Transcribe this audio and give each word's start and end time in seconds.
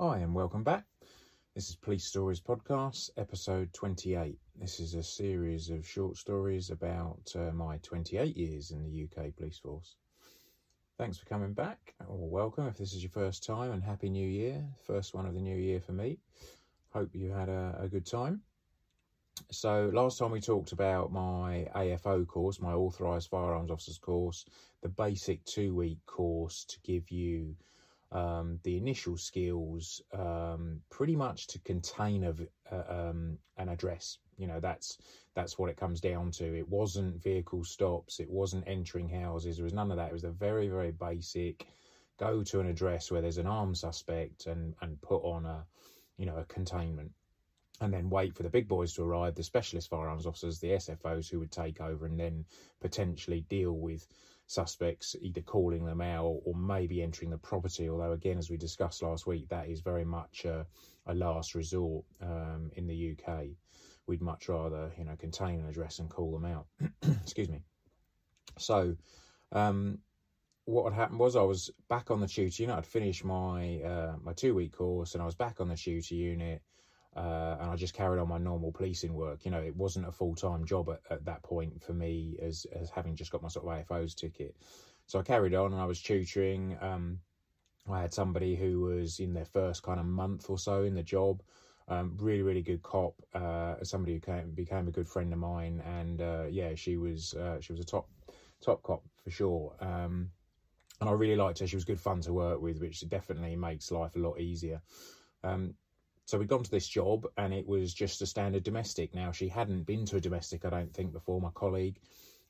Hi, 0.00 0.18
and 0.18 0.32
welcome 0.32 0.62
back. 0.62 0.84
This 1.56 1.70
is 1.70 1.74
Police 1.74 2.04
Stories 2.04 2.40
Podcast, 2.40 3.10
episode 3.16 3.72
28. 3.72 4.38
This 4.54 4.78
is 4.78 4.94
a 4.94 5.02
series 5.02 5.70
of 5.70 5.84
short 5.84 6.16
stories 6.16 6.70
about 6.70 7.34
uh, 7.34 7.50
my 7.50 7.78
28 7.78 8.36
years 8.36 8.70
in 8.70 8.84
the 8.84 9.02
UK 9.02 9.34
police 9.36 9.58
force. 9.58 9.96
Thanks 10.98 11.18
for 11.18 11.26
coming 11.26 11.52
back, 11.52 11.96
or 12.06 12.30
welcome 12.30 12.68
if 12.68 12.78
this 12.78 12.92
is 12.92 13.02
your 13.02 13.10
first 13.10 13.44
time, 13.44 13.72
and 13.72 13.82
Happy 13.82 14.08
New 14.08 14.28
Year. 14.28 14.64
First 14.86 15.14
one 15.14 15.26
of 15.26 15.34
the 15.34 15.40
new 15.40 15.56
year 15.56 15.80
for 15.80 15.94
me. 15.94 16.20
Hope 16.90 17.12
you 17.12 17.32
had 17.32 17.48
a, 17.48 17.76
a 17.80 17.88
good 17.88 18.06
time. 18.06 18.40
So, 19.50 19.90
last 19.92 20.16
time 20.16 20.30
we 20.30 20.40
talked 20.40 20.70
about 20.70 21.10
my 21.10 21.68
AFO 21.74 22.24
course, 22.24 22.60
my 22.60 22.72
Authorised 22.72 23.30
Firearms 23.30 23.72
Officers 23.72 23.98
course, 23.98 24.44
the 24.80 24.90
basic 24.90 25.44
two 25.44 25.74
week 25.74 25.98
course 26.06 26.64
to 26.66 26.78
give 26.84 27.10
you 27.10 27.56
um, 28.10 28.58
the 28.62 28.76
initial 28.76 29.16
skills 29.16 30.00
um, 30.12 30.80
pretty 30.90 31.14
much 31.14 31.46
to 31.48 31.58
contain 31.60 32.24
a, 32.24 32.34
uh, 32.74 33.08
um, 33.10 33.38
an 33.56 33.68
address. 33.68 34.18
You 34.38 34.46
know, 34.46 34.60
that's 34.60 34.98
that's 35.34 35.58
what 35.58 35.68
it 35.68 35.76
comes 35.76 36.00
down 36.00 36.30
to. 36.32 36.56
It 36.56 36.68
wasn't 36.68 37.22
vehicle 37.22 37.64
stops. 37.64 38.20
It 38.20 38.30
wasn't 38.30 38.64
entering 38.66 39.08
houses. 39.08 39.56
There 39.56 39.64
was 39.64 39.74
none 39.74 39.90
of 39.90 39.96
that. 39.96 40.08
It 40.08 40.14
was 40.14 40.24
a 40.24 40.30
very 40.30 40.68
very 40.68 40.92
basic. 40.92 41.66
Go 42.18 42.42
to 42.44 42.60
an 42.60 42.66
address 42.66 43.10
where 43.10 43.20
there's 43.20 43.38
an 43.38 43.46
armed 43.46 43.76
suspect 43.76 44.46
and 44.46 44.74
and 44.80 45.00
put 45.02 45.22
on 45.22 45.44
a, 45.44 45.66
you 46.16 46.26
know, 46.26 46.36
a 46.36 46.44
containment, 46.44 47.12
and 47.80 47.92
then 47.92 48.10
wait 48.10 48.34
for 48.34 48.42
the 48.42 48.48
big 48.48 48.68
boys 48.68 48.94
to 48.94 49.02
arrive, 49.02 49.34
the 49.34 49.42
specialist 49.42 49.90
firearms 49.90 50.26
officers, 50.26 50.60
the 50.60 50.70
SFOs 50.70 51.28
who 51.28 51.40
would 51.40 51.52
take 51.52 51.80
over 51.80 52.06
and 52.06 52.18
then 52.18 52.44
potentially 52.80 53.42
deal 53.48 53.72
with 53.72 54.06
suspects 54.48 55.14
either 55.20 55.42
calling 55.42 55.84
them 55.84 56.00
out 56.00 56.40
or 56.44 56.54
maybe 56.54 57.02
entering 57.02 57.30
the 57.30 57.38
property. 57.38 57.88
Although, 57.88 58.12
again, 58.12 58.38
as 58.38 58.50
we 58.50 58.56
discussed 58.56 59.02
last 59.02 59.26
week, 59.26 59.48
that 59.50 59.68
is 59.68 59.80
very 59.80 60.04
much 60.04 60.46
a, 60.46 60.66
a 61.06 61.14
last 61.14 61.54
resort 61.54 62.04
um, 62.22 62.70
in 62.74 62.86
the 62.86 63.12
UK. 63.12 63.44
We'd 64.06 64.22
much 64.22 64.48
rather, 64.48 64.90
you 64.98 65.04
know, 65.04 65.16
contain 65.16 65.60
an 65.60 65.68
address 65.68 65.98
and 65.98 66.08
call 66.08 66.32
them 66.32 66.46
out. 66.46 66.66
Excuse 67.22 67.50
me. 67.50 67.60
So, 68.58 68.96
um, 69.52 69.98
what 70.64 70.92
had 70.92 70.98
happened 70.98 71.20
was 71.20 71.36
I 71.36 71.42
was 71.42 71.70
back 71.88 72.10
on 72.10 72.20
the 72.20 72.26
tutor 72.26 72.62
unit. 72.62 72.76
I'd 72.76 72.86
finished 72.86 73.24
my 73.24 73.80
uh, 73.82 74.16
my 74.22 74.32
two 74.32 74.54
week 74.54 74.72
course, 74.72 75.14
and 75.14 75.22
I 75.22 75.26
was 75.26 75.34
back 75.34 75.60
on 75.60 75.68
the 75.68 75.76
tutor 75.76 76.14
unit 76.14 76.62
uh, 77.18 77.56
and 77.60 77.70
I 77.70 77.74
just 77.74 77.94
carried 77.94 78.20
on 78.20 78.28
my 78.28 78.38
normal 78.38 78.70
policing 78.70 79.12
work. 79.12 79.44
You 79.44 79.50
know, 79.50 79.60
it 79.60 79.74
wasn't 79.74 80.06
a 80.06 80.12
full 80.12 80.36
time 80.36 80.64
job 80.64 80.88
at, 80.88 81.00
at 81.10 81.24
that 81.24 81.42
point 81.42 81.82
for 81.82 81.92
me 81.92 82.36
as 82.40 82.64
as 82.72 82.90
having 82.90 83.16
just 83.16 83.32
got 83.32 83.42
my 83.42 83.48
sort 83.48 83.66
of 83.66 83.86
AFO's 83.86 84.14
ticket. 84.14 84.54
So 85.06 85.18
I 85.18 85.22
carried 85.22 85.54
on 85.54 85.72
and 85.72 85.80
I 85.80 85.84
was 85.84 86.00
tutoring. 86.00 86.78
Um, 86.80 87.18
I 87.90 88.00
had 88.00 88.14
somebody 88.14 88.54
who 88.54 88.82
was 88.82 89.18
in 89.18 89.32
their 89.32 89.46
first 89.46 89.82
kind 89.82 89.98
of 89.98 90.06
month 90.06 90.48
or 90.48 90.58
so 90.58 90.84
in 90.84 90.94
the 90.94 91.02
job. 91.02 91.42
Um, 91.88 92.16
really, 92.20 92.42
really 92.42 92.62
good 92.62 92.82
cop. 92.82 93.14
Uh, 93.34 93.82
somebody 93.82 94.14
who 94.14 94.20
came, 94.20 94.50
became 94.50 94.86
a 94.86 94.92
good 94.92 95.08
friend 95.08 95.32
of 95.32 95.38
mine, 95.38 95.82
and 95.86 96.20
uh, 96.20 96.44
yeah, 96.48 96.74
she 96.76 96.98
was 96.98 97.34
uh, 97.34 97.60
she 97.60 97.72
was 97.72 97.80
a 97.80 97.84
top 97.84 98.08
top 98.60 98.82
cop 98.84 99.02
for 99.24 99.30
sure. 99.30 99.74
Um, 99.80 100.30
and 101.00 101.08
I 101.08 101.12
really 101.12 101.36
liked 101.36 101.58
her. 101.58 101.66
She 101.66 101.76
was 101.76 101.84
good 101.84 102.00
fun 102.00 102.20
to 102.22 102.32
work 102.32 102.60
with, 102.60 102.80
which 102.80 103.08
definitely 103.08 103.56
makes 103.56 103.90
life 103.90 104.14
a 104.14 104.18
lot 104.18 104.38
easier. 104.38 104.82
Um, 105.42 105.74
so 106.28 106.36
we'd 106.36 106.46
gone 106.46 106.62
to 106.62 106.70
this 106.70 106.86
job 106.86 107.26
and 107.38 107.54
it 107.54 107.66
was 107.66 107.94
just 107.94 108.20
a 108.20 108.26
standard 108.26 108.62
domestic. 108.62 109.14
Now, 109.14 109.32
she 109.32 109.48
hadn't 109.48 109.84
been 109.84 110.04
to 110.04 110.16
a 110.16 110.20
domestic, 110.20 110.66
I 110.66 110.68
don't 110.68 110.92
think, 110.92 111.14
before, 111.14 111.40
my 111.40 111.48
colleague. 111.54 111.98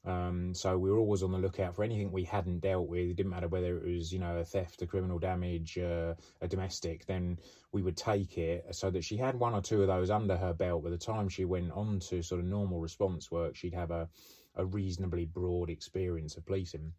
Um, 0.05 0.53
so 0.53 0.77
we 0.77 0.91
were 0.91 0.99
always 0.99 1.23
on 1.23 1.31
the 1.31 1.39
lookout 1.39 1.77
for 1.77 1.85
anything 1.85 2.11
we 2.11 2.25
hadn't 2.25 2.59
dealt 2.59 2.89
with. 2.89 3.09
It 3.11 3.15
didn't 3.15 3.31
matter 3.31 3.47
whether 3.47 3.77
it 3.77 3.85
was, 3.85 4.13
you 4.13 4.19
know, 4.19 4.39
a 4.39 4.45
theft, 4.45 4.83
a 4.83 4.87
criminal 4.89 5.21
damage, 5.21 5.79
uh, 5.79 6.15
a 6.41 6.49
domestic. 6.49 7.07
Then 7.07 7.39
we 7.71 7.83
would 7.83 7.97
take 7.97 8.37
it 8.37 8.67
so 8.73 8.91
that 8.91 9.05
she 9.05 9.17
had 9.17 9.39
one 9.39 9.55
or 9.55 9.63
two 9.63 9.81
of 9.81 9.87
those 9.87 10.11
under 10.11 10.37
her 10.37 10.53
belt. 10.53 10.83
By 10.83 10.91
the 10.91 10.99
time 10.99 11.29
she 11.29 11.45
went 11.45 11.71
on 11.71 12.01
to 12.01 12.21
sort 12.21 12.41
of 12.41 12.49
normal 12.49 12.81
response 12.81 13.31
work, 13.31 13.55
she'd 13.55 13.75
have 13.75 13.93
a, 13.93 14.09
a 14.57 14.67
reasonably 14.67 15.25
broad 15.25 15.71
experience 15.71 16.37
of 16.37 16.45
policing. 16.45 16.93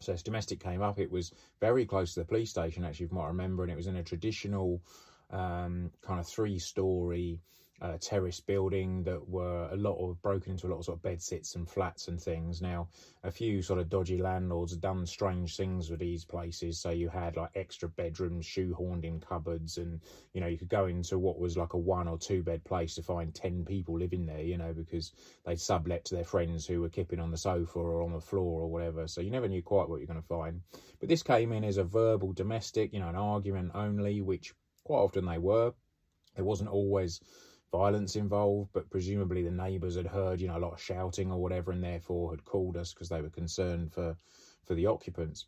So 0.00 0.14
as 0.14 0.22
domestic 0.22 0.60
came 0.60 0.80
up, 0.80 0.98
it 0.98 1.10
was 1.10 1.34
very 1.60 1.84
close 1.84 2.14
to 2.14 2.20
the 2.20 2.26
police 2.26 2.48
station, 2.48 2.86
actually, 2.86 3.08
from 3.08 3.18
what 3.18 3.24
I 3.24 3.28
remember, 3.28 3.64
and 3.64 3.72
it 3.72 3.76
was 3.76 3.86
in 3.86 3.96
a 3.96 4.02
traditional 4.02 4.80
um, 5.30 5.90
kind 6.02 6.20
of 6.20 6.26
three 6.26 6.58
story 6.58 7.40
uh, 7.82 7.98
terrace 8.00 8.40
building 8.40 9.02
that 9.02 9.28
were 9.28 9.68
a 9.70 9.76
lot 9.76 9.98
of 9.98 10.20
broken 10.22 10.52
into 10.52 10.66
a 10.66 10.70
lot 10.70 10.78
of 10.78 10.84
sort 10.84 10.96
of 10.96 11.02
bed 11.02 11.20
sits 11.20 11.56
and 11.56 11.68
flats 11.68 12.08
and 12.08 12.20
things. 12.20 12.62
Now, 12.62 12.88
a 13.22 13.30
few 13.30 13.60
sort 13.60 13.78
of 13.78 13.90
dodgy 13.90 14.18
landlords 14.18 14.72
had 14.72 14.80
done 14.80 15.04
strange 15.04 15.56
things 15.56 15.90
with 15.90 16.00
these 16.00 16.24
places. 16.24 16.78
So 16.78 16.90
you 16.90 17.08
had 17.08 17.36
like 17.36 17.50
extra 17.54 17.88
bedrooms 17.88 18.46
shoehorned 18.46 19.04
in 19.04 19.20
cupboards, 19.20 19.76
and 19.76 20.00
you 20.32 20.40
know 20.40 20.46
you 20.46 20.56
could 20.56 20.70
go 20.70 20.86
into 20.86 21.18
what 21.18 21.38
was 21.38 21.56
like 21.56 21.74
a 21.74 21.78
one 21.78 22.08
or 22.08 22.18
two 22.18 22.42
bed 22.42 22.64
place 22.64 22.94
to 22.94 23.02
find 23.02 23.34
ten 23.34 23.64
people 23.64 23.98
living 23.98 24.24
there. 24.24 24.42
You 24.42 24.56
know 24.56 24.72
because 24.72 25.12
they'd 25.44 25.60
sublet 25.60 26.06
to 26.06 26.14
their 26.14 26.24
friends 26.24 26.66
who 26.66 26.80
were 26.80 26.88
kipping 26.88 27.20
on 27.20 27.30
the 27.30 27.36
sofa 27.36 27.78
or 27.78 28.02
on 28.02 28.12
the 28.12 28.20
floor 28.20 28.62
or 28.62 28.70
whatever. 28.70 29.06
So 29.06 29.20
you 29.20 29.30
never 29.30 29.48
knew 29.48 29.62
quite 29.62 29.88
what 29.88 29.98
you're 29.98 30.06
going 30.06 30.22
to 30.22 30.28
find. 30.28 30.62
But 30.98 31.10
this 31.10 31.22
came 31.22 31.52
in 31.52 31.64
as 31.64 31.76
a 31.76 31.84
verbal 31.84 32.32
domestic, 32.32 32.94
you 32.94 33.00
know, 33.00 33.08
an 33.08 33.16
argument 33.16 33.72
only, 33.74 34.22
which 34.22 34.54
Quite 34.86 34.98
often 34.98 35.26
they 35.26 35.38
were. 35.38 35.74
There 36.36 36.44
wasn't 36.44 36.70
always 36.70 37.20
violence 37.72 38.14
involved, 38.14 38.70
but 38.72 38.88
presumably 38.88 39.42
the 39.42 39.50
neighbours 39.50 39.96
had 39.96 40.06
heard, 40.06 40.40
you 40.40 40.46
know, 40.46 40.58
a 40.58 40.60
lot 40.60 40.74
of 40.74 40.80
shouting 40.80 41.32
or 41.32 41.42
whatever, 41.42 41.72
and 41.72 41.82
therefore 41.82 42.30
had 42.30 42.44
called 42.44 42.76
us 42.76 42.94
because 42.94 43.08
they 43.08 43.20
were 43.20 43.28
concerned 43.28 43.92
for 43.92 44.16
for 44.62 44.76
the 44.76 44.86
occupants. 44.86 45.46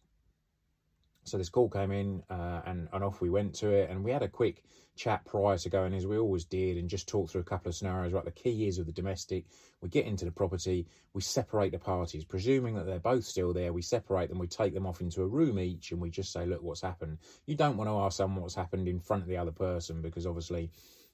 So 1.28 1.38
this 1.38 1.48
call 1.48 1.68
came 1.68 1.92
in, 1.92 2.22
uh, 2.30 2.62
and 2.66 2.88
and 2.92 3.04
off 3.04 3.20
we 3.20 3.30
went 3.30 3.54
to 3.56 3.70
it, 3.70 3.90
and 3.90 4.02
we 4.04 4.10
had 4.10 4.22
a 4.22 4.28
quick 4.28 4.64
chat 4.96 5.24
prior 5.24 5.56
to 5.56 5.68
going, 5.68 5.94
as 5.94 6.06
we 6.06 6.18
always 6.18 6.44
did, 6.44 6.76
and 6.76 6.88
just 6.88 7.08
talk 7.08 7.30
through 7.30 7.42
a 7.42 7.44
couple 7.44 7.68
of 7.68 7.74
scenarios. 7.74 8.12
Right, 8.12 8.24
the 8.24 8.30
key 8.30 8.66
is 8.66 8.78
with 8.78 8.86
the 8.86 8.92
domestic, 8.92 9.44
we 9.80 9.88
get 9.88 10.06
into 10.06 10.24
the 10.24 10.30
property, 10.30 10.86
we 11.12 11.22
separate 11.22 11.72
the 11.72 11.78
parties, 11.78 12.24
presuming 12.24 12.74
that 12.74 12.86
they're 12.86 12.98
both 12.98 13.24
still 13.24 13.52
there. 13.52 13.72
We 13.72 13.82
separate 13.82 14.28
them, 14.28 14.38
we 14.38 14.48
take 14.48 14.74
them 14.74 14.86
off 14.86 15.00
into 15.00 15.22
a 15.22 15.26
room 15.26 15.58
each, 15.58 15.92
and 15.92 16.00
we 16.00 16.10
just 16.10 16.32
say, 16.32 16.46
look, 16.46 16.62
what's 16.62 16.80
happened. 16.80 17.18
You 17.46 17.54
don't 17.54 17.76
want 17.76 17.88
to 17.88 17.96
ask 17.96 18.16
someone 18.16 18.42
what's 18.42 18.54
happened 18.54 18.88
in 18.88 19.00
front 19.00 19.22
of 19.22 19.28
the 19.28 19.36
other 19.36 19.52
person 19.52 20.02
because 20.02 20.26
obviously 20.26 20.70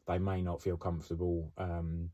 they 0.06 0.18
may 0.18 0.42
not 0.42 0.62
feel 0.62 0.76
comfortable. 0.76 1.52
Um, 1.58 2.10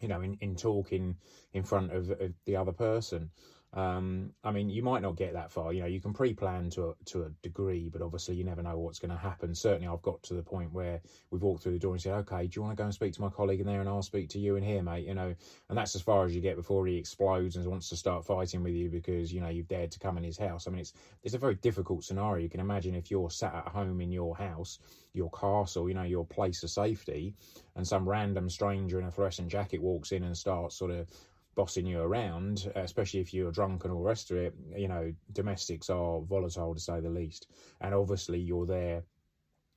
you 0.00 0.08
know, 0.08 0.20
in, 0.20 0.36
in 0.40 0.56
talking 0.56 1.16
in 1.52 1.62
front 1.62 1.92
of, 1.92 2.10
of 2.10 2.32
the 2.44 2.56
other 2.56 2.72
person. 2.72 3.30
Um, 3.74 4.30
I 4.44 4.52
mean, 4.52 4.70
you 4.70 4.84
might 4.84 5.02
not 5.02 5.16
get 5.16 5.32
that 5.32 5.50
far. 5.50 5.72
You 5.72 5.80
know, 5.80 5.88
you 5.88 6.00
can 6.00 6.12
pre-plan 6.12 6.70
to 6.70 6.90
a, 6.90 6.94
to 7.06 7.24
a 7.24 7.28
degree, 7.42 7.88
but 7.88 8.02
obviously 8.02 8.36
you 8.36 8.44
never 8.44 8.62
know 8.62 8.78
what's 8.78 9.00
going 9.00 9.10
to 9.10 9.16
happen. 9.16 9.52
Certainly, 9.52 9.88
I've 9.88 10.02
got 10.02 10.22
to 10.24 10.34
the 10.34 10.44
point 10.44 10.72
where 10.72 11.00
we've 11.30 11.42
walked 11.42 11.64
through 11.64 11.72
the 11.72 11.80
door 11.80 11.92
and 11.92 12.00
said, 12.00 12.14
"Okay, 12.18 12.46
do 12.46 12.52
you 12.54 12.62
want 12.62 12.76
to 12.76 12.80
go 12.80 12.84
and 12.84 12.94
speak 12.94 13.14
to 13.14 13.20
my 13.20 13.30
colleague 13.30 13.58
in 13.58 13.66
there, 13.66 13.80
and 13.80 13.88
I'll 13.88 14.02
speak 14.02 14.28
to 14.30 14.38
you 14.38 14.54
in 14.54 14.62
here, 14.62 14.80
mate?" 14.80 15.06
You 15.06 15.14
know, 15.14 15.34
and 15.68 15.76
that's 15.76 15.96
as 15.96 16.02
far 16.02 16.24
as 16.24 16.34
you 16.34 16.40
get 16.40 16.54
before 16.54 16.86
he 16.86 16.96
explodes 16.96 17.56
and 17.56 17.66
wants 17.66 17.88
to 17.88 17.96
start 17.96 18.24
fighting 18.24 18.62
with 18.62 18.74
you 18.74 18.90
because 18.90 19.32
you 19.32 19.40
know 19.40 19.48
you've 19.48 19.68
dared 19.68 19.90
to 19.90 19.98
come 19.98 20.16
in 20.18 20.22
his 20.22 20.38
house. 20.38 20.68
I 20.68 20.70
mean, 20.70 20.80
it's 20.80 20.92
it's 21.24 21.34
a 21.34 21.38
very 21.38 21.56
difficult 21.56 22.04
scenario. 22.04 22.44
You 22.44 22.50
can 22.50 22.60
imagine 22.60 22.94
if 22.94 23.10
you're 23.10 23.30
sat 23.30 23.54
at 23.54 23.68
home 23.68 24.00
in 24.00 24.12
your 24.12 24.36
house, 24.36 24.78
your 25.14 25.30
castle, 25.30 25.88
you 25.88 25.94
know, 25.96 26.04
your 26.04 26.24
place 26.24 26.62
of 26.62 26.70
safety, 26.70 27.34
and 27.74 27.84
some 27.84 28.08
random 28.08 28.48
stranger 28.48 29.00
in 29.00 29.06
a 29.06 29.10
fluorescent 29.10 29.48
jacket 29.48 29.82
walks 29.82 30.12
in 30.12 30.22
and 30.22 30.36
starts 30.36 30.76
sort 30.76 30.92
of 30.92 31.08
bossing 31.54 31.86
you 31.86 32.00
around, 32.00 32.70
especially 32.74 33.20
if 33.20 33.32
you're 33.32 33.52
drunk 33.52 33.84
and 33.84 33.92
all 33.92 34.02
the 34.02 34.08
rest 34.08 34.30
of 34.30 34.36
it, 34.36 34.54
you 34.76 34.88
know, 34.88 35.12
domestics 35.32 35.90
are 35.90 36.20
volatile 36.20 36.74
to 36.74 36.80
say 36.80 37.00
the 37.00 37.10
least. 37.10 37.48
And 37.80 37.94
obviously, 37.94 38.38
you're 38.38 38.66
there. 38.66 39.02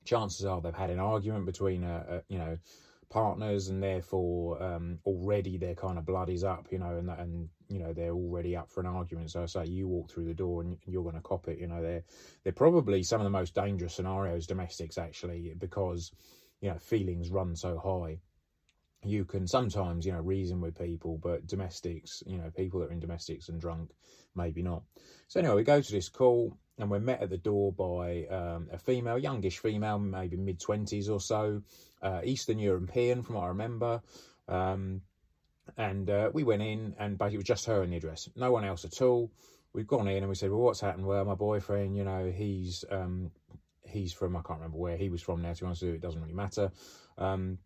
Chances 0.05 0.45
are 0.45 0.61
they've 0.61 0.73
had 0.73 0.89
an 0.89 0.99
argument 0.99 1.45
between, 1.45 1.83
uh, 1.83 2.05
uh, 2.09 2.19
you 2.29 2.37
know, 2.37 2.57
partners, 3.09 3.69
and 3.69 3.81
therefore 3.81 4.61
um, 4.61 4.99
already 5.05 5.57
their 5.57 5.75
kind 5.75 5.97
of 5.97 6.05
blood 6.05 6.29
is 6.29 6.43
up, 6.43 6.67
you 6.71 6.79
know, 6.79 6.97
and 6.97 7.09
and 7.09 7.49
you 7.69 7.79
know 7.79 7.93
they're 7.93 8.13
already 8.13 8.55
up 8.55 8.71
for 8.71 8.81
an 8.81 8.87
argument. 8.87 9.31
So 9.31 9.43
I 9.43 9.45
say 9.45 9.65
you 9.65 9.87
walk 9.87 10.09
through 10.09 10.25
the 10.25 10.33
door 10.33 10.61
and 10.61 10.77
you're 10.85 11.03
going 11.03 11.15
to 11.15 11.21
cop 11.21 11.47
it. 11.47 11.59
You 11.59 11.67
know, 11.67 11.81
they're 11.81 12.03
they're 12.43 12.53
probably 12.53 13.03
some 13.03 13.21
of 13.21 13.25
the 13.25 13.31
most 13.31 13.53
dangerous 13.53 13.95
scenarios 13.95 14.47
domestics 14.47 14.97
actually 14.97 15.53
because 15.57 16.11
you 16.61 16.69
know 16.69 16.77
feelings 16.77 17.29
run 17.29 17.55
so 17.55 17.77
high 17.77 18.19
you 19.03 19.25
can 19.25 19.47
sometimes, 19.47 20.05
you 20.05 20.11
know, 20.11 20.21
reason 20.21 20.61
with 20.61 20.77
people, 20.77 21.19
but 21.21 21.47
domestics, 21.47 22.23
you 22.25 22.37
know, 22.37 22.49
people 22.55 22.79
that 22.79 22.89
are 22.89 22.93
in 22.93 22.99
domestics 22.99 23.49
and 23.49 23.61
drunk, 23.61 23.91
maybe 24.35 24.61
not. 24.61 24.83
So 25.27 25.39
anyway, 25.39 25.55
we 25.55 25.63
go 25.63 25.81
to 25.81 25.91
this 25.91 26.09
call 26.09 26.57
and 26.77 26.89
we're 26.89 26.99
met 26.99 27.21
at 27.21 27.29
the 27.29 27.37
door 27.37 27.71
by 27.71 28.25
um, 28.25 28.67
a 28.71 28.77
female, 28.77 29.17
youngish 29.17 29.59
female, 29.59 29.99
maybe 29.99 30.37
mid 30.37 30.59
twenties 30.59 31.09
or 31.09 31.19
so, 31.19 31.61
uh, 32.01 32.21
Eastern 32.23 32.59
European, 32.59 33.23
from 33.23 33.35
what 33.35 33.45
I 33.45 33.47
remember. 33.47 34.01
Um, 34.47 35.01
and 35.77 36.09
uh, 36.09 36.31
we 36.33 36.43
went 36.43 36.61
in, 36.61 36.95
and 36.97 37.17
basically 37.17 37.35
it 37.35 37.39
was 37.39 37.45
just 37.45 37.65
her 37.65 37.83
in 37.83 37.89
the 37.89 37.97
address, 37.97 38.29
no 38.35 38.51
one 38.51 38.63
else 38.63 38.85
at 38.85 39.01
all. 39.01 39.31
We've 39.73 39.87
gone 39.87 40.07
in 40.07 40.17
and 40.17 40.29
we 40.29 40.35
said, 40.35 40.49
"Well, 40.49 40.61
what's 40.61 40.79
happened?" 40.79 41.05
Well, 41.05 41.25
my 41.25 41.35
boyfriend, 41.35 41.95
you 41.97 42.03
know, 42.03 42.31
he's 42.31 42.85
um, 42.89 43.31
he's 43.83 44.13
from 44.13 44.35
I 44.35 44.41
can't 44.41 44.59
remember 44.59 44.77
where 44.77 44.97
he 44.97 45.09
was 45.09 45.21
from 45.21 45.41
now. 45.41 45.53
To 45.53 45.59
be 45.61 45.65
honest 45.65 45.83
it 45.83 46.01
doesn't 46.01 46.21
really 46.21 46.33
matter. 46.33 46.71
Um, 47.17 47.59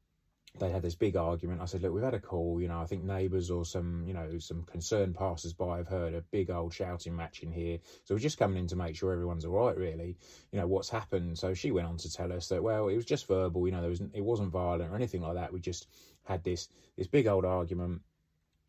they 0.60 0.70
had 0.70 0.82
this 0.82 0.96
big 0.96 1.16
argument. 1.16 1.62
I 1.62 1.66
said, 1.66 1.82
look, 1.82 1.94
we've 1.94 2.04
had 2.04 2.14
a 2.14 2.20
call, 2.20 2.60
you 2.62 2.68
know, 2.68 2.82
I 2.82 2.86
think 2.86 3.04
neighbours 3.04 3.50
or 3.50 3.64
some, 3.64 4.04
you 4.06 4.14
know, 4.14 4.38
some 4.40 4.64
concerned 4.64 5.16
passers-by 5.16 5.78
have 5.78 5.88
heard 5.88 6.14
a 6.14 6.22
big 6.22 6.52
old 6.52 6.74
shouting 6.74 7.16
match 7.16 7.42
in 7.42 7.52
here. 7.52 7.80
So 8.04 8.14
we're 8.14 8.20
just 8.20 8.38
coming 8.38 8.58
in 8.58 8.68
to 8.68 8.76
make 8.76 8.96
sure 8.96 9.14
everyone's 9.14 9.46
all 9.46 9.66
right, 9.66 9.78
really. 9.78 10.18
You 10.52 10.60
know, 10.60 10.68
what's 10.68 10.90
happened. 10.90 11.40
So 11.40 11.54
she 11.54 11.72
went 11.72 11.88
on 11.88 11.98
to 11.98 12.12
tell 12.12 12.34
us 12.34 12.50
that, 12.50 12.62
well, 12.62 12.90
it 12.90 12.96
was 12.96 13.06
just 13.06 13.28
verbal, 13.28 13.66
you 13.66 13.72
know, 13.72 13.82
there 13.82 13.90
was, 13.90 14.02
it 14.14 14.24
wasn't 14.24 14.52
violent 14.52 14.92
or 14.92 14.96
anything 14.96 15.22
like 15.22 15.36
that. 15.36 15.54
We 15.54 15.62
just 15.62 15.88
had 16.26 16.44
this, 16.44 16.68
this 16.98 17.08
big 17.08 17.28
old 17.28 17.46
argument. 17.46 18.02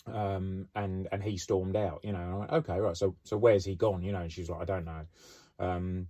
Um, 0.06 0.68
and, 0.74 1.08
and 1.12 1.22
he 1.22 1.36
stormed 1.36 1.76
out, 1.76 2.00
you 2.04 2.12
know, 2.12 2.20
and 2.20 2.32
I 2.32 2.36
went, 2.36 2.52
okay, 2.52 2.78
right. 2.78 2.96
So, 2.96 3.16
so 3.24 3.36
where's 3.36 3.64
he 3.64 3.74
gone? 3.74 4.02
You 4.02 4.12
know, 4.12 4.20
and 4.20 4.32
she's 4.32 4.48
like, 4.48 4.62
I 4.62 4.64
don't 4.64 4.84
know. 4.84 5.06
Um, 5.58 6.08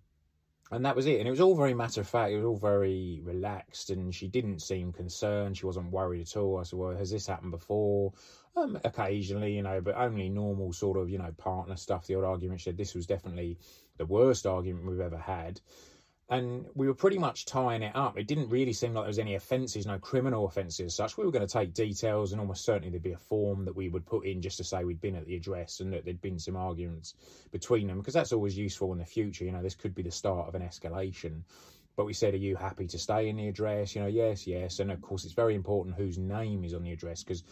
and 0.72 0.84
that 0.86 0.96
was 0.96 1.06
it. 1.06 1.18
And 1.18 1.28
it 1.28 1.30
was 1.30 1.40
all 1.40 1.54
very 1.54 1.74
matter 1.74 2.00
of 2.00 2.08
fact. 2.08 2.32
It 2.32 2.36
was 2.36 2.46
all 2.46 2.56
very 2.56 3.20
relaxed, 3.22 3.90
and 3.90 4.14
she 4.14 4.26
didn't 4.26 4.60
seem 4.60 4.92
concerned. 4.92 5.56
She 5.56 5.66
wasn't 5.66 5.92
worried 5.92 6.22
at 6.22 6.36
all. 6.36 6.58
I 6.58 6.62
said, 6.62 6.78
"Well, 6.78 6.96
has 6.96 7.10
this 7.10 7.26
happened 7.26 7.52
before?" 7.52 8.12
Um, 8.56 8.78
occasionally, 8.84 9.54
you 9.54 9.62
know, 9.62 9.80
but 9.80 9.96
only 9.96 10.28
normal 10.28 10.72
sort 10.72 10.98
of, 10.98 11.08
you 11.08 11.18
know, 11.18 11.32
partner 11.38 11.76
stuff. 11.76 12.06
The 12.06 12.16
old 12.16 12.24
argument. 12.24 12.60
She 12.60 12.64
said 12.64 12.76
this 12.76 12.94
was 12.94 13.06
definitely 13.06 13.58
the 13.98 14.06
worst 14.06 14.46
argument 14.46 14.86
we've 14.86 15.00
ever 15.00 15.18
had 15.18 15.60
and 16.28 16.64
we 16.74 16.86
were 16.86 16.94
pretty 16.94 17.18
much 17.18 17.44
tying 17.44 17.82
it 17.82 17.94
up. 17.94 18.16
It 18.16 18.26
didn't 18.26 18.48
really 18.48 18.72
seem 18.72 18.94
like 18.94 19.04
there 19.04 19.08
was 19.08 19.18
any 19.18 19.34
offences, 19.34 19.86
no 19.86 19.98
criminal 19.98 20.46
offences 20.46 20.86
as 20.86 20.94
such. 20.94 21.18
We 21.18 21.24
were 21.24 21.32
going 21.32 21.46
to 21.46 21.52
take 21.52 21.74
details, 21.74 22.32
and 22.32 22.40
almost 22.40 22.64
certainly 22.64 22.90
there'd 22.90 23.02
be 23.02 23.12
a 23.12 23.18
form 23.18 23.64
that 23.64 23.76
we 23.76 23.88
would 23.88 24.06
put 24.06 24.24
in 24.24 24.40
just 24.40 24.56
to 24.58 24.64
say 24.64 24.84
we'd 24.84 25.00
been 25.00 25.16
at 25.16 25.26
the 25.26 25.36
address 25.36 25.80
and 25.80 25.92
that 25.92 26.04
there'd 26.04 26.22
been 26.22 26.38
some 26.38 26.56
arguments 26.56 27.14
between 27.50 27.86
them, 27.86 27.98
because 27.98 28.14
that's 28.14 28.32
always 28.32 28.56
useful 28.56 28.92
in 28.92 28.98
the 28.98 29.04
future. 29.04 29.44
You 29.44 29.52
know, 29.52 29.62
this 29.62 29.74
could 29.74 29.94
be 29.94 30.02
the 30.02 30.10
start 30.10 30.48
of 30.48 30.54
an 30.54 30.62
escalation. 30.62 31.42
But 31.96 32.06
we 32.06 32.14
said, 32.14 32.32
Are 32.34 32.38
you 32.38 32.56
happy 32.56 32.86
to 32.86 32.98
stay 32.98 33.28
in 33.28 33.36
the 33.36 33.48
address? 33.48 33.94
You 33.94 34.02
know, 34.02 34.08
yes, 34.08 34.46
yes. 34.46 34.78
And 34.78 34.90
of 34.90 35.02
course, 35.02 35.24
it's 35.24 35.34
very 35.34 35.54
important 35.54 35.96
whose 35.96 36.18
name 36.18 36.64
is 36.64 36.72
on 36.72 36.82
the 36.82 36.92
address, 36.92 37.22
because 37.22 37.44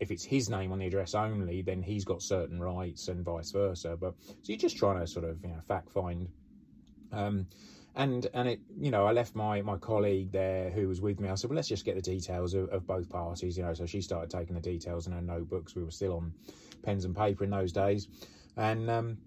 if 0.00 0.10
it's 0.10 0.24
his 0.24 0.48
name 0.48 0.70
on 0.70 0.78
the 0.78 0.86
address 0.86 1.14
only, 1.14 1.62
then 1.62 1.82
he's 1.82 2.04
got 2.04 2.22
certain 2.22 2.60
rights 2.60 3.08
and 3.08 3.24
vice 3.24 3.50
versa. 3.50 3.96
But 4.00 4.14
so 4.26 4.36
you're 4.44 4.58
just 4.58 4.76
trying 4.76 5.00
to 5.00 5.06
sort 5.06 5.24
of, 5.24 5.42
you 5.42 5.48
know, 5.48 5.60
fact 5.66 5.90
find. 5.90 6.28
Um, 7.10 7.46
and 7.96 8.26
and 8.34 8.48
it 8.48 8.60
you 8.78 8.90
know 8.90 9.06
I 9.06 9.12
left 9.12 9.34
my 9.34 9.62
my 9.62 9.76
colleague 9.76 10.32
there 10.32 10.70
who 10.70 10.88
was 10.88 11.00
with 11.00 11.20
me. 11.20 11.28
I 11.28 11.34
said, 11.34 11.50
well, 11.50 11.56
let's 11.56 11.68
just 11.68 11.84
get 11.84 11.96
the 11.96 12.02
details 12.02 12.54
of, 12.54 12.68
of 12.70 12.86
both 12.86 13.08
parties. 13.08 13.56
You 13.56 13.64
know, 13.64 13.74
so 13.74 13.86
she 13.86 14.00
started 14.00 14.30
taking 14.30 14.54
the 14.54 14.60
details 14.60 15.06
in 15.06 15.12
her 15.12 15.22
notebooks. 15.22 15.74
We 15.74 15.84
were 15.84 15.90
still 15.90 16.16
on 16.16 16.32
pens 16.82 17.04
and 17.04 17.16
paper 17.16 17.44
in 17.44 17.50
those 17.50 17.72
days, 17.72 18.08
and 18.56 18.88
um, 18.90 19.18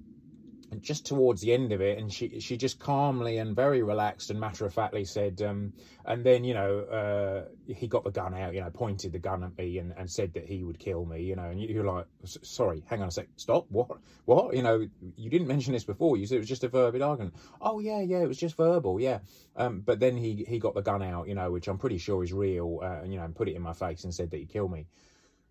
just 0.79 1.05
towards 1.05 1.41
the 1.41 1.53
end 1.53 1.71
of 1.71 1.81
it, 1.81 1.97
and 1.97 2.11
she 2.11 2.39
she 2.39 2.55
just 2.55 2.79
calmly 2.79 3.37
and 3.37 3.55
very 3.55 3.83
relaxed 3.83 4.29
and 4.29 4.39
matter 4.39 4.65
of 4.65 4.73
factly 4.73 5.03
said, 5.03 5.41
um, 5.41 5.73
and 6.05 6.23
then 6.23 6.43
you 6.43 6.53
know 6.53 6.79
uh, 6.79 7.73
he 7.73 7.87
got 7.87 8.03
the 8.03 8.11
gun 8.11 8.33
out, 8.33 8.53
you 8.53 8.61
know, 8.61 8.69
pointed 8.69 9.11
the 9.11 9.19
gun 9.19 9.43
at 9.43 9.57
me 9.57 9.77
and, 9.79 9.93
and 9.97 10.09
said 10.09 10.33
that 10.33 10.45
he 10.45 10.63
would 10.63 10.79
kill 10.79 11.05
me, 11.05 11.21
you 11.21 11.35
know, 11.35 11.49
and 11.49 11.61
you're 11.61 11.83
like, 11.83 12.05
sorry, 12.23 12.83
hang 12.87 13.01
on 13.01 13.09
a 13.09 13.11
sec, 13.11 13.27
stop, 13.35 13.65
what, 13.69 13.89
what, 14.25 14.55
you 14.55 14.63
know, 14.63 14.87
you 15.17 15.29
didn't 15.29 15.47
mention 15.47 15.73
this 15.73 15.83
before, 15.83 16.17
you 16.17 16.25
said 16.25 16.35
it 16.35 16.39
was 16.39 16.49
just 16.49 16.63
a 16.63 16.69
verbal 16.69 17.03
argument. 17.03 17.35
Oh 17.59 17.79
yeah, 17.79 18.01
yeah, 18.01 18.19
it 18.19 18.27
was 18.27 18.37
just 18.37 18.55
verbal, 18.55 18.99
yeah, 18.99 19.19
um, 19.57 19.81
but 19.81 19.99
then 19.99 20.15
he 20.15 20.45
he 20.47 20.59
got 20.59 20.75
the 20.75 20.81
gun 20.81 21.03
out, 21.03 21.27
you 21.27 21.35
know, 21.35 21.51
which 21.51 21.67
I'm 21.67 21.77
pretty 21.77 21.97
sure 21.97 22.23
is 22.23 22.33
real, 22.33 22.79
uh, 22.83 23.03
you 23.03 23.17
know, 23.17 23.25
and 23.25 23.35
put 23.35 23.49
it 23.49 23.55
in 23.55 23.61
my 23.61 23.73
face 23.73 24.03
and 24.03 24.13
said 24.13 24.31
that 24.31 24.37
he'd 24.37 24.49
kill 24.49 24.67
me. 24.67 24.87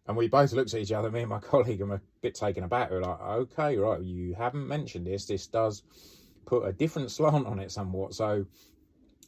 And 0.06 0.16
we 0.16 0.28
both 0.28 0.52
looked 0.52 0.74
at 0.74 0.80
each 0.80 0.92
other, 0.92 1.10
me 1.10 1.20
and 1.20 1.28
my 1.28 1.38
colleague, 1.40 1.80
and 1.80 1.90
were 1.90 1.96
a 1.96 2.02
bit 2.20 2.34
taken 2.34 2.64
aback. 2.64 2.90
We 2.90 2.96
are 2.96 3.02
like, 3.02 3.20
okay, 3.20 3.76
right, 3.76 4.00
you 4.00 4.34
haven't 4.34 4.66
mentioned 4.66 5.06
this. 5.06 5.26
This 5.26 5.46
does 5.46 5.82
put 6.46 6.66
a 6.66 6.72
different 6.72 7.10
slant 7.10 7.46
on 7.46 7.58
it 7.58 7.70
somewhat. 7.70 8.14
So, 8.14 8.46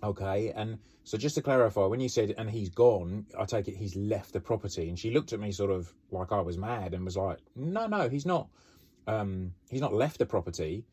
okay. 0.03 0.51
And 0.51 0.79
so 1.05 1.19
just 1.19 1.35
to 1.37 1.43
clarify, 1.43 1.87
when 1.87 2.01
you 2.01 2.09
said, 2.09 2.35
and 2.37 2.51
he's 2.51 2.71
gone, 2.71 3.27
I 3.39 3.45
take 3.45 3.69
it 3.69 3.77
he's 3.77 3.97
left 3.97 4.33
the 4.33 4.41
property. 4.41 4.89
And 4.89 4.99
she 4.99 5.11
looked 5.11 5.33
at 5.33 5.41
me 5.41 5.53
sort 5.53 5.71
of 5.71 5.93
like 6.11 6.33
I 6.33 6.41
was 6.41 6.59
mad 6.59 6.95
and 6.95 7.05
was 7.05 7.17
like, 7.17 7.39
no, 7.55 7.87
no, 7.87 8.09
he's 8.09 8.27
not. 8.27 8.49
Um, 9.07 9.53
he's 9.71 9.81
not 9.81 9.95
left 9.95 10.19
the 10.19 10.27
property. 10.27 10.85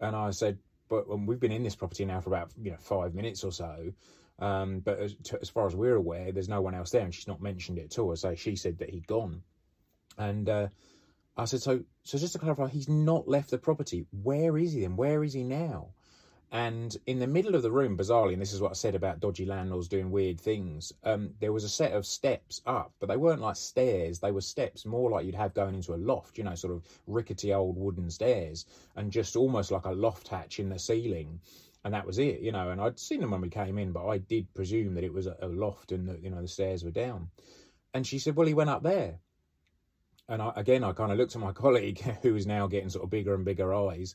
And 0.00 0.16
I 0.16 0.30
said, 0.30 0.58
but 0.88 1.06
we've 1.08 1.40
been 1.40 1.52
in 1.52 1.62
this 1.62 1.76
property 1.76 2.04
now 2.04 2.20
for 2.20 2.30
about, 2.30 2.50
you 2.60 2.70
know, 2.70 2.78
five 2.78 3.14
minutes 3.14 3.44
or 3.44 3.52
so. 3.52 3.92
Um, 4.40 4.80
but 4.80 4.98
as, 4.98 5.14
to, 5.24 5.38
as, 5.40 5.50
far 5.50 5.66
as 5.66 5.76
we're 5.76 5.96
aware, 5.96 6.32
there's 6.32 6.48
no 6.48 6.62
one 6.62 6.74
else 6.74 6.90
there, 6.90 7.02
and 7.02 7.14
she's 7.14 7.28
not 7.28 7.42
mentioned 7.42 7.78
it 7.78 7.92
at 7.92 7.98
all. 7.98 8.16
So 8.16 8.34
she 8.34 8.56
said 8.56 8.78
that 8.78 8.90
he'd 8.90 9.06
gone, 9.06 9.42
and 10.16 10.48
uh, 10.48 10.68
I 11.36 11.44
said, 11.44 11.60
so 11.62 11.84
so 12.04 12.18
just 12.18 12.32
to 12.32 12.38
clarify, 12.38 12.68
he's 12.68 12.88
not 12.88 13.28
left 13.28 13.50
the 13.50 13.58
property. 13.58 14.06
Where 14.22 14.56
is 14.56 14.72
he 14.72 14.80
then? 14.80 14.96
Where 14.96 15.22
is 15.22 15.34
he 15.34 15.44
now? 15.44 15.90
And 16.52 16.96
in 17.06 17.20
the 17.20 17.28
middle 17.28 17.54
of 17.54 17.62
the 17.62 17.70
room, 17.70 17.96
bizarrely, 17.96 18.32
and 18.32 18.42
this 18.42 18.52
is 18.52 18.60
what 18.60 18.72
I 18.72 18.74
said 18.74 18.96
about 18.96 19.20
dodgy 19.20 19.44
landlords 19.44 19.86
doing 19.86 20.10
weird 20.10 20.40
things, 20.40 20.92
um, 21.04 21.34
there 21.38 21.52
was 21.52 21.62
a 21.62 21.68
set 21.68 21.92
of 21.92 22.04
steps 22.04 22.60
up, 22.66 22.92
but 22.98 23.08
they 23.08 23.16
weren't 23.16 23.40
like 23.40 23.54
stairs. 23.54 24.18
They 24.18 24.32
were 24.32 24.40
steps 24.40 24.84
more 24.84 25.10
like 25.10 25.24
you'd 25.24 25.36
have 25.36 25.54
going 25.54 25.76
into 25.76 25.94
a 25.94 25.96
loft, 25.96 26.38
you 26.38 26.44
know, 26.44 26.56
sort 26.56 26.74
of 26.74 26.82
rickety 27.06 27.54
old 27.54 27.76
wooden 27.76 28.10
stairs, 28.10 28.66
and 28.96 29.12
just 29.12 29.36
almost 29.36 29.70
like 29.70 29.84
a 29.84 29.92
loft 29.92 30.26
hatch 30.26 30.58
in 30.58 30.70
the 30.70 30.78
ceiling 30.78 31.40
and 31.84 31.94
that 31.94 32.06
was 32.06 32.18
it, 32.18 32.40
you 32.40 32.52
know. 32.52 32.70
And 32.70 32.80
I'd 32.80 32.98
seen 32.98 33.20
them 33.20 33.30
when 33.30 33.40
we 33.40 33.48
came 33.48 33.78
in, 33.78 33.92
but 33.92 34.06
I 34.06 34.18
did 34.18 34.52
presume 34.54 34.94
that 34.94 35.04
it 35.04 35.12
was 35.12 35.26
a, 35.26 35.36
loft 35.42 35.92
and 35.92 36.08
that 36.08 36.22
you 36.22 36.30
know 36.30 36.42
the 36.42 36.48
stairs 36.48 36.84
were 36.84 36.90
down. 36.90 37.28
And 37.94 38.06
she 38.06 38.18
said, 38.18 38.36
"Well, 38.36 38.46
he 38.46 38.54
went 38.54 38.70
up 38.70 38.82
there." 38.82 39.18
And 40.28 40.40
I, 40.40 40.52
again, 40.56 40.84
I 40.84 40.92
kind 40.92 41.10
of 41.10 41.18
looked 41.18 41.34
at 41.34 41.40
my 41.40 41.52
colleague, 41.64 42.00
who 42.22 42.36
is 42.36 42.46
now 42.46 42.66
getting 42.66 42.90
sort 42.90 43.04
of 43.04 43.10
bigger 43.10 43.34
and 43.34 43.44
bigger 43.44 43.74
eyes. 43.74 44.14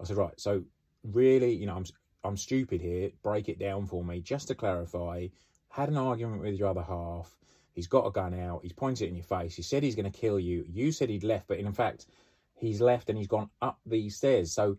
I 0.00 0.04
said, 0.04 0.16
"Right, 0.16 0.38
so 0.38 0.64
really, 1.04 1.54
you 1.54 1.66
know, 1.66 1.76
I'm 1.76 1.84
I'm 2.24 2.36
stupid 2.36 2.80
here. 2.80 3.10
Break 3.22 3.48
it 3.48 3.58
down 3.58 3.86
for 3.86 4.02
me, 4.02 4.20
just 4.20 4.48
to 4.48 4.54
clarify. 4.54 5.28
Had 5.68 5.88
an 5.88 5.96
argument 5.96 6.42
with 6.42 6.54
your 6.54 6.68
other 6.68 6.82
half. 6.82 7.36
He's 7.72 7.88
got 7.88 8.06
a 8.06 8.12
gun 8.12 8.38
out. 8.38 8.60
He's 8.62 8.72
pointed 8.72 9.06
it 9.06 9.08
in 9.08 9.16
your 9.16 9.24
face. 9.24 9.56
He 9.56 9.62
said 9.62 9.82
he's 9.82 9.96
going 9.96 10.10
to 10.10 10.18
kill 10.18 10.38
you. 10.38 10.64
You 10.68 10.92
said 10.92 11.10
he'd 11.10 11.24
left, 11.24 11.48
but 11.48 11.58
in 11.58 11.72
fact, 11.72 12.06
he's 12.54 12.80
left 12.80 13.08
and 13.08 13.18
he's 13.18 13.26
gone 13.26 13.50
up 13.60 13.80
these 13.84 14.16
stairs. 14.16 14.52
So 14.52 14.78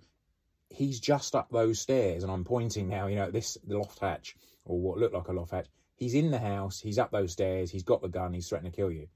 he's 0.70 1.00
just 1.00 1.36
up 1.36 1.50
those 1.52 1.80
stairs, 1.80 2.24
and 2.24 2.32
I'm 2.32 2.44
pointing 2.44 2.90
now, 2.90 3.08
you 3.08 3.16
know, 3.16 3.32
this 3.32 3.58
the 3.66 3.78
loft 3.78 4.00
hatch, 4.00 4.36
or 4.66 4.80
what 4.80 4.98
looked 4.98 5.14
like 5.14 5.28
a 5.28 5.34
loft 5.34 5.52
hatch. 5.52 5.68
He's 5.96 6.14
in 6.14 6.32
the 6.32 6.40
house, 6.40 6.80
he's 6.80 7.00
up 7.00 7.12
those 7.12 7.32
stairs, 7.32 7.72
he's 7.72 7.84
got 7.84 8.02
the 8.02 8.10
gun, 8.10 8.34
he's 8.34 8.50
threatening 8.50 8.72
to 8.72 8.76
kill 8.76 8.92
you. 8.92 9.08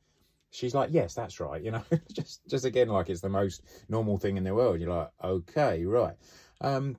She's 0.52 0.74
like, 0.74 0.90
yes, 0.92 1.14
that's 1.14 1.40
right, 1.40 1.62
you 1.62 1.72
know, 1.72 1.84
just 2.12 2.48
just 2.48 2.66
again 2.66 2.90
like 2.90 3.10
it's 3.10 3.22
the 3.22 3.30
most 3.30 3.64
normal 3.90 4.18
thing 4.18 4.38
in 4.38 4.44
the 4.44 4.56
world. 4.56 4.80
You're 4.80 4.94
like, 4.94 5.10
okay, 5.24 5.84
right. 5.86 6.16
Um, 6.62 6.98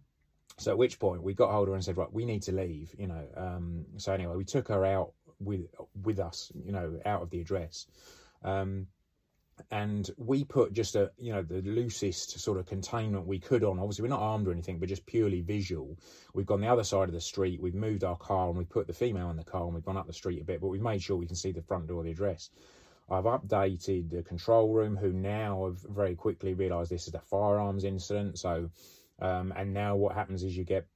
so 0.58 0.70
at 0.70 0.78
which 0.78 0.98
point 0.98 1.22
we 1.22 1.32
got 1.32 1.50
hold 1.50 1.68
of 1.68 1.72
her 1.72 1.74
and 1.76 1.84
said, 1.84 1.96
right, 1.96 2.12
we 2.12 2.26
need 2.26 2.42
to 2.42 2.52
leave, 2.52 2.94
you 2.98 3.06
know. 3.06 3.26
Um, 3.34 3.86
so 3.96 4.12
anyway, 4.12 4.36
we 4.36 4.44
took 4.44 4.68
her 4.68 4.84
out 4.84 5.12
with 5.38 5.62
with 6.04 6.18
us, 6.20 6.52
you 6.62 6.72
know, 6.72 7.00
out 7.06 7.22
of 7.22 7.30
the 7.30 7.40
address. 7.40 7.86
Um, 8.44 8.86
and 9.70 10.10
we 10.16 10.44
put 10.44 10.72
just 10.72 10.96
a 10.96 11.10
you 11.18 11.32
know 11.32 11.42
the 11.42 11.62
loosest 11.62 12.38
sort 12.38 12.58
of 12.58 12.66
containment 12.66 13.26
we 13.26 13.38
could 13.38 13.64
on. 13.64 13.78
Obviously 13.78 14.02
we're 14.02 14.08
not 14.08 14.20
armed 14.20 14.48
or 14.48 14.52
anything 14.52 14.78
but 14.78 14.88
just 14.88 15.06
purely 15.06 15.40
visual. 15.40 15.96
We've 16.34 16.46
gone 16.46 16.60
the 16.60 16.68
other 16.68 16.84
side 16.84 17.08
of 17.08 17.14
the 17.14 17.20
street 17.20 17.60
we've 17.60 17.74
moved 17.74 18.04
our 18.04 18.16
car 18.16 18.48
and 18.48 18.58
we 18.58 18.64
put 18.64 18.86
the 18.86 18.92
female 18.92 19.30
in 19.30 19.36
the 19.36 19.44
car 19.44 19.64
and 19.64 19.74
we've 19.74 19.84
gone 19.84 19.96
up 19.96 20.06
the 20.06 20.12
street 20.12 20.40
a 20.40 20.44
bit 20.44 20.60
but 20.60 20.68
we've 20.68 20.80
made 20.80 21.02
sure 21.02 21.16
we 21.16 21.26
can 21.26 21.36
see 21.36 21.52
the 21.52 21.62
front 21.62 21.86
door 21.86 22.02
the 22.02 22.10
address. 22.10 22.50
I've 23.10 23.24
updated 23.24 24.10
the 24.10 24.22
control 24.22 24.72
room 24.72 24.96
who 24.96 25.12
now 25.12 25.66
have 25.66 25.80
very 25.94 26.14
quickly 26.14 26.54
realized 26.54 26.90
this 26.90 27.08
is 27.08 27.14
a 27.14 27.20
firearms 27.20 27.84
incident 27.84 28.38
so 28.38 28.70
um, 29.20 29.52
and 29.56 29.74
now 29.74 29.96
what 29.96 30.14
happens 30.14 30.42
is 30.42 30.56
you 30.56 30.64
get 30.64 30.86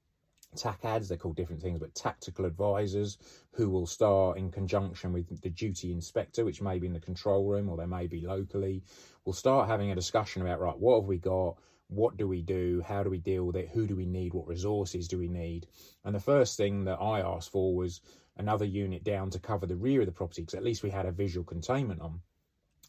TACADs, 0.57 1.09
they're 1.09 1.17
called 1.17 1.37
different 1.37 1.63
things, 1.63 1.79
but 1.79 1.95
tactical 1.95 2.45
advisors 2.45 3.19
who 3.53 3.71
will 3.71 3.87
start 3.87 4.39
in 4.39 4.51
conjunction 4.51 5.13
with 5.13 5.41
the 5.43 5.51
duty 5.51 5.93
inspector, 5.93 6.45
which 6.45 6.63
may 6.63 6.79
be 6.79 6.87
in 6.87 6.93
the 6.93 7.01
control 7.01 7.47
room 7.47 7.69
or 7.69 7.77
they 7.77 7.87
may 7.87 8.07
be 8.07 8.21
locally, 8.21 8.83
will 9.25 9.33
start 9.33 9.69
having 9.69 9.91
a 9.91 9.95
discussion 9.95 10.43
about, 10.43 10.61
right, 10.61 10.79
what 10.79 11.01
have 11.01 11.09
we 11.09 11.19
got? 11.19 11.57
What 11.89 12.17
do 12.17 12.27
we 12.27 12.43
do? 12.43 12.83
How 12.87 13.03
do 13.03 13.11
we 13.11 13.19
deal 13.19 13.45
with 13.45 13.57
it? 13.57 13.69
Who 13.69 13.87
do 13.87 13.95
we 13.95 14.07
need? 14.07 14.35
What 14.35 14.49
resources 14.49 15.07
do 15.07 15.19
we 15.19 15.29
need? 15.29 15.67
And 16.05 16.15
the 16.15 16.21
first 16.21 16.57
thing 16.57 16.85
that 16.85 17.01
I 17.01 17.21
asked 17.21 17.53
for 17.53 17.75
was 17.75 18.01
another 18.37 18.65
unit 18.65 19.05
down 19.05 19.31
to 19.31 19.39
cover 19.39 19.67
the 19.67 19.77
rear 19.77 20.01
of 20.01 20.07
the 20.07 20.13
property 20.13 20.43
because 20.43 20.55
at 20.55 20.65
least 20.65 20.83
we 20.83 20.91
had 20.91 21.07
a 21.07 21.13
visual 21.13 21.45
containment 21.45 22.01
on. 22.01 22.21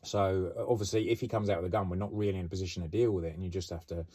So 0.03 0.53
obviously, 0.67 1.09
if 1.09 1.19
he 1.19 1.27
comes 1.27 1.49
out 1.49 1.57
with 1.61 1.65
a 1.65 1.71
gun, 1.71 1.89
we're 1.89 1.95
not 1.95 2.15
really 2.15 2.37
in 2.37 2.45
a 2.45 2.49
position 2.49 2.83
to 2.83 2.87
deal 2.87 3.11
with 3.11 3.25
it, 3.25 3.33
and 3.33 3.43
you 3.43 3.49
just 3.49 3.71
have 3.71 3.87
to 3.87 4.05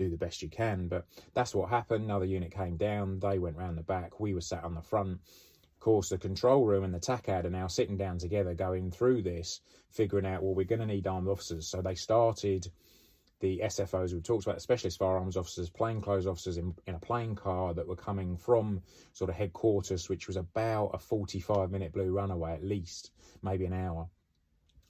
do 0.00 0.10
the 0.10 0.16
best 0.16 0.42
you 0.42 0.48
can. 0.48 0.88
But 0.88 1.06
that's 1.34 1.54
what 1.54 1.68
happened. 1.68 2.04
Another 2.04 2.24
unit 2.24 2.52
came 2.52 2.76
down. 2.76 3.18
They 3.18 3.38
went 3.38 3.56
round 3.56 3.76
the 3.76 3.82
back. 3.82 4.18
We 4.18 4.34
were 4.34 4.40
sat 4.40 4.64
on 4.64 4.74
the 4.74 4.82
front. 4.82 5.12
Of 5.12 5.80
course, 5.80 6.08
the 6.08 6.18
control 6.18 6.64
room 6.64 6.84
and 6.84 6.92
the 6.92 6.98
TACAD 6.98 7.44
are 7.44 7.50
now 7.50 7.66
sitting 7.66 7.96
down 7.96 8.18
together, 8.18 8.54
going 8.54 8.90
through 8.90 9.22
this, 9.22 9.60
figuring 9.90 10.26
out, 10.26 10.42
well, 10.42 10.54
we're 10.54 10.64
going 10.64 10.80
to 10.80 10.86
need 10.86 11.06
armed 11.06 11.28
officers. 11.28 11.66
So 11.66 11.82
they 11.82 11.94
started 11.94 12.70
the 13.40 13.60
SFOs 13.64 14.12
we 14.12 14.20
talked 14.20 14.46
about, 14.46 14.60
specialist 14.60 14.98
firearms 14.98 15.36
officers, 15.36 15.70
plainclothes 15.70 16.26
officers 16.26 16.58
in, 16.58 16.74
in 16.86 16.94
a 16.94 16.98
plain 16.98 17.34
car 17.34 17.72
that 17.74 17.88
were 17.88 17.96
coming 17.96 18.36
from 18.36 18.82
sort 19.12 19.30
of 19.30 19.36
headquarters, 19.36 20.08
which 20.08 20.26
was 20.26 20.36
about 20.36 20.90
a 20.92 20.98
45 20.98 21.70
minute 21.70 21.92
blue 21.92 22.12
runaway 22.12 22.52
at 22.52 22.64
least, 22.64 23.12
maybe 23.42 23.64
an 23.64 23.72
hour. 23.72 24.08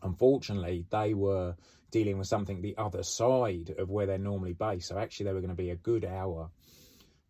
Unfortunately, 0.03 0.87
they 0.91 1.15
were 1.15 1.55
dealing 1.91 2.19
with 2.19 2.27
something 2.27 2.61
the 2.61 2.77
other 2.77 3.03
side 3.03 3.75
of 3.79 3.91
where 3.91 4.07
they're 4.07 4.19
normally 4.19 4.53
based. 4.53 4.89
So 4.89 4.99
actually, 4.99 5.27
they 5.27 5.33
were 5.33 5.41
going 5.41 5.51
to 5.51 5.55
be 5.55 5.71
a 5.71 5.77
good 5.77 6.05
hour. 6.05 6.51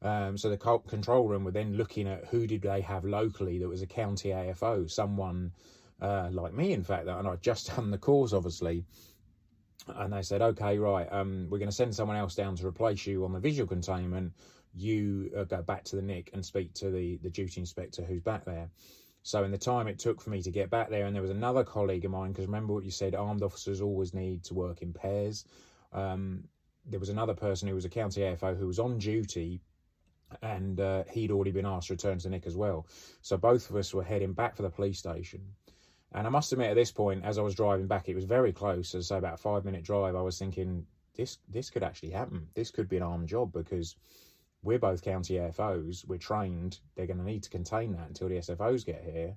Um, 0.02 0.38
so 0.38 0.48
the 0.48 0.56
control 0.56 1.28
room 1.28 1.44
were 1.44 1.50
then 1.50 1.74
looking 1.74 2.08
at 2.08 2.26
who 2.26 2.46
did 2.46 2.62
they 2.62 2.80
have 2.80 3.04
locally 3.04 3.58
that 3.58 3.68
was 3.68 3.82
a 3.82 3.86
county 3.86 4.30
AFO, 4.30 4.90
someone 4.90 5.52
uh, 6.00 6.28
like 6.32 6.54
me, 6.54 6.72
in 6.72 6.82
fact, 6.82 7.06
and 7.06 7.28
I'd 7.28 7.42
just 7.42 7.66
done 7.76 7.90
the 7.90 7.98
course, 7.98 8.32
obviously. 8.32 8.84
And 9.88 10.12
they 10.12 10.22
said, 10.22 10.42
okay, 10.42 10.78
right, 10.78 11.08
um, 11.10 11.48
we're 11.50 11.58
going 11.58 11.70
to 11.70 11.74
send 11.74 11.94
someone 11.94 12.16
else 12.16 12.34
down 12.34 12.56
to 12.56 12.66
replace 12.66 13.06
you 13.06 13.24
on 13.24 13.32
the 13.32 13.40
visual 13.40 13.66
containment. 13.66 14.32
You 14.74 15.30
uh, 15.36 15.44
go 15.44 15.62
back 15.62 15.84
to 15.84 15.96
the 15.96 16.02
NIC 16.02 16.30
and 16.32 16.44
speak 16.44 16.74
to 16.74 16.90
the, 16.90 17.18
the 17.22 17.30
duty 17.30 17.60
inspector 17.60 18.02
who's 18.02 18.20
back 18.20 18.44
there. 18.44 18.70
So, 19.22 19.44
in 19.44 19.50
the 19.50 19.58
time 19.58 19.86
it 19.86 19.98
took 19.98 20.20
for 20.20 20.30
me 20.30 20.42
to 20.42 20.50
get 20.50 20.70
back 20.70 20.90
there, 20.90 21.06
and 21.06 21.14
there 21.14 21.22
was 21.22 21.30
another 21.30 21.64
colleague 21.64 22.04
of 22.04 22.10
mine, 22.10 22.32
because 22.32 22.46
remember 22.46 22.72
what 22.72 22.84
you 22.84 22.90
said, 22.90 23.14
armed 23.14 23.42
officers 23.42 23.80
always 23.80 24.14
need 24.14 24.42
to 24.44 24.54
work 24.54 24.82
in 24.82 24.92
pairs. 24.92 25.44
Um, 25.92 26.44
there 26.86 27.00
was 27.00 27.10
another 27.10 27.34
person 27.34 27.68
who 27.68 27.74
was 27.74 27.84
a 27.84 27.90
county 27.90 28.22
AFO 28.22 28.56
who 28.56 28.66
was 28.66 28.78
on 28.78 28.98
duty 28.98 29.60
and 30.42 30.80
uh, 30.80 31.04
he'd 31.10 31.30
already 31.30 31.50
been 31.50 31.66
asked 31.66 31.88
to 31.88 31.94
return 31.94 32.18
to 32.18 32.28
Nick 32.28 32.46
as 32.46 32.56
well. 32.56 32.86
So 33.22 33.36
both 33.36 33.68
of 33.70 33.76
us 33.76 33.92
were 33.92 34.02
heading 34.02 34.32
back 34.32 34.56
for 34.56 34.62
the 34.62 34.70
police 34.70 34.98
station. 34.98 35.40
And 36.12 36.26
I 36.26 36.30
must 36.30 36.52
admit, 36.52 36.70
at 36.70 36.74
this 36.74 36.90
point, 36.90 37.24
as 37.24 37.38
I 37.38 37.42
was 37.42 37.54
driving 37.54 37.86
back, 37.86 38.08
it 38.08 38.14
was 38.14 38.24
very 38.24 38.52
close. 38.52 38.94
As 38.94 39.08
say, 39.08 39.18
about 39.18 39.34
a 39.34 39.36
five 39.36 39.64
minute 39.64 39.84
drive, 39.84 40.16
I 40.16 40.22
was 40.22 40.38
thinking, 40.38 40.86
this 41.14 41.38
this 41.48 41.70
could 41.70 41.82
actually 41.82 42.10
happen. 42.10 42.48
This 42.54 42.70
could 42.70 42.88
be 42.88 42.96
an 42.96 43.02
armed 43.02 43.28
job 43.28 43.52
because 43.52 43.96
we're 44.62 44.78
both 44.78 45.02
county 45.02 45.34
AFOs. 45.34 46.06
We're 46.06 46.18
trained. 46.18 46.78
They're 46.94 47.06
going 47.06 47.18
to 47.18 47.24
need 47.24 47.42
to 47.44 47.50
contain 47.50 47.92
that 47.92 48.08
until 48.08 48.28
the 48.28 48.36
SFOs 48.36 48.84
get 48.84 49.02
here. 49.02 49.36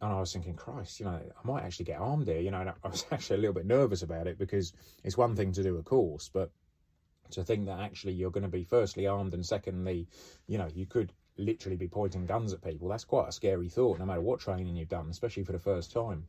And 0.00 0.12
I 0.12 0.20
was 0.20 0.32
thinking, 0.32 0.54
Christ, 0.54 1.00
you 1.00 1.06
know, 1.06 1.20
I 1.20 1.46
might 1.46 1.62
actually 1.62 1.86
get 1.86 2.00
armed 2.00 2.28
here. 2.28 2.40
You 2.40 2.50
know, 2.50 2.72
I 2.84 2.88
was 2.88 3.06
actually 3.12 3.36
a 3.36 3.40
little 3.40 3.54
bit 3.54 3.66
nervous 3.66 4.02
about 4.02 4.26
it 4.26 4.38
because 4.38 4.72
it's 5.04 5.16
one 5.16 5.36
thing 5.36 5.52
to 5.52 5.62
do 5.62 5.78
a 5.78 5.82
course, 5.82 6.28
but 6.32 6.50
to 7.30 7.42
think 7.42 7.66
that 7.66 7.80
actually 7.80 8.12
you're 8.12 8.30
going 8.30 8.42
to 8.42 8.48
be 8.48 8.64
firstly 8.64 9.06
armed 9.06 9.34
and 9.34 9.44
secondly, 9.44 10.06
you 10.46 10.58
know, 10.58 10.68
you 10.74 10.86
could 10.86 11.12
literally 11.38 11.76
be 11.76 11.88
pointing 11.88 12.26
guns 12.26 12.52
at 12.52 12.62
people. 12.62 12.88
That's 12.88 13.04
quite 13.04 13.28
a 13.28 13.32
scary 13.32 13.68
thought, 13.68 13.98
no 13.98 14.06
matter 14.06 14.20
what 14.20 14.40
training 14.40 14.76
you've 14.76 14.88
done, 14.88 15.08
especially 15.10 15.44
for 15.44 15.52
the 15.52 15.58
first 15.58 15.92
time. 15.92 16.24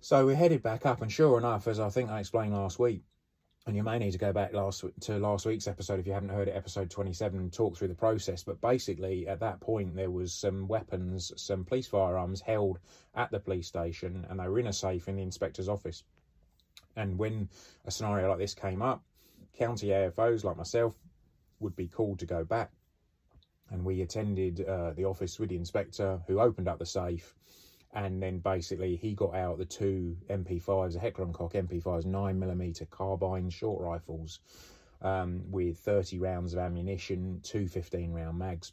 So 0.00 0.26
we 0.26 0.34
headed 0.34 0.62
back 0.62 0.86
up, 0.86 1.02
and 1.02 1.12
sure 1.12 1.36
enough, 1.38 1.68
as 1.68 1.78
I 1.78 1.90
think 1.90 2.10
I 2.10 2.20
explained 2.20 2.54
last 2.54 2.78
week, 2.78 3.02
and 3.66 3.76
you 3.76 3.82
may 3.82 3.98
need 3.98 4.12
to 4.12 4.18
go 4.18 4.32
back 4.32 4.54
last 4.54 4.84
to 5.00 5.18
last 5.18 5.44
week's 5.44 5.68
episode 5.68 6.00
if 6.00 6.06
you 6.06 6.12
haven't 6.12 6.30
heard 6.30 6.48
it, 6.48 6.56
episode 6.56 6.90
27, 6.90 7.50
talk 7.50 7.76
through 7.76 7.88
the 7.88 7.94
process. 7.94 8.42
But 8.42 8.60
basically, 8.60 9.28
at 9.28 9.40
that 9.40 9.60
point, 9.60 9.94
there 9.94 10.10
was 10.10 10.32
some 10.32 10.66
weapons, 10.66 11.32
some 11.36 11.64
police 11.64 11.86
firearms 11.86 12.40
held 12.40 12.78
at 13.14 13.30
the 13.30 13.38
police 13.38 13.68
station, 13.68 14.26
and 14.30 14.40
they 14.40 14.48
were 14.48 14.58
in 14.58 14.68
a 14.68 14.72
safe 14.72 15.08
in 15.08 15.16
the 15.16 15.22
inspector's 15.22 15.68
office. 15.68 16.04
And 16.96 17.18
when 17.18 17.48
a 17.84 17.90
scenario 17.90 18.30
like 18.30 18.38
this 18.38 18.54
came 18.54 18.80
up, 18.80 19.02
county 19.52 19.88
AFOs 19.88 20.42
like 20.42 20.56
myself 20.56 20.94
would 21.60 21.76
be 21.76 21.86
called 21.86 22.18
to 22.20 22.26
go 22.26 22.44
back. 22.44 22.70
And 23.70 23.84
we 23.84 24.00
attended 24.00 24.66
uh, 24.66 24.92
the 24.94 25.04
office 25.04 25.38
with 25.38 25.50
the 25.50 25.56
inspector 25.56 26.20
who 26.26 26.40
opened 26.40 26.66
up 26.66 26.78
the 26.78 26.86
safe. 26.86 27.34
And 27.92 28.22
then 28.22 28.38
basically 28.38 28.96
he 28.96 29.14
got 29.14 29.34
out 29.34 29.58
the 29.58 29.64
two 29.64 30.16
MP5s, 30.28 30.96
a 30.96 31.00
Heckler 31.00 31.26
Koch 31.26 31.52
MP5s, 31.54 32.04
9mm 32.04 32.88
carbine 32.90 33.50
short 33.50 33.82
rifles 33.82 34.40
um, 35.02 35.42
with 35.50 35.78
30 35.78 36.18
rounds 36.18 36.52
of 36.52 36.60
ammunition, 36.60 37.40
two 37.42 37.66
15 37.66 38.12
round 38.12 38.38
mags. 38.38 38.72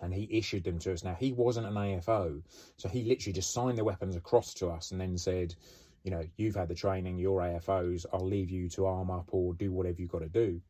And 0.00 0.14
he 0.14 0.28
issued 0.30 0.62
them 0.62 0.78
to 0.80 0.92
us. 0.92 1.02
Now, 1.02 1.14
he 1.14 1.32
wasn't 1.32 1.66
an 1.66 1.74
AFO, 1.74 2.40
so 2.76 2.88
he 2.88 3.02
literally 3.02 3.32
just 3.32 3.52
signed 3.52 3.76
the 3.76 3.84
weapons 3.84 4.14
across 4.14 4.54
to 4.54 4.68
us 4.68 4.92
and 4.92 5.00
then 5.00 5.18
said, 5.18 5.56
you 6.04 6.12
know, 6.12 6.22
you've 6.36 6.54
had 6.54 6.68
the 6.68 6.74
training, 6.74 7.18
you're 7.18 7.40
AFOs, 7.40 8.06
I'll 8.12 8.24
leave 8.24 8.50
you 8.50 8.68
to 8.70 8.86
arm 8.86 9.10
up 9.10 9.30
or 9.32 9.54
do 9.54 9.72
whatever 9.72 10.00
you've 10.00 10.12
got 10.12 10.20
to 10.20 10.28
do. 10.28 10.60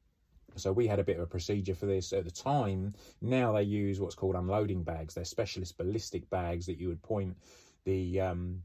So 0.57 0.73
we 0.73 0.87
had 0.87 0.99
a 0.99 1.05
bit 1.05 1.17
of 1.17 1.23
a 1.23 1.27
procedure 1.27 1.75
for 1.75 1.87
this 1.87 2.13
at 2.13 2.25
the 2.25 2.31
time. 2.31 2.95
Now 3.21 3.53
they 3.53 3.63
use 3.63 4.01
what's 4.01 4.15
called 4.15 4.35
unloading 4.35 4.83
bags. 4.83 5.15
They're 5.15 5.25
specialist 5.25 5.79
ballistic 5.79 6.29
bags 6.31 6.67
that 6.67 6.79
you 6.79 6.89
would 6.89 7.03
point 7.03 7.37
the 7.85 8.21
um, 8.21 8.63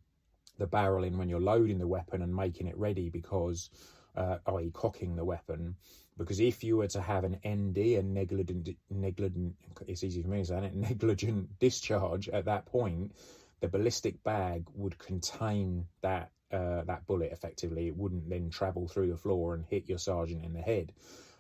the 0.58 0.68
barrel 0.68 1.04
in 1.04 1.18
when 1.18 1.30
you're 1.30 1.40
loading 1.40 1.80
the 1.80 1.88
weapon 1.88 2.22
and 2.22 2.36
making 2.36 2.68
it 2.68 2.78
ready 2.78 3.10
because, 3.10 3.70
uh, 4.16 4.38
i.e., 4.48 4.72
cocking 4.74 5.16
the 5.16 5.26
weapon. 5.26 5.76
Because 6.18 6.40
if 6.40 6.64
you 6.64 6.78
were 6.78 6.88
to 6.88 7.02
have 7.02 7.24
an 7.24 7.40
ND, 7.48 7.78
a 7.78 8.04
negligent, 8.04 8.70
negligent, 8.90 9.56
it's 9.88 10.04
easy 10.04 10.22
for 10.22 10.30
me 10.30 10.40
to 10.40 10.46
say 10.46 10.66
it, 10.66 10.76
negligent 10.92 11.58
discharge 11.60 12.30
at 12.30 12.46
that 12.46 12.66
point, 12.66 13.14
the 13.62 13.68
ballistic 13.68 14.22
bag 14.24 14.68
would 14.76 14.98
contain 15.00 15.86
that 16.02 16.32
uh, 16.52 16.84
that 16.84 17.06
bullet 17.08 17.32
effectively. 17.32 17.88
It 17.88 17.98
wouldn't 17.98 18.30
then 18.30 18.52
travel 18.52 18.88
through 18.88 19.10
the 19.10 19.18
floor 19.18 19.56
and 19.56 19.66
hit 19.66 19.90
your 19.90 19.98
sergeant 19.98 20.46
in 20.46 20.54
the 20.54 20.62
head, 20.62 20.92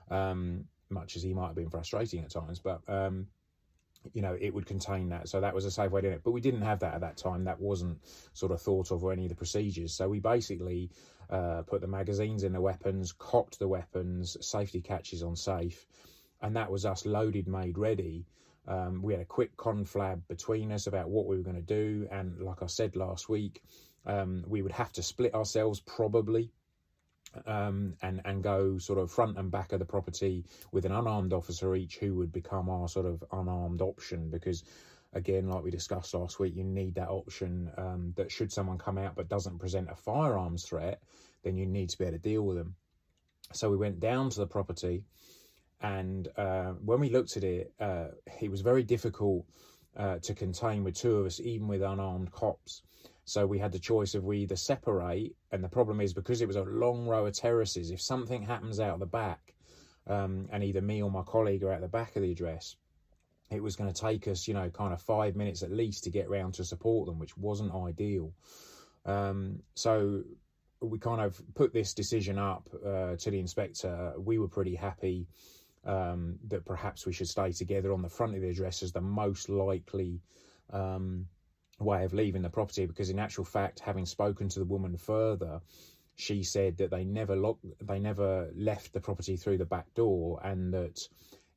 um, 0.09 0.65
much 0.89 1.15
as 1.15 1.23
he 1.23 1.33
might 1.33 1.47
have 1.47 1.55
been 1.55 1.69
frustrating 1.69 2.23
at 2.23 2.29
times. 2.29 2.59
But 2.59 2.81
um, 2.87 3.27
you 4.13 4.21
know, 4.21 4.37
it 4.39 4.53
would 4.53 4.65
contain 4.65 5.09
that. 5.09 5.29
So 5.29 5.39
that 5.39 5.55
was 5.55 5.65
a 5.65 5.71
safe 5.71 5.91
way 5.91 6.01
to 6.01 6.09
do 6.09 6.13
it. 6.13 6.23
But 6.23 6.31
we 6.31 6.41
didn't 6.41 6.61
have 6.61 6.79
that 6.79 6.95
at 6.95 7.01
that 7.01 7.17
time. 7.17 7.45
That 7.45 7.59
wasn't 7.59 7.99
sort 8.33 8.51
of 8.51 8.61
thought 8.61 8.91
of 8.91 9.03
or 9.03 9.13
any 9.13 9.23
of 9.23 9.29
the 9.29 9.35
procedures. 9.35 9.93
So 9.93 10.09
we 10.09 10.19
basically 10.19 10.89
uh, 11.29 11.61
put 11.65 11.81
the 11.81 11.87
magazines 11.87 12.43
in 12.43 12.51
the 12.51 12.61
weapons, 12.61 13.13
cocked 13.13 13.59
the 13.59 13.67
weapons, 13.67 14.35
safety 14.41 14.81
catches 14.81 15.23
on 15.23 15.35
safe, 15.35 15.85
and 16.41 16.55
that 16.55 16.69
was 16.69 16.85
us 16.85 17.05
loaded, 17.05 17.47
made 17.47 17.77
ready. 17.77 18.25
Um, 18.67 19.01
we 19.01 19.13
had 19.13 19.21
a 19.21 19.25
quick 19.25 19.55
conflab 19.57 20.21
between 20.27 20.71
us 20.71 20.87
about 20.87 21.09
what 21.09 21.25
we 21.25 21.37
were 21.37 21.43
going 21.43 21.55
to 21.55 21.61
do. 21.61 22.07
And 22.11 22.41
like 22.41 22.61
I 22.61 22.67
said 22.67 22.95
last 22.95 23.29
week, 23.29 23.61
um, 24.05 24.43
we 24.47 24.61
would 24.61 24.71
have 24.71 24.91
to 24.93 25.03
split 25.03 25.33
ourselves 25.33 25.79
probably 25.79 26.51
um, 27.45 27.95
and 28.01 28.21
and 28.25 28.43
go 28.43 28.77
sort 28.77 28.99
of 28.99 29.11
front 29.11 29.37
and 29.37 29.51
back 29.51 29.71
of 29.71 29.79
the 29.79 29.85
property 29.85 30.43
with 30.71 30.85
an 30.85 30.91
unarmed 30.91 31.33
officer 31.33 31.75
each, 31.75 31.97
who 31.97 32.15
would 32.15 32.31
become 32.31 32.69
our 32.69 32.87
sort 32.87 33.05
of 33.05 33.23
unarmed 33.31 33.81
option. 33.81 34.29
Because 34.29 34.63
again, 35.13 35.47
like 35.47 35.63
we 35.63 35.71
discussed 35.71 36.13
last 36.13 36.39
week, 36.39 36.55
you 36.55 36.63
need 36.63 36.95
that 36.95 37.09
option 37.09 37.71
um, 37.77 38.13
that 38.15 38.31
should 38.31 38.51
someone 38.51 38.77
come 38.77 38.97
out 38.97 39.15
but 39.15 39.29
doesn't 39.29 39.59
present 39.59 39.89
a 39.91 39.95
firearms 39.95 40.63
threat, 40.63 41.01
then 41.43 41.55
you 41.55 41.65
need 41.65 41.89
to 41.89 41.97
be 41.97 42.05
able 42.05 42.17
to 42.17 42.19
deal 42.19 42.43
with 42.43 42.57
them. 42.57 42.75
So 43.51 43.69
we 43.69 43.77
went 43.77 43.99
down 43.99 44.29
to 44.31 44.39
the 44.39 44.47
property, 44.47 45.03
and 45.81 46.27
uh, 46.37 46.71
when 46.83 46.99
we 46.99 47.09
looked 47.09 47.37
at 47.37 47.43
it, 47.43 47.73
uh, 47.79 48.07
it 48.41 48.49
was 48.49 48.61
very 48.61 48.83
difficult 48.83 49.45
uh, 49.95 50.17
to 50.19 50.33
contain 50.33 50.83
with 50.83 50.95
two 50.95 51.17
of 51.17 51.25
us, 51.25 51.39
even 51.39 51.67
with 51.67 51.81
unarmed 51.81 52.31
cops. 52.31 52.81
So 53.25 53.47
we 53.47 53.59
had 53.59 53.71
the 53.71 53.79
choice 53.79 54.15
of 54.15 54.23
we 54.23 54.39
either 54.39 54.55
separate, 54.55 55.35
and 55.51 55.63
the 55.63 55.69
problem 55.69 56.01
is 56.01 56.13
because 56.13 56.41
it 56.41 56.47
was 56.47 56.57
a 56.57 56.63
long 56.63 57.07
row 57.07 57.25
of 57.25 57.33
terraces, 57.33 57.91
if 57.91 58.01
something 58.01 58.43
happens 58.43 58.79
out 58.79 58.99
the 58.99 59.05
back, 59.05 59.53
um, 60.07 60.49
and 60.51 60.63
either 60.63 60.81
me 60.81 61.01
or 61.01 61.09
my 61.09 61.23
colleague 61.23 61.63
are 61.63 61.71
at 61.71 61.81
the 61.81 61.87
back 61.87 62.15
of 62.15 62.21
the 62.21 62.31
address, 62.31 62.75
it 63.49 63.63
was 63.63 63.75
going 63.75 63.91
to 63.91 64.01
take 64.01 64.27
us, 64.27 64.47
you 64.47 64.53
know, 64.53 64.69
kind 64.69 64.93
of 64.93 65.01
five 65.01 65.35
minutes 65.35 65.63
at 65.63 65.71
least 65.71 66.03
to 66.03 66.09
get 66.09 66.29
round 66.29 66.53
to 66.55 66.65
support 66.65 67.05
them, 67.05 67.19
which 67.19 67.37
wasn't 67.37 67.73
ideal. 67.73 68.33
Um, 69.05 69.61
so 69.75 70.23
we 70.81 70.99
kind 70.99 71.21
of 71.21 71.41
put 71.55 71.73
this 71.73 71.93
decision 71.93 72.37
up 72.37 72.67
uh, 72.85 73.15
to 73.15 73.31
the 73.31 73.39
inspector. 73.39 74.13
We 74.17 74.37
were 74.37 74.47
pretty 74.49 74.75
happy 74.75 75.27
um, 75.85 76.39
that 76.47 76.65
perhaps 76.65 77.05
we 77.05 77.13
should 77.13 77.29
stay 77.29 77.51
together 77.51 77.93
on 77.93 78.01
the 78.01 78.09
front 78.09 78.35
of 78.35 78.41
the 78.41 78.49
address 78.49 78.83
as 78.83 78.91
the 78.91 79.01
most 79.01 79.49
likely 79.49 80.21
um, 80.71 81.27
way 81.79 82.03
of 82.03 82.13
leaving 82.13 82.41
the 82.41 82.49
property 82.49 82.85
because 82.85 83.09
in 83.09 83.19
actual 83.19 83.43
fact 83.43 83.79
having 83.79 84.05
spoken 84.05 84.47
to 84.49 84.59
the 84.59 84.65
woman 84.65 84.97
further 84.97 85.61
she 86.15 86.43
said 86.43 86.77
that 86.77 86.91
they 86.91 87.03
never 87.03 87.35
locked 87.35 87.65
they 87.81 87.99
never 87.99 88.49
left 88.55 88.93
the 88.93 88.99
property 88.99 89.35
through 89.35 89.57
the 89.57 89.65
back 89.65 89.91
door 89.95 90.39
and 90.43 90.73
that 90.73 91.07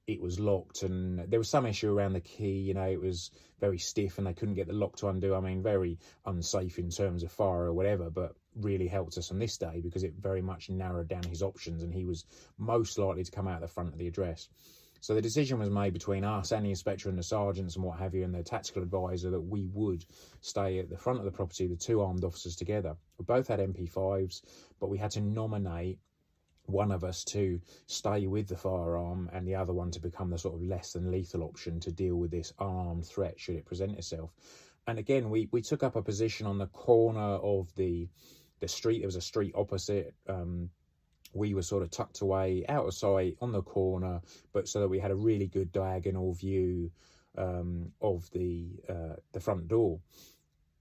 it 0.06 0.20
was 0.20 0.38
locked 0.38 0.82
and 0.82 1.18
there 1.30 1.40
was 1.40 1.48
some 1.48 1.66
issue 1.66 1.92
around 1.92 2.12
the 2.12 2.20
key 2.20 2.58
you 2.60 2.72
know 2.72 2.88
it 2.88 3.00
was 3.00 3.30
very 3.60 3.78
stiff 3.78 4.18
and 4.18 4.26
they 4.26 4.32
couldn't 4.32 4.54
get 4.54 4.66
the 4.66 4.72
lock 4.72 4.96
to 4.96 5.08
undo 5.08 5.34
i 5.34 5.40
mean 5.40 5.62
very 5.62 5.98
unsafe 6.26 6.78
in 6.78 6.90
terms 6.90 7.22
of 7.22 7.32
fire 7.32 7.64
or 7.64 7.74
whatever 7.74 8.08
but 8.08 8.34
really 8.60 8.86
helped 8.86 9.18
us 9.18 9.30
on 9.30 9.38
this 9.38 9.58
day 9.58 9.80
because 9.82 10.04
it 10.04 10.14
very 10.18 10.40
much 10.40 10.70
narrowed 10.70 11.08
down 11.08 11.24
his 11.24 11.42
options 11.42 11.82
and 11.82 11.92
he 11.92 12.04
was 12.04 12.24
most 12.56 12.98
likely 12.98 13.24
to 13.24 13.30
come 13.30 13.48
out 13.48 13.60
the 13.60 13.68
front 13.68 13.92
of 13.92 13.98
the 13.98 14.06
address 14.06 14.48
so 15.00 15.14
the 15.14 15.22
decision 15.22 15.58
was 15.58 15.70
made 15.70 15.92
between 15.92 16.24
us 16.24 16.52
and 16.52 16.64
the 16.64 16.70
inspector 16.70 17.08
and 17.08 17.18
the 17.18 17.22
sergeants 17.22 17.76
and 17.76 17.84
what 17.84 17.98
have 17.98 18.14
you, 18.14 18.24
and 18.24 18.34
the 18.34 18.42
tactical 18.42 18.82
advisor 18.82 19.30
that 19.30 19.40
we 19.40 19.66
would 19.72 20.04
stay 20.40 20.78
at 20.78 20.88
the 20.88 20.96
front 20.96 21.18
of 21.18 21.24
the 21.24 21.30
property, 21.30 21.66
the 21.66 21.76
two 21.76 22.00
armed 22.00 22.24
officers 22.24 22.56
together. 22.56 22.96
We 23.18 23.24
both 23.24 23.48
had 23.48 23.60
MP5s, 23.60 24.42
but 24.80 24.88
we 24.88 24.98
had 24.98 25.10
to 25.12 25.20
nominate 25.20 25.98
one 26.66 26.90
of 26.90 27.04
us 27.04 27.24
to 27.24 27.60
stay 27.86 28.26
with 28.26 28.48
the 28.48 28.56
firearm 28.56 29.30
and 29.32 29.46
the 29.46 29.54
other 29.54 29.72
one 29.72 29.90
to 29.92 30.00
become 30.00 30.30
the 30.30 30.38
sort 30.38 30.56
of 30.56 30.62
less 30.62 30.92
than 30.92 31.10
lethal 31.10 31.44
option 31.44 31.78
to 31.80 31.92
deal 31.92 32.16
with 32.16 32.30
this 32.30 32.52
armed 32.58 33.06
threat 33.06 33.38
should 33.38 33.54
it 33.54 33.64
present 33.64 33.96
itself. 33.96 34.30
And 34.88 34.98
again, 34.98 35.30
we, 35.30 35.48
we 35.52 35.62
took 35.62 35.82
up 35.82 35.96
a 35.96 36.02
position 36.02 36.46
on 36.46 36.58
the 36.58 36.66
corner 36.66 37.20
of 37.20 37.74
the 37.76 38.08
the 38.60 38.68
street. 38.68 39.00
There 39.00 39.08
was 39.08 39.16
a 39.16 39.20
street 39.20 39.52
opposite. 39.54 40.14
Um, 40.28 40.70
we 41.36 41.54
were 41.54 41.62
sort 41.62 41.82
of 41.82 41.90
tucked 41.90 42.20
away 42.20 42.64
out 42.68 42.86
of 42.86 42.94
sight 42.94 43.36
on 43.40 43.52
the 43.52 43.62
corner, 43.62 44.20
but 44.52 44.68
so 44.68 44.80
that 44.80 44.88
we 44.88 44.98
had 44.98 45.10
a 45.10 45.16
really 45.16 45.46
good 45.46 45.70
diagonal 45.72 46.32
view 46.32 46.90
um, 47.38 47.92
of 48.00 48.30
the 48.30 48.68
uh, 48.88 49.16
the 49.32 49.40
front 49.40 49.68
door. 49.68 50.00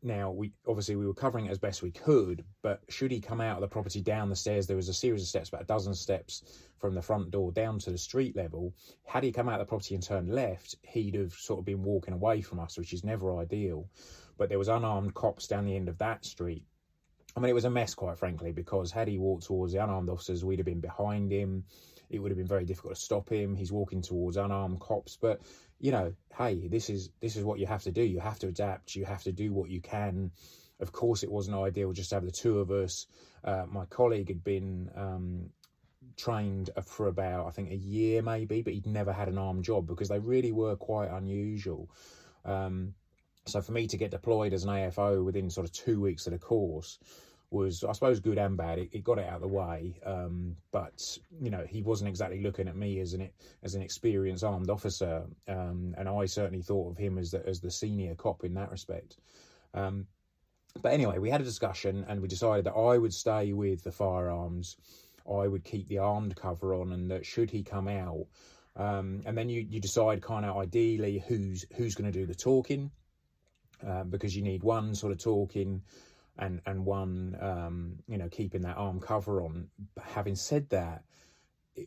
Now 0.01 0.31
we 0.31 0.53
obviously 0.67 0.95
we 0.95 1.07
were 1.07 1.13
covering 1.15 1.47
it 1.47 1.51
as 1.51 1.57
best 1.57 1.81
we 1.81 1.91
could, 1.91 2.45
but 2.61 2.81
should 2.89 3.11
he 3.11 3.19
come 3.19 3.41
out 3.41 3.57
of 3.57 3.61
the 3.61 3.67
property 3.67 4.01
down 4.01 4.29
the 4.29 4.35
stairs, 4.35 4.67
there 4.67 4.75
was 4.77 4.89
a 4.89 4.93
series 4.93 5.21
of 5.23 5.27
steps, 5.27 5.49
about 5.49 5.63
a 5.63 5.65
dozen 5.65 5.95
steps 5.95 6.43
from 6.77 6.93
the 6.93 7.01
front 7.01 7.31
door 7.31 7.51
down 7.51 7.79
to 7.79 7.91
the 7.91 7.97
street 7.97 8.35
level. 8.35 8.73
Had 9.03 9.23
he 9.23 9.31
come 9.31 9.49
out 9.49 9.59
of 9.59 9.65
the 9.65 9.69
property 9.69 9.95
and 9.95 10.03
turned 10.03 10.29
left, 10.29 10.75
he'd 10.83 11.15
have 11.15 11.33
sort 11.33 11.59
of 11.59 11.65
been 11.65 11.83
walking 11.83 12.13
away 12.13 12.41
from 12.41 12.59
us, 12.59 12.77
which 12.77 12.93
is 12.93 13.03
never 13.03 13.35
ideal. 13.37 13.89
but 14.37 14.49
there 14.49 14.59
was 14.59 14.67
unarmed 14.67 15.13
cops 15.13 15.47
down 15.47 15.65
the 15.65 15.75
end 15.75 15.89
of 15.89 15.97
that 15.97 16.25
street. 16.25 16.65
I 17.35 17.41
mean, 17.41 17.49
it 17.49 17.53
was 17.53 17.65
a 17.65 17.69
mess, 17.69 17.93
quite 17.93 18.17
frankly, 18.17 18.53
because 18.53 18.91
had 18.91 19.07
he 19.09 19.17
walked 19.17 19.45
towards 19.45 19.73
the 19.73 19.83
unarmed 19.83 20.09
officers, 20.09 20.45
we'd 20.45 20.59
have 20.59 20.65
been 20.65 20.79
behind 20.79 21.31
him. 21.31 21.65
It 22.09 22.19
would 22.19 22.31
have 22.31 22.37
been 22.37 22.47
very 22.47 22.65
difficult 22.65 22.95
to 22.95 23.01
stop 23.01 23.29
him. 23.29 23.55
He's 23.55 23.71
walking 23.71 24.01
towards 24.01 24.37
unarmed 24.37 24.79
cops, 24.79 25.17
but 25.17 25.41
you 25.79 25.91
know, 25.91 26.13
hey, 26.37 26.67
this 26.67 26.89
is 26.89 27.09
this 27.19 27.35
is 27.35 27.43
what 27.43 27.59
you 27.59 27.65
have 27.65 27.83
to 27.83 27.91
do. 27.91 28.03
You 28.03 28.19
have 28.19 28.39
to 28.39 28.47
adapt. 28.47 28.95
You 28.95 29.03
have 29.05 29.23
to 29.23 29.33
do 29.33 29.51
what 29.51 29.69
you 29.69 29.81
can. 29.81 30.31
Of 30.79 30.91
course, 30.91 31.23
it 31.23 31.31
wasn't 31.31 31.57
ideal 31.57 31.91
just 31.91 32.09
to 32.09 32.15
have 32.15 32.25
the 32.25 32.31
two 32.31 32.59
of 32.59 32.71
us. 32.71 33.07
Uh, 33.43 33.65
my 33.69 33.85
colleague 33.85 34.29
had 34.29 34.43
been 34.43 34.89
um, 34.95 35.49
trained 36.15 36.69
for 36.85 37.07
about, 37.07 37.47
I 37.47 37.51
think, 37.51 37.71
a 37.71 37.75
year 37.75 38.21
maybe, 38.21 38.61
but 38.61 38.73
he'd 38.73 38.85
never 38.85 39.11
had 39.11 39.27
an 39.27 39.37
armed 39.37 39.63
job 39.63 39.87
because 39.87 40.09
they 40.09 40.19
really 40.19 40.51
were 40.51 40.75
quite 40.75 41.09
unusual. 41.09 41.89
Um, 42.45 42.93
so 43.45 43.61
for 43.61 43.71
me 43.71 43.87
to 43.87 43.97
get 43.97 44.11
deployed 44.11 44.53
as 44.53 44.63
an 44.63 44.71
AFO 44.71 45.23
within 45.23 45.49
sort 45.49 45.65
of 45.65 45.71
two 45.71 46.01
weeks 46.01 46.27
of 46.27 46.33
the 46.33 46.39
course 46.39 46.97
was, 47.51 47.83
I 47.83 47.91
suppose, 47.93 48.19
good 48.19 48.37
and 48.37 48.57
bad. 48.57 48.79
It, 48.79 48.89
it 48.91 49.03
got 49.03 49.19
it 49.19 49.27
out 49.27 49.35
of 49.35 49.41
the 49.41 49.47
way, 49.47 49.99
um, 50.05 50.55
but 50.71 51.17
you 51.41 51.49
know 51.49 51.65
he 51.67 51.81
wasn't 51.81 52.09
exactly 52.09 52.41
looking 52.41 52.67
at 52.67 52.75
me 52.75 52.99
as 52.99 53.13
an 53.13 53.29
as 53.63 53.75
an 53.75 53.81
experienced 53.81 54.43
armed 54.43 54.69
officer, 54.69 55.23
um, 55.47 55.95
and 55.97 56.09
I 56.09 56.25
certainly 56.25 56.61
thought 56.61 56.91
of 56.91 56.97
him 56.97 57.17
as 57.17 57.31
the, 57.31 57.45
as 57.47 57.59
the 57.59 57.71
senior 57.71 58.15
cop 58.15 58.43
in 58.43 58.53
that 58.55 58.71
respect. 58.71 59.17
Um, 59.73 60.07
but 60.81 60.91
anyway, 60.91 61.19
we 61.19 61.29
had 61.29 61.41
a 61.41 61.45
discussion 61.45 62.05
and 62.09 62.21
we 62.21 62.27
decided 62.27 62.65
that 62.65 62.73
I 62.73 62.97
would 62.97 63.13
stay 63.13 63.53
with 63.53 63.83
the 63.83 63.93
firearms 63.93 64.75
I 65.29 65.47
would 65.47 65.63
keep 65.63 65.87
the 65.87 65.99
armed 65.99 66.35
cover 66.35 66.73
on, 66.73 66.91
and 66.91 67.09
that 67.11 67.25
should 67.25 67.49
he 67.49 67.63
come 67.63 67.87
out, 67.87 68.27
um, 68.75 69.21
and 69.25 69.37
then 69.37 69.49
you 69.49 69.61
you 69.61 69.79
decide 69.79 70.21
kind 70.21 70.45
of 70.45 70.57
ideally 70.57 71.23
who's 71.27 71.65
who's 71.75 71.95
going 71.95 72.11
to 72.11 72.17
do 72.17 72.25
the 72.25 72.35
talking, 72.35 72.91
uh, 73.85 74.03
because 74.03 74.35
you 74.35 74.43
need 74.43 74.63
one 74.63 74.93
sort 74.93 75.11
of 75.11 75.17
talking, 75.17 75.81
and 76.37 76.61
and 76.65 76.85
one 76.85 77.37
um, 77.41 77.95
you 78.07 78.17
know 78.17 78.29
keeping 78.29 78.61
that 78.61 78.77
arm 78.77 78.99
cover 78.99 79.41
on. 79.41 79.67
But 79.95 80.05
having 80.05 80.35
said 80.35 80.69
that, 80.69 81.03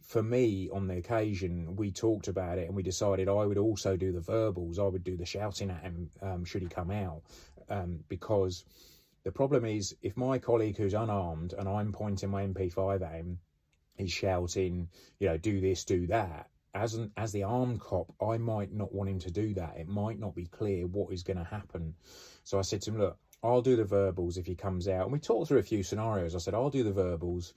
for 0.03 0.23
me 0.23 0.69
on 0.73 0.87
the 0.87 0.97
occasion 0.97 1.77
we 1.77 1.91
talked 1.91 2.29
about 2.29 2.59
it 2.59 2.67
and 2.67 2.77
we 2.77 2.83
decided 2.83 3.29
I 3.29 3.45
would 3.47 3.59
also 3.59 3.97
do 3.97 4.13
the 4.13 4.21
verbals. 4.21 4.79
I 4.79 4.85
would 4.85 5.05
do 5.05 5.17
the 5.17 5.27
shouting 5.27 5.71
at 5.71 5.83
him 5.83 6.11
um, 6.23 6.45
should 6.45 6.63
he 6.63 6.69
come 6.69 6.91
out, 6.91 7.23
um, 7.69 8.01
because 8.09 8.65
the 9.25 9.33
problem 9.33 9.65
is 9.65 9.97
if 10.03 10.17
my 10.17 10.39
colleague 10.39 10.77
who's 10.77 10.95
unarmed 10.95 11.53
and 11.53 11.69
I'm 11.69 11.93
pointing 11.93 12.31
my 12.31 12.47
MP5 12.47 13.03
at 13.03 13.13
him, 13.13 13.39
he's 13.97 14.13
shouting, 14.13 14.89
you 15.19 15.29
know, 15.29 15.37
do 15.37 15.61
this, 15.61 15.85
do 15.85 16.07
that. 16.07 16.49
As 16.75 16.95
an 16.95 17.11
as 17.17 17.33
the 17.33 17.43
armed 17.43 17.81
cop, 17.81 18.15
I 18.23 18.39
might 18.39 18.73
not 18.73 18.93
want 18.93 19.11
him 19.11 19.19
to 19.21 19.31
do 19.31 19.55
that. 19.55 19.77
It 19.77 19.89
might 19.89 20.19
not 20.19 20.35
be 20.35 20.47
clear 20.47 20.87
what 20.87 21.13
is 21.13 21.23
going 21.23 21.39
to 21.39 21.45
happen. 21.45 21.95
So 22.45 22.59
I 22.59 22.63
said 22.63 22.83
to 22.83 22.91
him, 22.91 22.99
look, 22.99 23.19
I'll 23.43 23.63
do 23.63 23.77
the 23.77 23.85
verbals 23.85 24.37
if 24.37 24.47
he 24.47 24.55
comes 24.55 24.89
out. 24.89 25.05
And 25.05 25.13
we 25.13 25.19
talked 25.19 25.49
through 25.49 25.59
a 25.59 25.63
few 25.63 25.83
scenarios. 25.83 26.35
I 26.35 26.39
said, 26.39 26.55
I'll 26.55 26.71
do 26.71 26.83
the 26.83 26.93
verbals. 26.93 27.55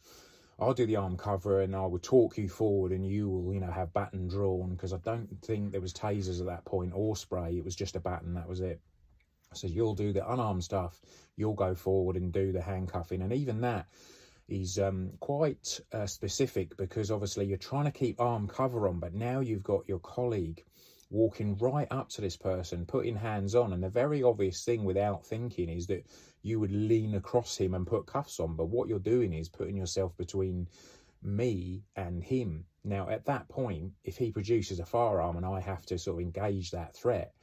I'll 0.59 0.75
do 0.75 0.85
the 0.85 0.97
arm 0.97 1.17
cover 1.17 1.61
and 1.61 1.75
I 1.75 1.87
will 1.87 1.99
talk 1.99 2.37
you 2.37 2.47
forward 2.47 2.91
and 2.91 3.05
you 3.05 3.29
will, 3.29 3.53
you 3.53 3.59
know, 3.59 3.71
have 3.71 3.93
baton 3.93 4.27
drawn 4.27 4.69
because 4.69 4.93
I 4.93 4.97
don't 4.97 5.27
think 5.41 5.71
there 5.71 5.81
was 5.81 5.93
tasers 5.93 6.39
at 6.39 6.45
that 6.45 6.65
point 6.65 6.91
or 6.93 7.15
spray. 7.15 7.57
It 7.57 7.65
was 7.65 7.75
just 7.75 7.95
a 7.95 7.99
baton. 7.99 8.35
That 8.35 8.47
was 8.47 8.61
it. 8.61 8.79
So 9.53 9.67
you'll 9.67 9.95
do 9.95 10.13
the 10.13 10.31
unarmed 10.31 10.63
stuff, 10.63 11.01
you'll 11.35 11.55
go 11.55 11.75
forward 11.75 12.15
and 12.15 12.31
do 12.31 12.51
the 12.51 12.61
handcuffing. 12.61 13.21
And 13.21 13.33
even 13.33 13.61
that 13.61 13.87
is 14.47 14.79
um, 14.79 15.11
quite 15.19 15.79
uh, 15.91 16.05
specific 16.05 16.77
because 16.77 17.11
obviously 17.11 17.45
you're 17.45 17.57
trying 17.57 17.85
to 17.85 17.91
keep 17.91 18.21
arm 18.21 18.47
cover 18.47 18.87
on, 18.87 18.99
but 18.99 19.13
now 19.13 19.39
you've 19.39 19.63
got 19.63 19.89
your 19.89 19.99
colleague 19.99 20.63
walking 21.11 21.57
right 21.57 21.87
up 21.91 22.09
to 22.09 22.21
this 22.21 22.37
person, 22.37 22.85
putting 22.85 23.15
hands 23.15 23.53
on. 23.53 23.73
And 23.73 23.83
the 23.83 23.89
very 23.89 24.23
obvious 24.23 24.63
thing 24.63 24.83
without 24.83 25.25
thinking 25.25 25.69
is 25.69 25.85
that 25.87 26.05
you 26.41 26.59
would 26.59 26.71
lean 26.71 27.15
across 27.15 27.57
him 27.57 27.73
and 27.73 27.85
put 27.85 28.07
cuffs 28.07 28.39
on. 28.39 28.55
But 28.55 28.69
what 28.69 28.87
you're 28.87 28.99
doing 28.99 29.33
is 29.33 29.49
putting 29.49 29.77
yourself 29.77 30.15
between 30.17 30.67
me 31.21 31.83
and 31.95 32.23
him. 32.23 32.65
Now, 32.83 33.09
at 33.09 33.25
that 33.25 33.47
point, 33.49 33.91
if 34.03 34.17
he 34.17 34.31
produces 34.31 34.79
a 34.79 34.85
firearm 34.85 35.37
and 35.37 35.45
I 35.45 35.59
have 35.59 35.85
to 35.87 35.99
sort 35.99 36.15
of 36.15 36.21
engage 36.21 36.71
that 36.71 36.95
threat, 36.95 37.33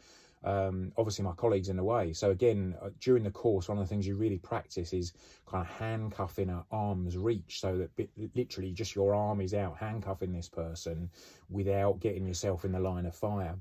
um, 0.44 0.92
obviously 0.96 1.24
my 1.24 1.32
colleagues 1.32 1.68
in 1.68 1.76
the 1.76 1.84
way. 1.84 2.12
So 2.12 2.30
again, 2.30 2.76
uh, 2.82 2.90
during 3.00 3.24
the 3.24 3.30
course, 3.30 3.68
one 3.68 3.78
of 3.78 3.84
the 3.84 3.88
things 3.88 4.06
you 4.06 4.16
really 4.16 4.38
practice 4.38 4.92
is 4.92 5.12
kind 5.46 5.62
of 5.62 5.68
handcuffing 5.68 6.50
at 6.50 6.64
arm's 6.70 7.16
reach, 7.16 7.60
so 7.60 7.78
that 7.78 7.94
bit, 7.96 8.10
literally 8.34 8.72
just 8.72 8.94
your 8.94 9.14
arm 9.14 9.40
is 9.40 9.54
out 9.54 9.76
handcuffing 9.76 10.32
this 10.32 10.48
person 10.48 11.10
without 11.50 12.00
getting 12.00 12.26
yourself 12.26 12.64
in 12.64 12.72
the 12.72 12.80
line 12.80 13.06
of 13.06 13.14
fire. 13.14 13.58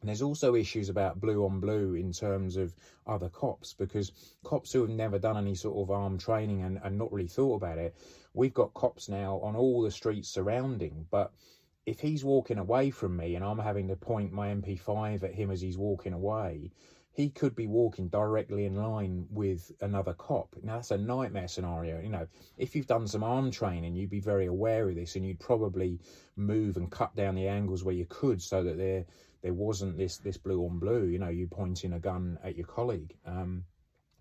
And 0.00 0.08
there's 0.08 0.22
also 0.22 0.54
issues 0.54 0.88
about 0.88 1.20
blue 1.20 1.44
on 1.44 1.58
blue 1.58 1.94
in 1.94 2.12
terms 2.12 2.56
of 2.56 2.74
other 3.06 3.28
cops 3.30 3.72
because 3.72 4.12
cops 4.44 4.72
who 4.72 4.82
have 4.82 4.90
never 4.90 5.18
done 5.18 5.38
any 5.38 5.54
sort 5.54 5.78
of 5.78 5.90
armed 5.90 6.20
training 6.20 6.62
and, 6.62 6.78
and 6.84 6.98
not 6.98 7.12
really 7.12 7.28
thought 7.28 7.56
about 7.56 7.78
it, 7.78 7.96
we've 8.34 8.54
got 8.54 8.74
cops 8.74 9.08
now 9.08 9.40
on 9.42 9.56
all 9.56 9.82
the 9.82 9.90
streets 9.90 10.28
surrounding, 10.28 11.06
but 11.10 11.32
if 11.86 12.00
he's 12.00 12.24
walking 12.24 12.58
away 12.58 12.90
from 12.90 13.16
me 13.16 13.36
and 13.36 13.44
I'm 13.44 13.60
having 13.60 13.88
to 13.88 13.96
point 13.96 14.32
my 14.32 14.48
MP5 14.48 15.22
at 15.22 15.34
him 15.34 15.52
as 15.52 15.60
he's 15.60 15.78
walking 15.78 16.12
away, 16.12 16.72
he 17.12 17.30
could 17.30 17.54
be 17.54 17.66
walking 17.66 18.08
directly 18.08 18.66
in 18.66 18.74
line 18.74 19.26
with 19.30 19.72
another 19.80 20.12
cop. 20.12 20.54
Now, 20.62 20.74
that's 20.74 20.90
a 20.90 20.98
nightmare 20.98 21.48
scenario. 21.48 22.00
You 22.00 22.10
know, 22.10 22.26
if 22.58 22.74
you've 22.74 22.88
done 22.88 23.06
some 23.06 23.22
arm 23.22 23.50
training, 23.50 23.94
you'd 23.94 24.10
be 24.10 24.20
very 24.20 24.46
aware 24.46 24.88
of 24.90 24.96
this 24.96 25.16
and 25.16 25.24
you'd 25.24 25.40
probably 25.40 26.00
move 26.34 26.76
and 26.76 26.90
cut 26.90 27.14
down 27.16 27.36
the 27.36 27.48
angles 27.48 27.84
where 27.84 27.94
you 27.94 28.04
could 28.06 28.42
so 28.42 28.62
that 28.64 28.76
there 28.76 29.06
there 29.42 29.54
wasn't 29.54 29.96
this 29.96 30.18
this 30.18 30.36
blue 30.36 30.66
on 30.66 30.78
blue, 30.78 31.04
you 31.04 31.18
know, 31.20 31.28
you 31.28 31.46
pointing 31.46 31.92
a 31.92 32.00
gun 32.00 32.36
at 32.42 32.56
your 32.56 32.66
colleague. 32.66 33.16
Um, 33.24 33.64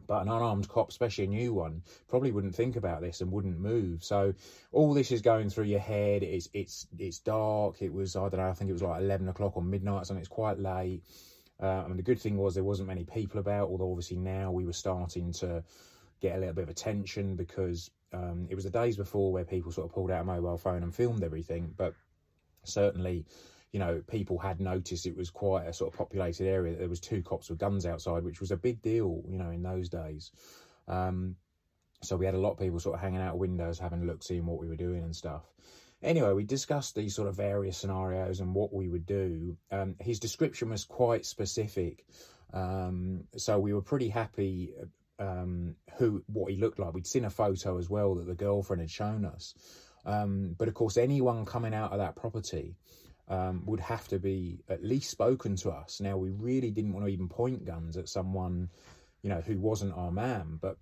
but 0.08 0.22
an 0.22 0.30
unarmed 0.30 0.68
cop, 0.68 0.90
especially 0.90 1.26
a 1.26 1.28
new 1.28 1.54
one, 1.54 1.82
probably 2.08 2.32
wouldn't 2.32 2.56
think 2.56 2.76
about 2.76 3.02
this 3.02 3.22
and 3.22 3.32
wouldn't 3.32 3.60
move. 3.60 4.04
So 4.04 4.34
all 4.72 4.94
this 4.94 5.12
is 5.12 5.22
going 5.22 5.50
through 5.50 5.66
your 5.66 5.80
head. 5.80 6.24
It's 6.24 6.50
it's 6.54 6.88
it's 6.98 7.20
dark. 7.20 7.82
It 7.82 7.94
was 7.94 8.16
I 8.16 8.30
don't 8.30 8.40
know. 8.40 8.50
I 8.50 8.54
think 8.54 8.70
it 8.70 8.74
was 8.74 8.84
like 8.84 9.02
eleven 9.02 9.28
o'clock 9.30 9.56
or 9.56 9.64
midnight, 9.64 10.10
and 10.10 10.20
it's 10.20 10.28
quite 10.28 10.60
late. 10.60 11.04
Uh, 11.60 11.84
mean, 11.88 11.98
the 11.98 12.04
good 12.04 12.20
thing 12.20 12.38
was 12.38 12.54
there 12.54 12.64
wasn't 12.64 12.88
many 12.88 13.06
people 13.06 13.40
about. 13.40 13.70
Although 13.70 13.90
obviously 13.90 14.18
now 14.18 14.52
we 14.52 14.66
were 14.66 14.74
starting 14.74 15.32
to 15.34 15.64
get 16.22 16.36
a 16.36 16.40
little 16.40 16.54
bit 16.54 16.64
of 16.64 16.70
attention 16.70 17.36
because 17.36 17.92
um, 18.14 18.48
it 18.50 18.56
was 18.56 18.64
the 18.64 18.70
days 18.70 18.98
before 18.98 19.32
where 19.32 19.46
people 19.46 19.72
sort 19.72 19.88
of 19.88 19.94
pulled 19.94 20.12
out 20.12 20.22
a 20.22 20.26
mobile 20.26 20.58
phone 20.58 20.84
and 20.84 20.94
filmed 20.94 21.24
everything. 21.24 21.74
But 21.76 21.94
certainly 22.64 23.26
you 23.76 23.80
know, 23.80 24.02
people 24.08 24.38
had 24.38 24.62
noticed 24.62 25.06
it 25.06 25.18
was 25.18 25.30
quite 25.30 25.68
a 25.68 25.74
sort 25.74 25.92
of 25.92 25.98
populated 25.98 26.48
area. 26.48 26.78
There 26.78 26.88
was 26.88 27.02
two 27.02 27.22
cops 27.22 27.50
with 27.50 27.60
guns 27.60 27.86
outside, 27.86 28.24
which 28.24 28.40
was 28.40 28.52
a 28.52 28.56
big 28.56 28.82
deal, 28.82 29.22
you 29.28 29.38
know, 29.38 29.50
in 29.50 29.62
those 29.62 29.90
days. 29.90 30.32
Um, 30.88 31.36
so 32.02 32.16
we 32.16 32.26
had 32.26 32.36
a 32.36 32.40
lot 32.40 32.52
of 32.52 32.58
people 32.58 32.80
sort 32.80 32.96
of 32.96 33.02
hanging 33.02 33.20
out 33.20 33.38
windows, 33.38 33.78
having 33.78 34.04
a 34.04 34.06
look, 34.06 34.24
seeing 34.24 34.46
what 34.46 34.60
we 34.60 34.70
were 34.70 34.78
doing 34.78 35.04
and 35.04 35.14
stuff. 35.14 35.44
Anyway, 36.02 36.32
we 36.32 36.46
discussed 36.46 36.96
these 36.96 37.14
sort 37.14 37.28
of 37.28 37.36
various 37.36 37.78
scenarios 37.78 38.40
and 38.40 38.56
what 38.56 38.72
we 38.72 38.88
would 38.88 39.06
do. 39.06 39.58
Um, 39.72 39.96
his 40.00 40.22
description 40.22 40.70
was 40.70 40.86
quite 40.86 41.26
specific, 41.26 42.06
um, 42.54 43.26
so 43.36 43.60
we 43.60 43.74
were 43.74 43.82
pretty 43.82 44.08
happy 44.08 44.74
um, 45.20 45.76
who 45.98 46.24
what 46.28 46.50
he 46.50 46.58
looked 46.58 46.80
like. 46.80 46.94
We'd 46.94 47.06
seen 47.06 47.26
a 47.26 47.30
photo 47.30 47.78
as 47.78 47.90
well 47.90 48.16
that 48.16 48.26
the 48.26 48.36
girlfriend 48.36 48.80
had 48.80 48.90
shown 48.90 49.26
us. 49.26 49.54
Um, 50.06 50.56
but 50.58 50.70
of 50.70 50.76
course, 50.76 50.96
anyone 50.96 51.44
coming 51.44 51.74
out 51.74 51.92
of 51.92 51.98
that 51.98 52.16
property 52.16 52.78
um, 53.28 53.64
would 53.66 53.80
have 53.80 54.08
to 54.10 54.20
be 54.20 54.60
at 54.70 54.84
least 54.84 55.10
spoken 55.10 55.56
to 55.58 55.72
us. 55.72 56.00
Now, 56.00 56.18
we 56.18 56.30
really 56.30 56.72
didn't 56.72 56.94
want 56.94 57.06
to 57.06 57.12
even 57.12 57.28
point 57.28 57.66
guns 57.66 57.98
at 57.98 58.10
someone, 58.10 58.70
you 59.22 59.30
know, 59.30 59.42
who 59.42 59.60
wasn't 59.60 59.98
our 59.98 60.12
man, 60.12 60.60
but 60.62 60.78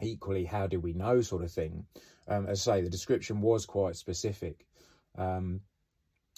equally, 0.00 0.44
how 0.44 0.66
do 0.66 0.80
we 0.80 0.92
know, 0.92 1.20
sort 1.20 1.42
of 1.42 1.50
thing. 1.50 1.86
Um, 2.28 2.46
as 2.46 2.66
I 2.68 2.76
say, 2.76 2.80
the 2.82 2.90
description 2.90 3.40
was 3.40 3.66
quite 3.66 3.96
specific. 3.96 4.66
Um, 5.16 5.60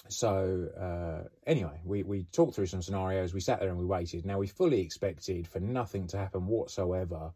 so 0.09 0.68
uh, 0.78 1.28
anyway, 1.46 1.80
we, 1.85 2.02
we 2.02 2.24
talked 2.24 2.54
through 2.54 2.66
some 2.66 2.83
scenarios. 2.83 3.33
We 3.33 3.40
sat 3.40 3.61
there 3.61 3.68
and 3.68 3.78
we 3.78 3.85
waited. 3.85 4.26
Now 4.26 4.38
we 4.38 4.46
fully 4.46 4.80
expected 4.80 5.46
for 5.46 5.61
nothing 5.61 6.07
to 6.09 6.18
happen 6.18 6.46
whatsoever, 6.46 7.33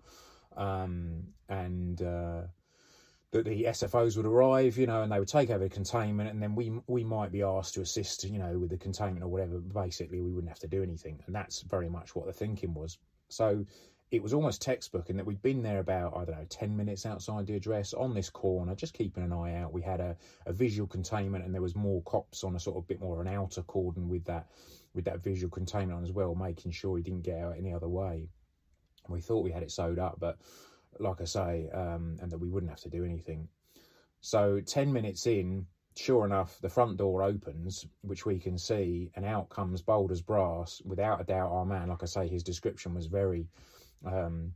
um, 0.57 1.23
and 1.49 2.03
uh, 2.03 2.43
that 3.31 3.45
the 3.45 3.65
SFOs 3.65 4.17
would 4.17 4.25
arrive, 4.25 4.79
you 4.79 4.87
know, 4.87 5.03
and 5.03 5.13
they 5.13 5.19
would 5.19 5.29
take 5.29 5.51
over 5.51 5.65
the 5.65 5.71
containment, 5.71 6.31
and 6.31 6.43
then 6.43 6.55
we 6.55 6.73
we 6.87 7.05
might 7.05 7.31
be 7.31 7.43
asked 7.43 7.75
to 7.75 7.83
assist, 7.83 8.25
you 8.25 8.39
know, 8.39 8.59
with 8.59 8.71
the 8.71 8.79
containment 8.79 9.23
or 9.23 9.29
whatever. 9.29 9.59
Basically, 9.59 10.21
we 10.21 10.31
wouldn't 10.31 10.49
have 10.49 10.59
to 10.61 10.67
do 10.67 10.83
anything, 10.83 11.23
and 11.27 11.35
that's 11.35 11.61
very 11.63 11.89
much 11.89 12.15
what 12.15 12.27
the 12.27 12.33
thinking 12.33 12.73
was. 12.73 12.99
So 13.29 13.67
it 14.11 14.23
was 14.23 14.33
almost 14.33 14.63
textbook, 14.63 15.11
in 15.11 15.17
that 15.19 15.27
we'd 15.27 15.43
been 15.43 15.63
there 15.63 15.81
about 15.81 16.17
I 16.17 16.25
don't 16.25 16.39
know 16.39 16.47
ten 16.49 16.75
minutes 16.75 17.05
outside 17.05 17.47
the 17.47 17.57
address 17.57 17.93
on 17.93 18.15
this 18.15 18.31
corner, 18.31 18.75
just 18.75 18.95
keeping 18.95 19.23
an 19.23 19.33
eye 19.35 19.57
out. 19.57 19.75
We 19.75 19.83
had 19.83 20.01
a, 20.01 20.17
a 20.47 20.53
visual 20.53 20.87
containment, 20.87 21.45
and 21.45 21.53
there 21.53 21.63
was 21.63 21.77
more 21.77 22.01
cops 22.03 22.45
on 22.45 22.57
a 22.57 22.61
sort 22.61 22.79
of 22.79 22.89
bit 22.89 23.01
more 23.01 23.21
of 23.21 23.27
an 23.27 23.33
outer 23.33 23.63
cordon 23.63 24.09
with 24.09 24.25
that 24.25 24.47
with 24.95 25.05
that 25.05 25.23
visual 25.23 25.51
containment 25.51 25.99
on 25.99 26.03
as 26.03 26.13
well, 26.13 26.35
making 26.35 26.73
sure 26.73 26.97
he 26.97 27.03
didn't 27.03 27.23
get 27.23 27.39
out 27.39 27.57
any 27.59 27.75
other 27.75 27.89
way. 27.89 28.27
We 29.07 29.21
thought 29.21 29.45
we 29.45 29.53
had 29.53 29.63
it 29.63 29.71
sewed 29.71 29.99
up, 29.99 30.19
but 30.19 30.39
like 31.01 31.21
I 31.21 31.25
say, 31.25 31.69
um, 31.73 32.17
and 32.21 32.31
that 32.31 32.39
we 32.39 32.49
wouldn't 32.49 32.71
have 32.71 32.81
to 32.81 32.91
do 32.91 33.05
anything. 33.05 33.49
So 34.21 34.61
10 34.61 34.93
minutes 34.93 35.27
in 35.27 35.67
sure 35.99 36.25
enough, 36.25 36.61
the 36.61 36.69
front 36.69 36.97
door 36.97 37.23
opens, 37.23 37.87
which 38.03 38.25
we 38.25 38.39
can 38.39 38.57
see, 38.57 39.11
and 39.17 39.25
out 39.25 39.49
comes 39.49 39.83
bold 39.83 40.13
as 40.13 40.23
brass. 40.23 40.81
Without 40.85 41.21
a 41.21 41.25
doubt, 41.25 41.51
our 41.51 41.67
man, 41.67 41.89
like 41.89 42.03
I 42.03 42.07
say, 42.07 42.29
his 42.29 42.43
description 42.43 42.95
was 42.95 43.07
very, 43.07 43.49
um, 44.07 44.53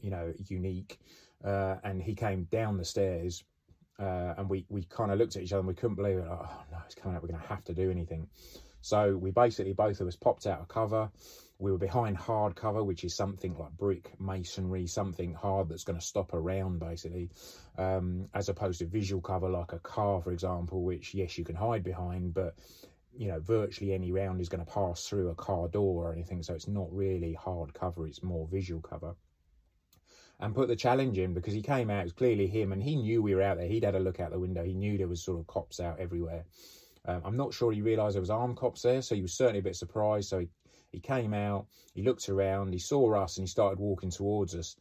you 0.00 0.10
know, 0.10 0.32
unique. 0.46 1.00
Uh, 1.44 1.76
and 1.82 2.00
he 2.00 2.14
came 2.14 2.44
down 2.44 2.76
the 2.76 2.84
stairs, 2.84 3.42
uh, 3.98 4.34
and 4.38 4.48
we, 4.48 4.64
we 4.68 4.84
kind 4.84 5.10
of 5.10 5.18
looked 5.18 5.36
at 5.36 5.42
each 5.42 5.52
other 5.52 5.60
and 5.60 5.68
we 5.68 5.74
couldn't 5.74 5.96
believe 5.96 6.18
it. 6.18 6.28
Like, 6.28 6.38
oh 6.40 6.62
no, 6.70 6.78
it's 6.86 6.94
coming 6.94 7.16
out. 7.16 7.22
We're 7.22 7.28
going 7.28 7.40
to 7.40 7.48
have 7.48 7.64
to 7.64 7.74
do 7.74 7.90
anything. 7.90 8.28
So 8.80 9.16
we 9.16 9.32
basically, 9.32 9.72
both 9.72 10.00
of 10.00 10.06
us 10.06 10.16
popped 10.16 10.46
out 10.46 10.60
of 10.60 10.68
cover. 10.68 11.10
We 11.62 11.70
were 11.70 11.78
behind 11.78 12.16
hard 12.16 12.56
cover, 12.56 12.82
which 12.82 13.04
is 13.04 13.14
something 13.14 13.56
like 13.56 13.70
brick, 13.78 14.12
masonry, 14.18 14.88
something 14.88 15.32
hard 15.32 15.68
that's 15.68 15.84
going 15.84 15.98
to 15.98 16.04
stop 16.04 16.34
around, 16.34 16.80
basically, 16.80 17.30
um, 17.78 18.28
as 18.34 18.48
opposed 18.48 18.80
to 18.80 18.86
visual 18.86 19.22
cover 19.22 19.48
like 19.48 19.72
a 19.72 19.78
car, 19.78 20.20
for 20.20 20.32
example, 20.32 20.82
which, 20.82 21.14
yes, 21.14 21.38
you 21.38 21.44
can 21.44 21.54
hide 21.54 21.84
behind, 21.84 22.34
but, 22.34 22.56
you 23.16 23.28
know, 23.28 23.38
virtually 23.38 23.92
any 23.92 24.10
round 24.10 24.40
is 24.40 24.48
going 24.48 24.64
to 24.64 24.72
pass 24.72 25.06
through 25.06 25.28
a 25.28 25.36
car 25.36 25.68
door 25.68 26.08
or 26.08 26.12
anything. 26.12 26.42
So 26.42 26.52
it's 26.52 26.66
not 26.66 26.92
really 26.92 27.32
hard 27.32 27.72
cover, 27.72 28.08
it's 28.08 28.24
more 28.24 28.48
visual 28.50 28.80
cover 28.80 29.14
and 30.40 30.56
put 30.56 30.66
the 30.66 30.74
challenge 30.74 31.18
in 31.18 31.32
because 31.32 31.54
he 31.54 31.62
came 31.62 31.88
out, 31.88 32.00
it 32.00 32.04
was 32.04 32.12
clearly 32.12 32.48
him, 32.48 32.72
and 32.72 32.82
he 32.82 32.96
knew 32.96 33.22
we 33.22 33.36
were 33.36 33.42
out 33.42 33.58
there. 33.58 33.68
He'd 33.68 33.84
had 33.84 33.94
a 33.94 34.00
look 34.00 34.18
out 34.18 34.32
the 34.32 34.40
window. 34.40 34.64
He 34.64 34.74
knew 34.74 34.98
there 34.98 35.06
was 35.06 35.22
sort 35.22 35.38
of 35.38 35.46
cops 35.46 35.78
out 35.78 36.00
everywhere. 36.00 36.44
Um, 37.04 37.22
I'm 37.24 37.36
not 37.36 37.54
sure 37.54 37.70
he 37.70 37.82
realised 37.82 38.16
there 38.16 38.20
was 38.20 38.30
armed 38.30 38.56
cops 38.56 38.82
there, 38.82 39.02
so 39.02 39.14
he 39.14 39.22
was 39.22 39.34
certainly 39.34 39.60
a 39.60 39.62
bit 39.62 39.76
surprised. 39.76 40.28
So 40.28 40.40
he, 40.40 40.48
he 40.92 41.00
came 41.00 41.34
out, 41.34 41.66
he 41.94 42.02
looked 42.02 42.28
around, 42.28 42.72
he 42.72 42.78
saw 42.78 43.14
us, 43.14 43.36
and 43.36 43.46
he 43.46 43.50
started 43.50 43.78
walking 43.78 44.10
towards 44.10 44.54
us. 44.54 44.76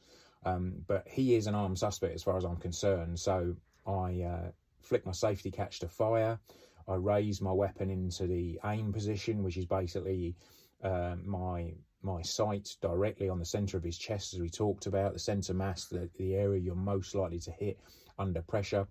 Um, 0.46 0.84
but 0.88 1.08
he 1.08 1.36
is 1.36 1.48
an 1.48 1.56
armed 1.56 1.80
suspect 1.80 2.14
as 2.14 2.24
far 2.24 2.38
as 2.38 2.44
I'm 2.44 2.58
concerned. 2.58 3.20
So 3.20 3.56
I 3.86 4.22
uh, 4.22 4.52
flicked 4.82 5.06
my 5.06 5.12
safety 5.12 5.52
catch 5.52 5.80
to 5.80 5.88
fire. 5.88 6.40
I 6.88 6.96
raised 6.96 7.42
my 7.42 7.52
weapon 7.52 7.90
into 7.90 8.28
the 8.28 8.60
aim 8.66 8.92
position, 8.92 9.44
which 9.44 9.58
is 9.58 9.66
basically 9.66 10.36
uh, 10.84 11.16
my 11.24 11.74
my 12.04 12.22
sight 12.24 12.76
directly 12.82 13.30
on 13.30 13.38
the 13.38 13.46
centre 13.46 13.78
of 13.78 13.84
his 13.84 13.98
chest, 13.98 14.34
as 14.34 14.40
we 14.40 14.50
talked 14.50 14.88
about, 14.88 15.14
the 15.14 15.20
centre 15.20 15.54
mass, 15.54 15.86
the, 15.86 16.10
the 16.18 16.34
area 16.34 16.60
you're 16.60 16.74
most 16.74 17.14
likely 17.14 17.40
to 17.40 17.52
hit 17.52 17.80
under 18.18 18.42
pressure 18.42 18.88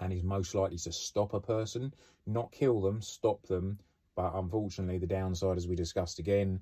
and 0.00 0.12
is 0.12 0.24
most 0.24 0.54
likely 0.54 0.78
to 0.78 0.90
stop 0.90 1.34
a 1.34 1.40
person, 1.40 1.94
not 2.26 2.50
kill 2.50 2.80
them, 2.80 3.00
stop 3.00 3.46
them. 3.46 3.78
But 4.16 4.32
unfortunately, 4.34 4.98
the 4.98 5.06
downside, 5.06 5.56
as 5.56 5.68
we 5.68 5.76
discussed 5.76 6.18
again, 6.18 6.60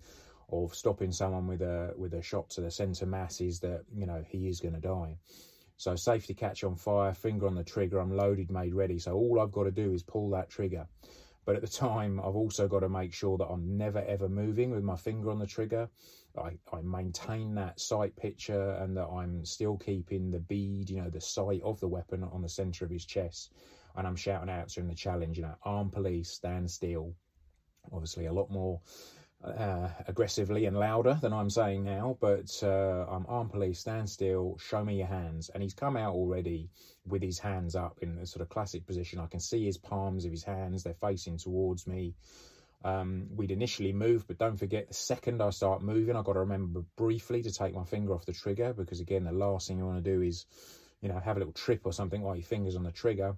of 0.50 0.74
stopping 0.74 1.12
someone 1.12 1.46
with 1.46 1.62
a 1.62 1.92
with 1.96 2.14
a 2.14 2.22
shot 2.22 2.48
to 2.50 2.60
the 2.60 2.70
centre 2.70 3.06
mass 3.06 3.40
is 3.40 3.60
that 3.60 3.82
you 3.94 4.06
know 4.06 4.22
he 4.26 4.48
is 4.48 4.60
going 4.60 4.74
to 4.74 4.80
die. 4.80 5.16
So 5.76 5.94
safety 5.94 6.34
catch 6.34 6.64
on 6.64 6.74
fire, 6.74 7.14
finger 7.14 7.46
on 7.46 7.54
the 7.54 7.62
trigger, 7.62 8.00
I'm 8.00 8.16
loaded, 8.16 8.50
made 8.50 8.74
ready. 8.74 8.98
So 8.98 9.14
all 9.14 9.40
I've 9.40 9.52
got 9.52 9.64
to 9.64 9.70
do 9.70 9.92
is 9.92 10.02
pull 10.02 10.30
that 10.30 10.50
trigger. 10.50 10.88
But 11.44 11.56
at 11.56 11.62
the 11.62 11.68
time, 11.68 12.20
I've 12.20 12.36
also 12.36 12.68
got 12.68 12.80
to 12.80 12.88
make 12.88 13.14
sure 13.14 13.38
that 13.38 13.46
I'm 13.46 13.76
never 13.76 14.00
ever 14.00 14.28
moving 14.28 14.70
with 14.70 14.82
my 14.82 14.96
finger 14.96 15.30
on 15.30 15.38
the 15.38 15.46
trigger. 15.46 15.88
I, 16.36 16.58
I 16.72 16.82
maintain 16.82 17.54
that 17.54 17.80
sight 17.80 18.14
picture 18.16 18.72
and 18.72 18.96
that 18.96 19.06
I'm 19.06 19.44
still 19.44 19.76
keeping 19.76 20.30
the 20.30 20.40
bead, 20.40 20.90
you 20.90 21.00
know, 21.00 21.10
the 21.10 21.20
sight 21.20 21.62
of 21.62 21.80
the 21.80 21.88
weapon 21.88 22.22
on 22.22 22.42
the 22.42 22.48
centre 22.48 22.84
of 22.84 22.90
his 22.90 23.04
chest. 23.04 23.54
And 23.96 24.06
I'm 24.06 24.16
shouting 24.16 24.50
out 24.50 24.68
to 24.70 24.80
him 24.80 24.88
the 24.88 24.94
challenge, 24.94 25.38
you 25.38 25.44
know, 25.44 25.56
arm 25.64 25.90
police, 25.90 26.30
stand 26.30 26.70
still. 26.70 27.14
Obviously, 27.92 28.26
a 28.26 28.32
lot 28.32 28.50
more 28.50 28.80
uh, 29.44 29.88
aggressively 30.06 30.66
and 30.66 30.76
louder 30.76 31.18
than 31.20 31.32
I'm 31.32 31.50
saying 31.50 31.84
now, 31.84 32.16
but 32.20 32.50
uh, 32.62 33.06
I'm 33.08 33.24
armed 33.28 33.52
police, 33.52 33.78
stand 33.78 34.10
still, 34.10 34.58
show 34.58 34.84
me 34.84 34.98
your 34.98 35.06
hands. 35.06 35.50
And 35.50 35.62
he's 35.62 35.74
come 35.74 35.96
out 35.96 36.14
already 36.14 36.70
with 37.06 37.22
his 37.22 37.38
hands 37.38 37.76
up 37.76 37.98
in 38.02 38.18
a 38.18 38.26
sort 38.26 38.42
of 38.42 38.48
classic 38.48 38.86
position. 38.86 39.20
I 39.20 39.26
can 39.26 39.40
see 39.40 39.64
his 39.64 39.78
palms 39.78 40.24
of 40.24 40.30
his 40.32 40.42
hands, 40.42 40.82
they're 40.82 40.94
facing 40.94 41.38
towards 41.38 41.86
me. 41.86 42.14
Um, 42.84 43.26
we'd 43.34 43.50
initially 43.50 43.92
moved, 43.92 44.28
but 44.28 44.38
don't 44.38 44.56
forget 44.56 44.88
the 44.88 44.94
second 44.94 45.42
I 45.42 45.50
start 45.50 45.82
moving, 45.82 46.16
I've 46.16 46.24
got 46.24 46.34
to 46.34 46.40
remember 46.40 46.82
briefly 46.96 47.42
to 47.42 47.52
take 47.52 47.74
my 47.74 47.84
finger 47.84 48.14
off 48.14 48.26
the 48.26 48.32
trigger 48.32 48.72
because, 48.72 49.00
again, 49.00 49.24
the 49.24 49.32
last 49.32 49.68
thing 49.68 49.78
you 49.78 49.86
want 49.86 50.02
to 50.02 50.10
do 50.10 50.22
is, 50.22 50.46
you 51.00 51.08
know, 51.08 51.18
have 51.18 51.36
a 51.36 51.40
little 51.40 51.52
trip 51.52 51.82
or 51.84 51.92
something 51.92 52.22
while 52.22 52.36
your 52.36 52.44
finger's 52.44 52.76
on 52.76 52.84
the 52.84 52.92
trigger. 52.92 53.36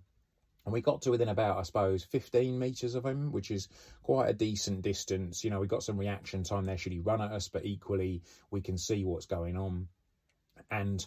And 0.70 0.74
we 0.74 0.82
got 0.82 1.02
to 1.02 1.10
within 1.10 1.30
about, 1.30 1.58
I 1.58 1.64
suppose, 1.64 2.04
15 2.04 2.56
metres 2.56 2.94
of 2.94 3.04
him, 3.04 3.32
which 3.32 3.50
is 3.50 3.66
quite 4.04 4.28
a 4.28 4.32
decent 4.32 4.82
distance. 4.82 5.42
You 5.42 5.50
know, 5.50 5.58
we 5.58 5.66
got 5.66 5.82
some 5.82 5.98
reaction 5.98 6.44
time 6.44 6.64
there 6.64 6.78
should 6.78 6.92
he 6.92 7.00
run 7.00 7.20
at 7.20 7.32
us, 7.32 7.48
but 7.48 7.66
equally 7.66 8.22
we 8.52 8.60
can 8.60 8.78
see 8.78 9.04
what's 9.04 9.26
going 9.26 9.56
on. 9.56 9.88
And 10.70 11.04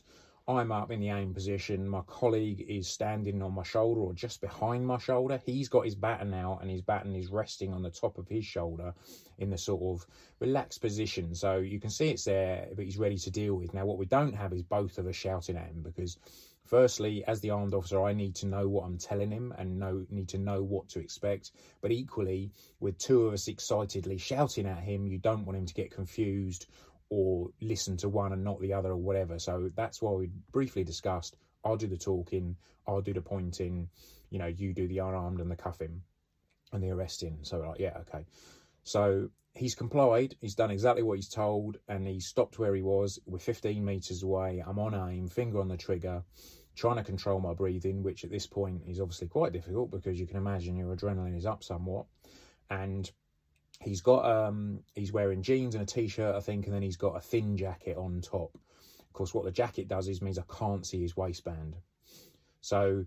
I'm 0.50 0.74
up 0.74 0.92
in 0.92 1.00
the 1.00 1.12
aim 1.12 1.34
position. 1.34 1.88
My 1.88 2.02
colleague 2.08 2.66
is 2.68 2.90
standing 2.90 3.42
on 3.42 3.54
my 3.54 3.64
shoulder 3.64 4.02
or 4.02 4.14
just 4.14 4.42
behind 4.42 4.86
my 4.86 4.98
shoulder. 4.98 5.40
He's 5.46 5.70
got 5.70 5.86
his 5.86 5.96
baton 5.96 6.34
out 6.34 6.60
and 6.62 6.70
his 6.70 6.82
baton 6.82 7.16
is 7.16 7.30
resting 7.30 7.74
on 7.74 7.84
the 7.84 7.90
top 7.90 8.18
of 8.18 8.28
his 8.28 8.44
shoulder 8.44 8.94
in 9.38 9.50
the 9.50 9.58
sort 9.58 9.82
of 9.82 10.06
relaxed 10.42 10.82
position. 10.82 11.36
So 11.36 11.60
you 11.60 11.80
can 11.80 11.90
see 11.90 12.10
it's 12.10 12.26
there, 12.26 12.68
but 12.76 12.84
he's 12.84 12.98
ready 12.98 13.18
to 13.20 13.32
deal 13.32 13.56
with. 13.56 13.74
Now, 13.74 13.86
what 13.86 13.98
we 13.98 14.08
don't 14.08 14.36
have 14.36 14.52
is 14.52 14.62
both 14.62 14.98
of 14.98 15.08
us 15.08 15.16
shouting 15.16 15.56
at 15.56 15.68
him 15.68 15.84
because 15.84 16.18
Firstly, 16.66 17.24
as 17.26 17.42
the 17.42 17.50
armed 17.50 17.74
officer, 17.74 18.02
I 18.02 18.14
need 18.14 18.36
to 18.36 18.48
know 18.48 18.70
what 18.70 18.86
I'm 18.86 18.98
telling 18.98 19.32
him 19.32 19.54
and 19.58 19.78
know 19.78 20.06
need 20.10 20.30
to 20.30 20.38
know 20.38 20.64
what 20.64 20.88
to 20.90 21.00
expect. 21.00 21.52
But 21.82 21.92
equally, 21.92 22.52
with 22.80 22.98
two 22.98 23.28
of 23.28 23.34
us 23.34 23.48
excitedly 23.48 24.18
shouting 24.18 24.66
at 24.66 24.80
him, 24.80 25.06
you 25.06 25.18
don't 25.18 25.46
want 25.46 25.58
him 25.58 25.66
to 25.66 25.74
get 25.74 25.92
confused 25.92 26.68
or 27.10 27.50
listen 27.62 27.98
to 27.98 28.10
one 28.10 28.34
and 28.34 28.44
not 28.44 28.60
the 28.62 28.74
other 28.74 28.92
or 28.92 28.98
whatever. 28.98 29.38
So 29.40 29.70
that's 29.76 30.02
why 30.02 30.12
we 30.12 30.32
briefly 30.52 30.84
discussed. 30.84 31.36
I'll 31.66 31.78
do 31.78 31.88
the 31.88 31.98
talking, 31.98 32.56
I'll 32.88 33.02
do 33.02 33.14
the 33.14 33.22
pointing, 33.22 33.90
you 34.30 34.40
know, 34.40 34.48
you 34.48 34.74
do 34.74 34.88
the 34.88 35.00
unarmed 35.00 35.40
and 35.40 35.52
the 35.52 35.56
cuffing 35.56 36.02
and 36.72 36.82
the 36.82 36.90
arresting. 36.90 37.38
So 37.44 37.60
like, 37.60 37.80
yeah, 37.80 37.98
okay. 38.02 38.26
So 38.84 39.30
he's 39.54 39.76
complied. 39.76 40.36
He's 40.42 40.56
done 40.56 40.72
exactly 40.72 41.04
what 41.04 41.18
he's 41.18 41.30
told, 41.30 41.78
and 41.88 42.08
he 42.08 42.20
stopped 42.20 42.60
where 42.60 42.76
he 42.76 42.82
was. 42.82 43.20
We're 43.26 43.40
15 43.40 43.84
meters 43.84 44.24
away. 44.24 44.64
I'm 44.66 44.80
on 44.80 44.94
aim, 45.10 45.28
finger 45.28 45.60
on 45.60 45.68
the 45.68 45.78
trigger, 45.78 46.24
trying 46.76 46.98
to 46.98 47.04
control 47.04 47.40
my 47.40 47.54
breathing, 47.54 48.04
which 48.04 48.24
at 48.24 48.32
this 48.32 48.48
point 48.48 48.84
is 48.88 49.00
obviously 49.00 49.28
quite 49.28 49.54
difficult 49.54 49.92
because 49.92 50.20
you 50.20 50.28
can 50.28 50.38
imagine 50.38 50.76
your 50.76 50.96
adrenaline 50.96 51.38
is 51.38 51.46
up 51.46 51.64
somewhat. 51.64 52.06
And 52.70 53.10
he's 53.80 54.02
got 54.02 54.26
um 54.26 54.80
he's 54.96 55.12
wearing 55.12 55.44
jeans 55.44 55.76
and 55.76 55.84
a 55.84 55.86
t-shirt, 55.86 56.36
I 56.36 56.40
think, 56.40 56.66
and 56.66 56.74
then 56.74 56.82
he's 56.82 56.98
got 56.98 57.16
a 57.16 57.22
thin 57.22 57.58
jacket 57.58 57.98
on 57.98 58.22
top. 58.22 58.58
Of 59.00 59.14
course, 59.14 59.34
what 59.34 59.46
the 59.46 59.52
jacket 59.52 59.88
does 59.88 60.08
is 60.08 60.22
means 60.22 60.40
I 60.40 60.44
can't 60.52 60.86
see 60.86 61.02
his 61.02 61.16
waistband. 61.16 61.76
So 62.62 63.06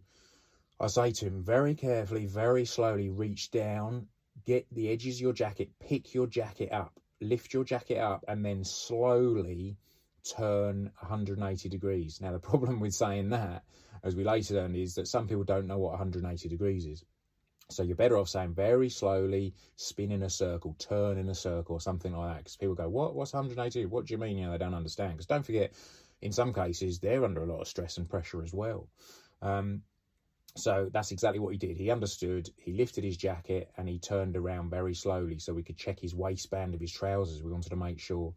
I 0.79 0.87
say 0.87 1.11
to 1.11 1.27
him 1.27 1.43
very 1.43 1.75
carefully, 1.75 2.27
very 2.27 2.65
slowly, 2.67 3.09
reach 3.09 3.51
down 3.51 4.07
get 4.47 4.67
the 4.73 4.91
edges 4.91 5.17
of 5.17 5.21
your 5.21 5.33
jacket, 5.33 5.71
pick 5.81 6.15
your 6.15 6.27
jacket 6.27 6.73
up, 6.73 6.99
lift 7.21 7.53
your 7.53 7.65
jacket 7.65 7.99
up, 7.99 8.25
and 8.29 8.45
then 8.45 8.65
slowly 8.65 9.77
turn 10.25 10.91
180 11.01 11.69
degrees. 11.69 12.21
Now, 12.21 12.33
the 12.33 12.39
problem 12.51 12.81
with 12.81 12.95
saying 12.95 13.31
that, 13.31 13.65
as 14.03 14.15
we 14.15 14.25
later 14.25 14.55
learned, 14.55 14.77
is 14.77 14.95
that 14.95 15.09
some 15.09 15.27
people 15.27 15.45
don't 15.45 15.67
know 15.67 15.79
what 15.79 15.93
180 15.93 16.49
degrees 16.49 16.87
is. 16.87 17.05
So 17.69 17.83
you're 17.83 17.97
better 17.97 18.17
off 18.17 18.29
saying 18.29 18.55
very 18.55 18.89
slowly, 18.89 19.53
spin 19.75 20.13
in 20.13 20.23
a 20.23 20.31
circle, 20.31 20.77
turn 20.79 21.19
in 21.19 21.29
a 21.29 21.35
circle, 21.35 21.75
or 21.75 21.81
something 21.81 22.15
like 22.15 22.35
that. 22.35 22.39
Because 22.39 22.57
people 22.57 22.77
go, 22.77 22.89
"What? 22.89 23.17
What's 23.17 23.33
180? 23.33 23.87
What 23.87 24.07
do 24.07 24.15
you 24.15 24.19
mean?" 24.19 24.39
You 24.39 24.47
know, 24.47 24.53
they 24.53 24.59
don't 24.59 24.75
understand. 24.75 25.15
Because 25.15 25.27
don't 25.27 25.45
forget, 25.45 25.73
in 26.23 26.31
some 26.31 26.55
cases, 26.55 27.01
they're 27.01 27.25
under 27.25 27.43
a 27.43 27.47
lot 27.47 27.61
of 27.61 27.67
stress 27.67 27.99
and 27.99 28.09
pressure 28.09 28.45
as 28.45 28.55
well. 28.55 28.89
Um, 29.43 29.83
so 30.57 30.89
that's 30.91 31.13
exactly 31.13 31.39
what 31.39 31.53
he 31.53 31.59
did. 31.59 31.77
He 31.77 31.91
understood, 31.91 32.49
he 32.57 32.73
lifted 32.73 33.05
his 33.05 33.17
jacket 33.17 33.71
and 33.77 33.89
he 33.89 33.99
turned 33.99 34.37
around 34.37 34.71
very 34.71 34.95
slowly 34.95 35.39
so 35.39 35.53
we 35.53 35.63
could 35.63 35.77
check 35.77 36.01
his 36.01 36.15
waistband 36.15 36.75
of 36.75 36.81
his 36.81 36.93
trousers. 36.93 37.43
We 37.43 37.53
wanted 37.53 37.69
to 37.71 37.77
make 37.77 38.01
sure 38.01 38.33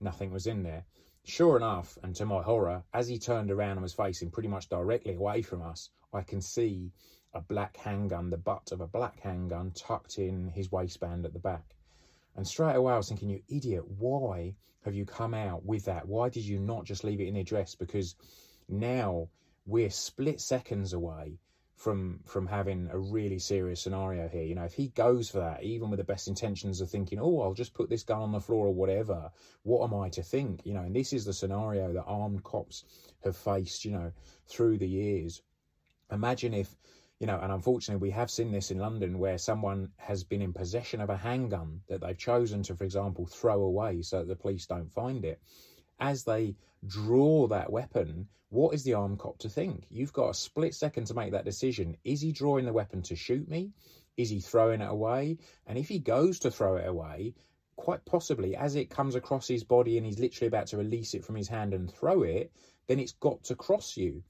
nothing 0.00 0.30
was 0.30 0.46
in 0.46 0.62
there. 0.62 0.84
Sure 1.24 1.56
enough, 1.56 1.98
and 2.02 2.14
to 2.14 2.26
my 2.26 2.42
horror, 2.42 2.84
as 2.92 3.08
he 3.08 3.18
turned 3.18 3.50
around 3.50 3.72
and 3.72 3.82
was 3.82 3.92
facing 3.92 4.30
pretty 4.30 4.48
much 4.48 4.68
directly 4.68 5.14
away 5.14 5.42
from 5.42 5.62
us, 5.62 5.90
I 6.12 6.22
can 6.22 6.40
see 6.40 6.92
a 7.32 7.40
black 7.40 7.76
handgun, 7.76 8.30
the 8.30 8.36
butt 8.36 8.70
of 8.70 8.80
a 8.80 8.86
black 8.86 9.18
handgun 9.20 9.72
tucked 9.72 10.18
in 10.18 10.48
his 10.48 10.70
waistband 10.70 11.24
at 11.24 11.32
the 11.32 11.40
back. 11.40 11.74
And 12.36 12.46
straight 12.46 12.76
away 12.76 12.92
I 12.92 12.96
was 12.98 13.08
thinking, 13.08 13.30
you 13.30 13.42
idiot, 13.48 13.84
why 13.88 14.54
have 14.84 14.94
you 14.94 15.04
come 15.04 15.34
out 15.34 15.64
with 15.64 15.86
that? 15.86 16.06
Why 16.06 16.28
did 16.28 16.44
you 16.44 16.60
not 16.60 16.84
just 16.84 17.02
leave 17.02 17.20
it 17.20 17.26
in 17.28 17.34
the 17.34 17.42
dress? 17.42 17.74
Because 17.74 18.14
now 18.68 19.28
we're 19.66 19.90
split 19.90 20.40
seconds 20.40 20.92
away 20.92 21.38
from 21.76 22.20
from 22.24 22.46
having 22.46 22.88
a 22.92 22.98
really 22.98 23.38
serious 23.38 23.80
scenario 23.80 24.28
here. 24.28 24.44
You 24.44 24.54
know, 24.54 24.64
if 24.64 24.74
he 24.74 24.88
goes 24.88 25.28
for 25.28 25.38
that, 25.38 25.62
even 25.62 25.90
with 25.90 25.98
the 25.98 26.04
best 26.04 26.28
intentions 26.28 26.80
of 26.80 26.88
thinking, 26.88 27.18
oh, 27.20 27.40
I'll 27.40 27.54
just 27.54 27.74
put 27.74 27.90
this 27.90 28.02
gun 28.02 28.22
on 28.22 28.32
the 28.32 28.40
floor 28.40 28.66
or 28.68 28.74
whatever, 28.74 29.30
what 29.62 29.84
am 29.84 29.94
I 29.94 30.08
to 30.10 30.22
think? 30.22 30.64
You 30.64 30.74
know, 30.74 30.82
and 30.82 30.94
this 30.94 31.12
is 31.12 31.24
the 31.24 31.32
scenario 31.32 31.92
that 31.92 32.04
armed 32.04 32.44
cops 32.44 32.84
have 33.24 33.36
faced, 33.36 33.84
you 33.84 33.90
know, 33.90 34.12
through 34.46 34.78
the 34.78 34.88
years. 34.88 35.42
Imagine 36.12 36.54
if, 36.54 36.76
you 37.18 37.26
know, 37.26 37.38
and 37.40 37.50
unfortunately 37.50 38.00
we 38.00 38.12
have 38.12 38.30
seen 38.30 38.52
this 38.52 38.70
in 38.70 38.78
London 38.78 39.18
where 39.18 39.38
someone 39.38 39.90
has 39.96 40.22
been 40.22 40.42
in 40.42 40.52
possession 40.52 41.00
of 41.00 41.10
a 41.10 41.16
handgun 41.16 41.80
that 41.88 42.00
they've 42.00 42.18
chosen 42.18 42.62
to, 42.62 42.76
for 42.76 42.84
example, 42.84 43.26
throw 43.26 43.62
away 43.62 44.02
so 44.02 44.18
that 44.18 44.28
the 44.28 44.36
police 44.36 44.66
don't 44.66 44.92
find 44.92 45.24
it. 45.24 45.40
As 46.00 46.24
they 46.24 46.56
draw 46.86 47.46
that 47.48 47.70
weapon, 47.70 48.28
what 48.50 48.74
is 48.74 48.84
the 48.84 48.94
arm 48.94 49.16
cop 49.16 49.38
to 49.38 49.48
think? 49.48 49.86
You've 49.90 50.12
got 50.12 50.30
a 50.30 50.34
split 50.34 50.74
second 50.74 51.06
to 51.06 51.14
make 51.14 51.32
that 51.32 51.44
decision. 51.44 51.96
Is 52.04 52.20
he 52.20 52.32
drawing 52.32 52.66
the 52.66 52.72
weapon 52.72 53.02
to 53.02 53.16
shoot 53.16 53.48
me? 53.48 53.72
Is 54.16 54.30
he 54.30 54.40
throwing 54.40 54.80
it 54.80 54.88
away? 54.88 55.38
And 55.66 55.76
if 55.76 55.88
he 55.88 55.98
goes 55.98 56.38
to 56.40 56.50
throw 56.50 56.76
it 56.76 56.86
away, 56.86 57.34
quite 57.76 58.04
possibly 58.04 58.54
as 58.54 58.76
it 58.76 58.90
comes 58.90 59.14
across 59.14 59.48
his 59.48 59.64
body 59.64 59.96
and 59.96 60.06
he's 60.06 60.20
literally 60.20 60.46
about 60.46 60.68
to 60.68 60.76
release 60.76 61.14
it 61.14 61.24
from 61.24 61.34
his 61.34 61.48
hand 61.48 61.74
and 61.74 61.92
throw 61.92 62.22
it, 62.22 62.52
then 62.86 63.00
it's 63.00 63.12
got 63.12 63.42
to 63.44 63.56
cross 63.56 63.96
you, 63.96 64.22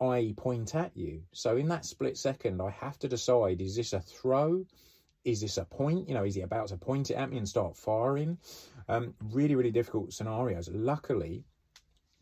i.e., 0.00 0.34
point 0.34 0.74
at 0.74 0.94
you. 0.96 1.22
So 1.32 1.56
in 1.56 1.68
that 1.68 1.86
split 1.86 2.18
second, 2.18 2.60
I 2.60 2.70
have 2.70 2.98
to 3.00 3.08
decide 3.08 3.60
is 3.60 3.76
this 3.76 3.92
a 3.92 4.00
throw? 4.00 4.66
Is 5.24 5.40
this 5.40 5.56
a 5.56 5.64
point? 5.64 6.08
You 6.08 6.14
know, 6.14 6.24
is 6.24 6.34
he 6.34 6.42
about 6.42 6.68
to 6.68 6.76
point 6.76 7.10
it 7.10 7.14
at 7.14 7.30
me 7.30 7.38
and 7.38 7.48
start 7.48 7.76
firing? 7.76 8.38
Um, 8.88 9.14
really, 9.22 9.54
really 9.54 9.70
difficult 9.70 10.12
scenarios. 10.12 10.68
Luckily, 10.72 11.44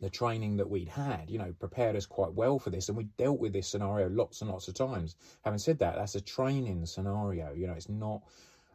the 0.00 0.10
training 0.10 0.56
that 0.56 0.68
we'd 0.68 0.88
had, 0.88 1.28
you 1.28 1.38
know, 1.38 1.52
prepared 1.58 1.94
us 1.94 2.06
quite 2.06 2.32
well 2.32 2.58
for 2.58 2.70
this, 2.70 2.88
and 2.88 2.96
we 2.96 3.04
dealt 3.18 3.38
with 3.38 3.52
this 3.52 3.68
scenario 3.68 4.08
lots 4.08 4.40
and 4.40 4.50
lots 4.50 4.68
of 4.68 4.74
times. 4.74 5.16
Having 5.44 5.58
said 5.58 5.78
that, 5.78 5.96
that's 5.96 6.14
a 6.14 6.20
training 6.20 6.86
scenario. 6.86 7.52
You 7.52 7.66
know, 7.66 7.74
it's 7.74 7.88
not, 7.88 8.22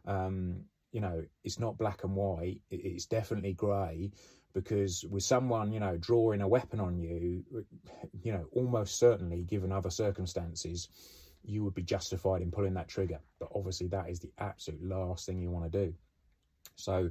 um, 0.06 0.64
you 0.92 1.00
know, 1.00 1.24
it's 1.42 1.58
not 1.58 1.78
black 1.78 2.04
and 2.04 2.14
white. 2.14 2.60
It's 2.70 3.06
definitely 3.06 3.54
grey 3.54 4.12
because 4.54 5.04
with 5.04 5.22
someone, 5.22 5.72
you 5.72 5.80
know, 5.80 5.96
drawing 5.98 6.40
a 6.40 6.48
weapon 6.48 6.80
on 6.80 6.98
you, 6.98 7.44
you 8.22 8.32
know, 8.32 8.46
almost 8.52 8.98
certainly, 8.98 9.42
given 9.42 9.72
other 9.72 9.90
circumstances, 9.90 10.88
you 11.44 11.64
would 11.64 11.74
be 11.74 11.82
justified 11.82 12.40
in 12.40 12.50
pulling 12.50 12.74
that 12.74 12.88
trigger. 12.88 13.20
But 13.40 13.50
obviously, 13.54 13.88
that 13.88 14.08
is 14.08 14.20
the 14.20 14.30
absolute 14.38 14.82
last 14.82 15.26
thing 15.26 15.40
you 15.40 15.50
want 15.50 15.70
to 15.70 15.86
do. 15.86 15.94
So 16.76 17.10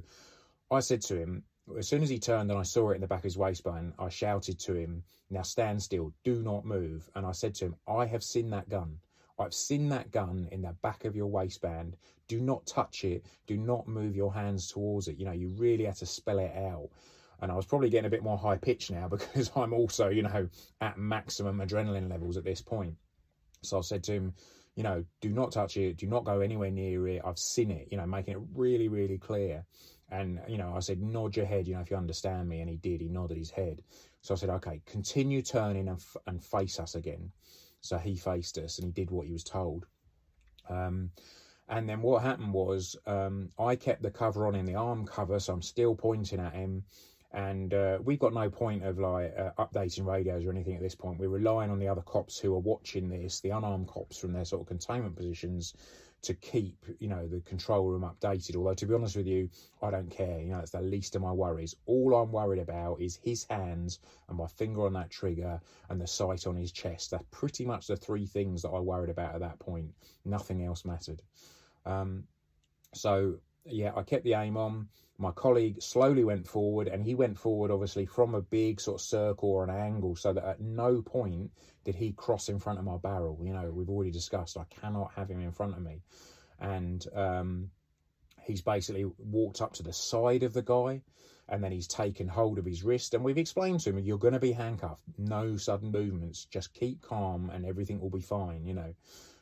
I 0.70 0.80
said 0.80 1.00
to 1.02 1.16
him, 1.16 1.44
as 1.78 1.88
soon 1.88 2.02
as 2.02 2.08
he 2.08 2.18
turned 2.18 2.50
and 2.50 2.58
I 2.58 2.62
saw 2.62 2.90
it 2.90 2.96
in 2.96 3.00
the 3.00 3.06
back 3.06 3.20
of 3.20 3.24
his 3.24 3.38
waistband, 3.38 3.92
I 3.98 4.08
shouted 4.08 4.58
to 4.60 4.74
him, 4.74 5.02
Now 5.30 5.42
stand 5.42 5.82
still, 5.82 6.12
do 6.24 6.42
not 6.42 6.64
move. 6.64 7.08
And 7.14 7.26
I 7.26 7.32
said 7.32 7.54
to 7.56 7.66
him, 7.66 7.76
I 7.86 8.06
have 8.06 8.22
seen 8.22 8.50
that 8.50 8.68
gun. 8.68 8.98
I've 9.38 9.54
seen 9.54 9.88
that 9.90 10.10
gun 10.10 10.48
in 10.50 10.62
the 10.62 10.72
back 10.82 11.04
of 11.04 11.14
your 11.14 11.26
waistband. 11.26 11.96
Do 12.26 12.40
not 12.40 12.66
touch 12.66 13.04
it. 13.04 13.26
Do 13.46 13.56
not 13.56 13.86
move 13.86 14.16
your 14.16 14.32
hands 14.32 14.68
towards 14.68 15.08
it. 15.08 15.18
You 15.18 15.26
know, 15.26 15.32
you 15.32 15.48
really 15.50 15.84
had 15.84 15.96
to 15.96 16.06
spell 16.06 16.38
it 16.38 16.56
out. 16.56 16.88
And 17.42 17.52
I 17.52 17.54
was 17.54 17.66
probably 17.66 17.90
getting 17.90 18.06
a 18.06 18.10
bit 18.10 18.22
more 18.22 18.38
high 18.38 18.56
pitched 18.56 18.90
now 18.90 19.08
because 19.08 19.50
I'm 19.54 19.72
also, 19.72 20.08
you 20.08 20.22
know, 20.22 20.48
at 20.80 20.98
maximum 20.98 21.58
adrenaline 21.58 22.08
levels 22.08 22.36
at 22.36 22.44
this 22.44 22.62
point. 22.62 22.94
So 23.62 23.78
I 23.78 23.82
said 23.82 24.02
to 24.04 24.12
him, 24.12 24.34
you 24.74 24.82
know, 24.82 25.04
do 25.20 25.30
not 25.30 25.52
touch 25.52 25.76
it. 25.76 25.96
Do 25.96 26.06
not 26.06 26.24
go 26.24 26.40
anywhere 26.40 26.70
near 26.70 27.08
it. 27.08 27.22
I've 27.24 27.38
seen 27.38 27.70
it, 27.70 27.88
you 27.90 27.96
know, 27.96 28.06
making 28.06 28.34
it 28.34 28.42
really, 28.54 28.88
really 28.88 29.18
clear. 29.18 29.64
And, 30.10 30.40
you 30.46 30.56
know, 30.56 30.72
I 30.76 30.80
said, 30.80 31.02
nod 31.02 31.36
your 31.36 31.46
head, 31.46 31.66
you 31.66 31.74
know, 31.74 31.80
if 31.80 31.90
you 31.90 31.96
understand 31.96 32.48
me. 32.48 32.60
And 32.60 32.70
he 32.70 32.76
did, 32.76 33.00
he 33.00 33.08
nodded 33.08 33.36
his 33.36 33.50
head. 33.50 33.82
So 34.22 34.34
I 34.34 34.36
said, 34.36 34.50
okay, 34.50 34.80
continue 34.86 35.42
turning 35.42 35.88
and, 35.88 35.98
f- 35.98 36.16
and 36.26 36.42
face 36.42 36.78
us 36.78 36.94
again. 36.94 37.32
So 37.80 37.98
he 37.98 38.16
faced 38.16 38.58
us 38.58 38.78
and 38.78 38.86
he 38.86 38.92
did 38.92 39.10
what 39.10 39.26
he 39.26 39.32
was 39.32 39.44
told. 39.44 39.86
Um, 40.68 41.10
and 41.68 41.88
then 41.88 42.00
what 42.02 42.22
happened 42.22 42.52
was 42.52 42.96
um, 43.06 43.50
I 43.58 43.74
kept 43.74 44.02
the 44.02 44.10
cover 44.10 44.46
on 44.46 44.54
in 44.54 44.64
the 44.64 44.76
arm 44.76 45.04
cover, 45.06 45.40
so 45.40 45.52
I'm 45.52 45.62
still 45.62 45.94
pointing 45.94 46.40
at 46.40 46.52
him. 46.52 46.84
And 47.32 47.74
uh, 47.74 47.98
we've 48.02 48.20
got 48.20 48.32
no 48.32 48.48
point 48.48 48.84
of 48.84 48.98
like 48.98 49.34
uh, 49.36 49.50
updating 49.58 50.06
radios 50.06 50.44
or 50.44 50.50
anything 50.50 50.76
at 50.76 50.80
this 50.80 50.94
point. 50.94 51.18
We're 51.18 51.28
relying 51.28 51.70
on 51.70 51.78
the 51.78 51.88
other 51.88 52.00
cops 52.02 52.38
who 52.38 52.54
are 52.54 52.60
watching 52.60 53.08
this, 53.08 53.40
the 53.40 53.50
unarmed 53.50 53.88
cops 53.88 54.16
from 54.16 54.32
their 54.32 54.44
sort 54.44 54.62
of 54.62 54.68
containment 54.68 55.16
positions, 55.16 55.74
to 56.22 56.34
keep 56.34 56.84
you 56.98 57.08
know 57.08 57.26
the 57.26 57.40
control 57.40 57.86
room 57.86 58.02
updated. 58.02 58.56
Although 58.56 58.74
to 58.74 58.86
be 58.86 58.94
honest 58.94 59.16
with 59.16 59.26
you 59.26 59.48
i 59.82 59.90
don't 59.90 60.10
care. 60.10 60.40
You 60.40 60.50
know 60.50 60.58
it's 60.58 60.72
the 60.72 60.80
least 60.80 61.16
of 61.16 61.22
my 61.22 61.32
worries. 61.32 61.74
All 61.86 62.14
i'm 62.14 62.32
worried 62.32 62.60
about 62.60 63.00
is 63.00 63.16
his 63.16 63.44
hands 63.48 64.00
and 64.28 64.38
my 64.38 64.46
finger 64.46 64.86
on 64.86 64.94
that 64.94 65.10
trigger 65.10 65.60
and 65.88 66.00
the 66.00 66.06
sight 66.06 66.46
on 66.46 66.56
his 66.56 66.72
chest. 66.72 67.10
That's 67.10 67.24
pretty 67.30 67.64
much 67.64 67.86
the 67.86 67.96
three 67.96 68.26
things 68.26 68.62
that 68.62 68.70
i 68.70 68.80
worried 68.80 69.10
about 69.10 69.34
at 69.34 69.40
that 69.40 69.58
point. 69.58 69.94
Nothing 70.24 70.64
else 70.64 70.84
mattered. 70.84 71.22
Um, 71.84 72.24
so 72.94 73.36
yeah 73.68 73.92
i 73.96 74.02
kept 74.02 74.24
the 74.24 74.34
aim 74.34 74.56
on 74.56 74.88
my 75.18 75.30
colleague 75.30 75.80
slowly 75.80 76.24
went 76.24 76.46
forward 76.46 76.88
and 76.88 77.02
he 77.02 77.14
went 77.14 77.38
forward 77.38 77.70
obviously 77.70 78.06
from 78.06 78.34
a 78.34 78.42
big 78.42 78.80
sort 78.80 79.00
of 79.00 79.06
circle 79.06 79.50
or 79.50 79.64
an 79.64 79.70
angle 79.70 80.14
so 80.14 80.32
that 80.32 80.44
at 80.44 80.60
no 80.60 81.00
point 81.00 81.50
did 81.84 81.94
he 81.94 82.12
cross 82.12 82.48
in 82.48 82.58
front 82.58 82.78
of 82.78 82.84
my 82.84 82.96
barrel. 82.96 83.38
You 83.42 83.52
know 83.52 83.70
we've 83.70 83.88
already 83.88 84.10
discussed 84.10 84.58
i 84.58 84.64
cannot 84.64 85.12
have 85.14 85.30
him 85.30 85.40
in 85.40 85.52
front 85.52 85.74
of 85.74 85.82
me. 85.82 86.02
And 86.60 87.06
um, 87.14 87.70
he's 88.42 88.62
basically 88.62 89.06
walked 89.18 89.62
up 89.62 89.72
to 89.74 89.82
the 89.82 89.92
side 89.92 90.42
of 90.42 90.52
the 90.52 90.62
guy 90.62 91.02
and 91.48 91.62
then 91.62 91.72
he's 91.72 91.86
taken 91.86 92.28
hold 92.28 92.58
of 92.58 92.64
his 92.64 92.82
wrist 92.82 93.14
and 93.14 93.24
we've 93.24 93.38
explained 93.38 93.80
to 93.80 93.90
him 93.90 93.98
you're 93.98 94.18
going 94.18 94.34
to 94.34 94.40
be 94.40 94.52
handcuffed. 94.52 95.02
No 95.16 95.56
sudden 95.56 95.92
movements. 95.92 96.44
Just 96.44 96.74
keep 96.74 97.00
calm 97.00 97.50
and 97.50 97.64
everything 97.64 98.00
will 98.00 98.10
be 98.10 98.20
fine 98.20 98.66
you 98.66 98.74
know 98.74 98.94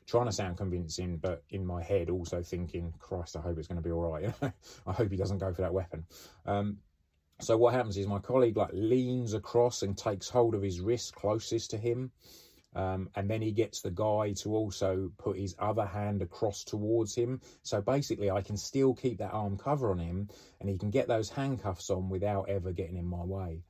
trying 0.06 0.26
to 0.26 0.32
sound 0.32 0.56
convincing, 0.56 1.16
but 1.16 1.42
in 1.50 1.64
my 1.64 1.82
head 1.82 2.10
also 2.10 2.42
thinking, 2.42 2.92
Christ, 2.98 3.36
I 3.36 3.40
hope 3.40 3.58
it's 3.58 3.68
going 3.68 3.82
to 3.82 3.82
be 3.82 3.90
all 3.90 4.02
right. 4.02 4.32
I 4.86 4.92
hope 4.92 5.10
he 5.10 5.16
doesn't 5.16 5.38
go 5.38 5.52
for 5.52 5.62
that 5.62 5.72
weapon. 5.72 6.04
Um, 6.46 6.78
so 7.40 7.56
what 7.56 7.74
happens 7.74 7.96
is 7.96 8.06
my 8.06 8.18
colleague 8.18 8.56
like 8.56 8.70
leans 8.72 9.34
across 9.34 9.82
and 9.82 9.96
takes 9.96 10.28
hold 10.28 10.54
of 10.54 10.62
his 10.62 10.80
wrist 10.80 11.14
closest 11.14 11.70
to 11.70 11.78
him. 11.78 12.10
Um, 12.76 13.08
and 13.14 13.30
then 13.30 13.40
he 13.40 13.52
gets 13.52 13.80
the 13.80 13.90
guy 13.90 14.32
to 14.38 14.54
also 14.54 15.10
put 15.16 15.38
his 15.38 15.54
other 15.58 15.86
hand 15.86 16.22
across 16.22 16.64
towards 16.64 17.14
him. 17.14 17.40
So 17.62 17.80
basically, 17.80 18.30
I 18.30 18.42
can 18.42 18.56
still 18.56 18.94
keep 18.94 19.18
that 19.18 19.32
arm 19.32 19.56
cover 19.56 19.90
on 19.90 19.98
him, 19.98 20.28
and 20.60 20.68
he 20.68 20.76
can 20.76 20.90
get 20.90 21.06
those 21.06 21.30
handcuffs 21.30 21.90
on 21.90 22.08
without 22.08 22.48
ever 22.48 22.72
getting 22.72 22.96
in 22.96 23.06
my 23.06 23.22
way. 23.22 23.62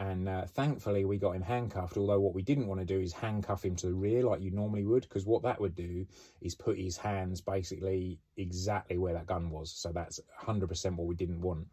And 0.00 0.30
uh, 0.30 0.46
thankfully, 0.46 1.04
we 1.04 1.18
got 1.18 1.36
him 1.36 1.42
handcuffed. 1.42 1.98
Although, 1.98 2.20
what 2.20 2.34
we 2.34 2.42
didn't 2.42 2.66
want 2.66 2.80
to 2.80 2.86
do 2.86 2.98
is 2.98 3.12
handcuff 3.12 3.62
him 3.62 3.76
to 3.76 3.86
the 3.88 3.94
rear 3.94 4.22
like 4.22 4.40
you 4.40 4.50
normally 4.50 4.84
would, 4.84 5.02
because 5.02 5.26
what 5.26 5.42
that 5.42 5.60
would 5.60 5.74
do 5.74 6.06
is 6.40 6.54
put 6.54 6.78
his 6.78 6.96
hands 6.96 7.42
basically 7.42 8.18
exactly 8.38 8.96
where 8.96 9.12
that 9.12 9.26
gun 9.26 9.50
was. 9.50 9.70
So, 9.70 9.92
that's 9.92 10.18
100% 10.42 10.96
what 10.96 11.06
we 11.06 11.14
didn't 11.14 11.42
want. 11.42 11.66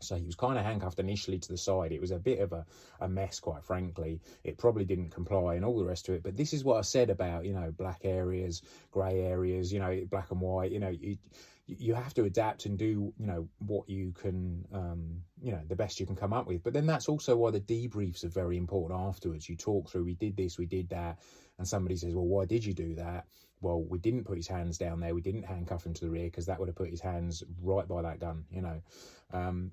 So 0.00 0.16
he 0.16 0.26
was 0.26 0.34
kind 0.34 0.58
of 0.58 0.64
handcuffed 0.66 0.98
initially 0.98 1.38
to 1.38 1.48
the 1.48 1.56
side. 1.56 1.92
It 1.92 2.00
was 2.02 2.10
a 2.10 2.18
bit 2.18 2.40
of 2.40 2.52
a, 2.52 2.66
a 3.00 3.08
mess, 3.08 3.40
quite 3.40 3.64
frankly. 3.64 4.20
It 4.44 4.58
probably 4.58 4.84
didn't 4.84 5.08
comply 5.10 5.54
and 5.54 5.64
all 5.64 5.78
the 5.78 5.86
rest 5.86 6.10
of 6.10 6.14
it. 6.14 6.22
But 6.22 6.36
this 6.36 6.52
is 6.52 6.64
what 6.64 6.76
I 6.76 6.82
said 6.82 7.08
about, 7.08 7.46
you 7.46 7.54
know, 7.54 7.72
black 7.72 8.00
areas, 8.04 8.60
grey 8.90 9.22
areas, 9.22 9.72
you 9.72 9.80
know, 9.80 10.06
black 10.10 10.30
and 10.30 10.40
white. 10.42 10.72
You 10.72 10.80
know, 10.80 10.90
you, 10.90 11.16
you 11.66 11.94
have 11.94 12.12
to 12.14 12.24
adapt 12.24 12.66
and 12.66 12.76
do, 12.78 13.14
you 13.18 13.26
know, 13.26 13.48
what 13.58 13.88
you 13.88 14.12
can, 14.12 14.66
um, 14.72 15.22
you 15.42 15.52
know, 15.52 15.60
the 15.68 15.76
best 15.76 16.00
you 16.00 16.06
can 16.06 16.16
come 16.16 16.32
up 16.32 16.46
with. 16.46 16.62
But 16.62 16.72
then 16.72 16.86
that's 16.86 17.08
also 17.08 17.36
why 17.36 17.50
the 17.50 17.60
debriefs 17.60 18.24
are 18.24 18.28
very 18.28 18.56
important 18.56 18.98
afterwards. 19.00 19.48
You 19.48 19.56
talk 19.56 19.90
through, 19.90 20.04
we 20.04 20.14
did 20.14 20.36
this, 20.36 20.58
we 20.58 20.66
did 20.66 20.88
that. 20.90 21.18
And 21.58 21.66
somebody 21.66 21.96
says, 21.96 22.14
well, 22.14 22.26
why 22.26 22.44
did 22.44 22.64
you 22.64 22.74
do 22.74 22.94
that? 22.94 23.26
Well, 23.60 23.82
we 23.82 23.98
didn't 23.98 24.24
put 24.24 24.36
his 24.36 24.48
hands 24.48 24.78
down 24.78 25.00
there. 25.00 25.14
We 25.14 25.20
didn't 25.22 25.44
handcuff 25.44 25.84
him 25.84 25.94
to 25.94 26.04
the 26.04 26.10
rear 26.10 26.24
because 26.24 26.46
that 26.46 26.58
would 26.58 26.68
have 26.68 26.76
put 26.76 26.90
his 26.90 27.00
hands 27.00 27.42
right 27.62 27.86
by 27.88 28.02
that 28.02 28.20
gun, 28.20 28.44
you 28.50 28.60
know. 28.60 28.82
Um, 29.32 29.72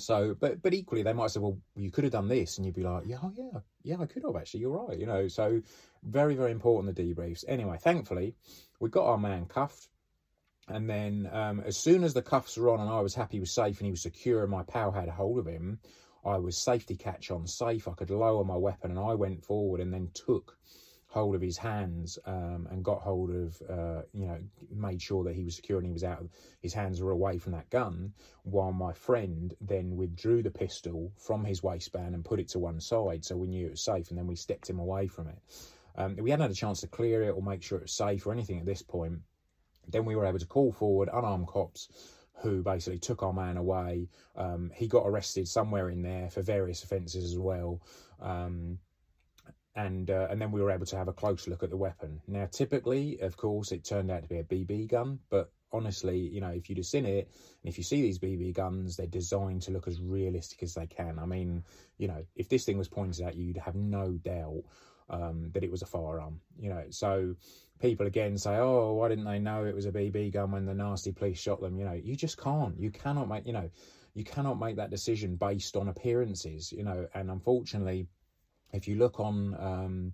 so, 0.00 0.34
but 0.34 0.62
but 0.62 0.72
equally, 0.72 1.02
they 1.02 1.12
might 1.12 1.30
say, 1.30 1.40
"Well, 1.40 1.58
you 1.76 1.90
could 1.90 2.04
have 2.04 2.12
done 2.14 2.28
this," 2.28 2.56
and 2.56 2.64
you'd 2.64 2.74
be 2.74 2.82
like, 2.82 3.04
"Yeah, 3.06 3.18
oh, 3.22 3.32
yeah, 3.36 3.60
yeah, 3.82 4.00
I 4.00 4.06
could 4.06 4.22
have 4.24 4.34
actually. 4.34 4.60
You're 4.60 4.86
right." 4.86 4.98
You 4.98 5.06
know, 5.06 5.28
so 5.28 5.60
very 6.02 6.34
very 6.34 6.52
important 6.52 6.96
the 6.96 7.02
debriefs. 7.14 7.44
Anyway, 7.46 7.76
thankfully, 7.78 8.34
we 8.80 8.88
got 8.88 9.06
our 9.06 9.18
man 9.18 9.44
cuffed, 9.44 9.88
and 10.70 10.88
then 10.88 11.28
um, 11.32 11.60
as 11.60 11.76
soon 11.76 12.04
as 12.04 12.14
the 12.14 12.22
cuffs 12.22 12.56
were 12.56 12.70
on 12.70 12.80
and 12.80 12.88
I 12.88 13.00
was 13.00 13.14
happy 13.14 13.36
he 13.36 13.40
was 13.40 13.52
safe 13.52 13.78
and 13.78 13.86
he 13.86 13.90
was 13.90 14.02
secure 14.02 14.42
and 14.42 14.50
my 14.50 14.62
pal 14.62 14.92
had 14.92 15.08
a 15.08 15.12
hold 15.12 15.38
of 15.38 15.46
him, 15.46 15.78
I 16.24 16.38
was 16.38 16.56
safety 16.56 16.96
catch 16.96 17.30
on 17.30 17.46
safe. 17.46 17.88
I 17.88 17.92
could 17.92 18.10
lower 18.10 18.44
my 18.44 18.56
weapon 18.56 18.90
and 18.90 19.00
I 19.00 19.14
went 19.14 19.44
forward 19.44 19.80
and 19.80 19.92
then 19.92 20.10
took 20.14 20.56
hold 21.10 21.34
of 21.34 21.40
his 21.40 21.56
hands 21.56 22.18
um, 22.24 22.68
and 22.70 22.84
got 22.84 23.00
hold 23.00 23.30
of, 23.30 23.60
uh, 23.68 24.02
you 24.12 24.26
know, 24.26 24.38
made 24.72 25.02
sure 25.02 25.24
that 25.24 25.34
he 25.34 25.42
was 25.42 25.56
secure 25.56 25.78
and 25.78 25.86
he 25.86 25.92
was 25.92 26.04
out. 26.04 26.24
His 26.60 26.72
hands 26.72 27.02
were 27.02 27.10
away 27.10 27.36
from 27.36 27.52
that 27.52 27.68
gun, 27.70 28.12
while 28.44 28.72
my 28.72 28.92
friend 28.92 29.52
then 29.60 29.96
withdrew 29.96 30.42
the 30.42 30.52
pistol 30.52 31.10
from 31.16 31.44
his 31.44 31.64
waistband 31.64 32.14
and 32.14 32.24
put 32.24 32.38
it 32.38 32.48
to 32.50 32.60
one 32.60 32.80
side, 32.80 33.24
so 33.24 33.36
we 33.36 33.48
knew 33.48 33.66
it 33.66 33.72
was 33.72 33.84
safe. 33.84 34.10
And 34.10 34.18
then 34.18 34.28
we 34.28 34.36
stepped 34.36 34.70
him 34.70 34.78
away 34.78 35.08
from 35.08 35.26
it. 35.26 35.38
Um, 35.96 36.14
we 36.16 36.30
hadn't 36.30 36.44
had 36.44 36.52
a 36.52 36.54
chance 36.54 36.80
to 36.82 36.86
clear 36.86 37.24
it 37.24 37.30
or 37.32 37.42
make 37.42 37.62
sure 37.62 37.78
it 37.78 37.82
was 37.82 37.92
safe 37.92 38.24
or 38.24 38.32
anything 38.32 38.60
at 38.60 38.66
this 38.66 38.82
point. 38.82 39.18
Then 39.92 40.04
we 40.04 40.16
were 40.16 40.26
able 40.26 40.38
to 40.38 40.46
call 40.46 40.72
forward 40.72 41.08
unarmed 41.12 41.48
cops 41.48 41.88
who 42.42 42.62
basically 42.62 42.98
took 42.98 43.22
our 43.22 43.32
man 43.32 43.56
away. 43.56 44.08
Um, 44.36 44.70
he 44.74 44.88
got 44.88 45.06
arrested 45.06 45.46
somewhere 45.46 45.90
in 45.90 46.02
there 46.02 46.30
for 46.30 46.42
various 46.42 46.82
offences 46.82 47.24
as 47.24 47.38
well. 47.38 47.80
Um, 48.20 48.78
and 49.76 50.10
uh, 50.10 50.26
and 50.30 50.40
then 50.40 50.50
we 50.50 50.60
were 50.60 50.70
able 50.70 50.86
to 50.86 50.96
have 50.96 51.08
a 51.08 51.12
close 51.12 51.46
look 51.46 51.62
at 51.62 51.70
the 51.70 51.76
weapon. 51.76 52.20
Now, 52.26 52.46
typically, 52.50 53.20
of 53.20 53.36
course, 53.36 53.72
it 53.72 53.84
turned 53.84 54.10
out 54.10 54.22
to 54.22 54.28
be 54.28 54.38
a 54.38 54.44
BB 54.44 54.88
gun, 54.88 55.20
but 55.30 55.52
honestly, 55.72 56.18
you 56.18 56.40
know, 56.40 56.48
if 56.48 56.68
you'd 56.68 56.78
have 56.78 56.86
seen 56.86 57.06
it, 57.06 57.30
and 57.62 57.70
if 57.70 57.78
you 57.78 57.84
see 57.84 58.02
these 58.02 58.18
BB 58.18 58.54
guns, 58.54 58.96
they're 58.96 59.06
designed 59.06 59.62
to 59.62 59.70
look 59.70 59.86
as 59.86 60.00
realistic 60.00 60.62
as 60.62 60.74
they 60.74 60.86
can. 60.86 61.18
I 61.18 61.26
mean, 61.26 61.62
you 61.98 62.08
know, 62.08 62.24
if 62.34 62.48
this 62.48 62.64
thing 62.64 62.78
was 62.78 62.88
pointed 62.88 63.24
at 63.24 63.36
you, 63.36 63.44
you'd 63.46 63.58
have 63.58 63.76
no 63.76 64.12
doubt 64.12 64.64
um, 65.08 65.50
that 65.52 65.62
it 65.62 65.70
was 65.70 65.82
a 65.82 65.86
firearm. 65.86 66.40
You 66.58 66.70
know, 66.70 66.84
so 66.90 67.36
people 67.80 68.06
again 68.06 68.36
say, 68.38 68.56
"Oh, 68.56 68.92
why 68.94 69.08
didn't 69.08 69.24
they 69.24 69.38
know 69.38 69.64
it 69.64 69.74
was 69.74 69.86
a 69.86 69.92
BB 69.92 70.32
gun 70.32 70.52
when 70.52 70.66
the 70.66 70.74
nasty 70.74 71.12
police 71.12 71.38
shot 71.38 71.60
them?" 71.60 71.76
You 71.76 71.84
know, 71.84 71.92
you 71.92 72.16
just 72.16 72.36
can't. 72.36 72.78
You 72.78 72.90
cannot 72.90 73.28
make. 73.28 73.46
You 73.46 73.52
know, 73.52 73.70
you 74.14 74.24
cannot 74.24 74.58
make 74.58 74.76
that 74.76 74.90
decision 74.90 75.36
based 75.36 75.76
on 75.76 75.88
appearances. 75.88 76.72
You 76.72 76.84
know, 76.84 77.06
and 77.14 77.30
unfortunately, 77.30 78.06
if 78.72 78.86
you 78.86 78.96
look 78.96 79.18
on 79.18 79.56
um, 79.58 80.12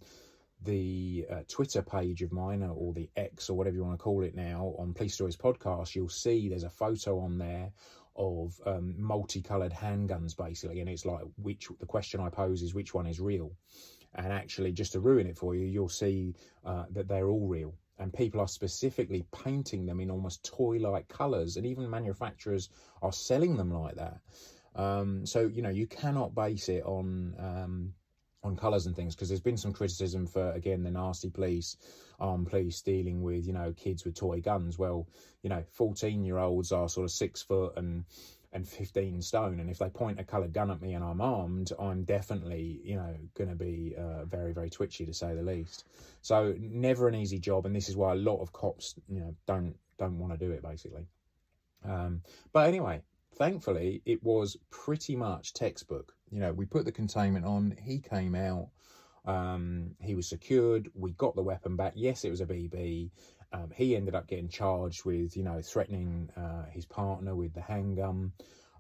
the 0.63 1.27
uh, 1.31 1.43
Twitter 1.49 1.83
page 1.83 2.23
of 2.23 2.33
mine 2.33 2.63
or 2.63 2.93
the 2.93 3.11
X 3.17 3.51
or 3.51 3.57
whatever 3.57 3.77
you 3.77 3.85
want 3.85 3.99
to 3.99 4.03
call 4.03 4.23
it 4.23 4.35
now 4.35 4.75
on 4.79 4.95
Police 4.95 5.15
Stories 5.15 5.37
podcast, 5.37 5.95
you'll 5.95 6.09
see 6.09 6.49
there's 6.49 6.65
a 6.65 6.71
photo 6.71 7.19
on 7.19 7.39
there 7.39 7.73
of 8.17 8.59
um, 8.65 8.95
multicolored 8.97 9.73
handguns 9.73 10.37
basically, 10.37 10.81
and 10.81 10.89
it's 10.89 11.05
like 11.05 11.23
which 11.37 11.69
the 11.79 11.87
question 11.87 12.21
I 12.21 12.31
pose 12.31 12.63
is 12.63 12.75
which 12.75 12.95
one 12.95 13.07
is 13.07 13.21
real, 13.21 13.53
and 14.17 14.33
actually 14.33 14.73
just 14.73 14.93
to 14.93 15.01
ruin 15.01 15.27
it 15.27 15.37
for 15.37 15.55
you, 15.55 15.65
you'll 15.65 15.89
see 15.89 16.35
uh, 16.65 16.85
that 16.91 17.09
they're 17.09 17.29
all 17.29 17.47
real. 17.47 17.75
And 17.99 18.13
people 18.13 18.41
are 18.41 18.49
specifically 18.49 19.25
painting 19.33 19.87
them 19.87 20.01
in 20.01 20.11
almost 20.11 20.45
toy-like 20.45 21.09
colours, 21.09 21.57
and 21.57 21.65
even 21.65 21.89
manufacturers 21.89 22.69
are 23.01 23.13
selling 23.13 23.57
them 23.57 23.73
like 23.73 23.95
that. 23.95 24.21
Um, 24.75 25.25
so 25.25 25.47
you 25.47 25.63
know 25.63 25.71
you 25.71 25.87
cannot 25.87 26.35
base 26.35 26.69
it 26.69 26.85
on 26.85 27.35
um, 27.39 27.95
on 28.47 28.57
colours 28.57 28.87
and 28.87 28.95
things 28.95 29.15
because 29.15 29.29
there's 29.29 29.41
been 29.41 29.57
some 29.57 29.73
criticism 29.73 30.27
for 30.27 30.53
again 30.53 30.83
the 30.83 30.91
nasty 30.91 31.31
police 31.31 31.77
armed 32.21 32.49
police 32.49 32.81
dealing 32.81 33.23
with 33.23 33.47
you 33.47 33.53
know 33.53 33.73
kids 33.77 34.05
with 34.05 34.15
toy 34.15 34.41
guns 34.41 34.79
well 34.79 35.09
you 35.43 35.51
know 35.51 35.65
14 35.73 36.25
year 36.25 36.39
olds 36.39 36.73
are 36.73 36.89
sort 36.89 37.05
of 37.05 37.11
six 37.11 37.43
foot 37.43 37.73
and 37.77 38.05
and 38.57 38.67
15 38.67 39.23
stone 39.23 39.61
and 39.61 39.71
if 39.71 39.79
they 39.79 39.89
point 39.89 40.19
a 40.19 40.25
coloured 40.25 40.53
gun 40.53 40.71
at 40.71 40.83
me 40.83 40.95
and 40.95 41.05
i'm 41.05 41.21
armed 41.21 41.73
i'm 41.79 42.03
definitely 42.03 42.81
you 42.83 42.97
know 42.97 43.15
going 43.35 43.51
to 43.51 43.55
be 43.57 43.95
uh, 43.97 44.25
very 44.25 44.53
very 44.53 44.71
twitchy 44.71 45.07
to 45.07 45.15
say 45.15 45.35
the 45.35 45.43
least 45.43 45.85
so 46.23 46.55
never 46.59 47.07
an 47.07 47.15
easy 47.15 47.39
job 47.39 47.67
and 47.67 47.77
this 47.77 47.89
is 47.89 47.97
why 47.97 48.13
a 48.13 48.17
lot 48.17 48.41
of 48.41 48.53
cops 48.53 48.95
you 49.09 49.21
know 49.21 49.35
don't 49.47 49.77
don't 49.99 50.19
want 50.19 50.33
to 50.33 50.39
do 50.39 50.51
it 50.51 50.63
basically 50.63 51.07
um, 51.85 52.21
but 52.53 52.67
anyway 52.67 53.01
thankfully 53.37 54.03
it 54.05 54.23
was 54.25 54.57
pretty 54.71 55.15
much 55.15 55.53
textbook 55.53 56.17
you 56.31 56.41
know, 56.41 56.53
we 56.53 56.67
put 56.67 56.85
the 56.85 56.93
containment 56.93 57.45
on, 57.45 57.77
he 57.81 57.99
came 57.99 58.35
out, 58.35 58.69
um, 59.25 59.91
he 60.01 60.15
was 60.15 60.29
secured, 60.29 60.91
we 60.95 61.13
got 61.13 61.35
the 61.35 61.43
weapon 61.43 61.77
back. 61.77 61.93
Yes, 61.97 62.25
it 62.25 62.31
was 62.31 62.41
a 62.41 62.47
BB. 62.47 63.11
Um, 63.53 63.71
he 63.75 63.97
ended 63.97 64.15
up 64.15 64.27
getting 64.27 64.49
charged 64.49 65.05
with, 65.05 65.37
you 65.37 65.43
know, 65.43 65.61
threatening 65.63 66.31
uh, 66.37 66.65
his 66.71 66.85
partner 66.87 67.35
with 67.35 67.55
the 67.55 67.61
handgun. 67.61 68.33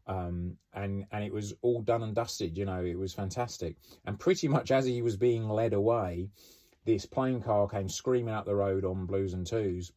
Um, 0.06 0.56
and 0.72 1.06
and 1.10 1.24
it 1.24 1.32
was 1.32 1.54
all 1.62 1.82
done 1.82 2.02
and 2.02 2.14
dusted. 2.14 2.56
You 2.56 2.64
know, 2.64 2.84
it 2.84 2.98
was 2.98 3.12
fantastic. 3.12 3.76
And 4.04 4.18
pretty 4.18 4.48
much 4.48 4.70
as 4.70 4.86
he 4.86 5.02
was 5.02 5.16
being 5.16 5.48
led 5.48 5.72
away, 5.72 6.30
this 6.84 7.06
plain 7.06 7.42
car 7.42 7.68
came 7.68 7.88
screaming 7.88 8.34
up 8.34 8.46
the 8.46 8.54
road 8.54 8.84
on 8.84 9.06
blues 9.06 9.34
and 9.34 9.46
twos, 9.46 9.92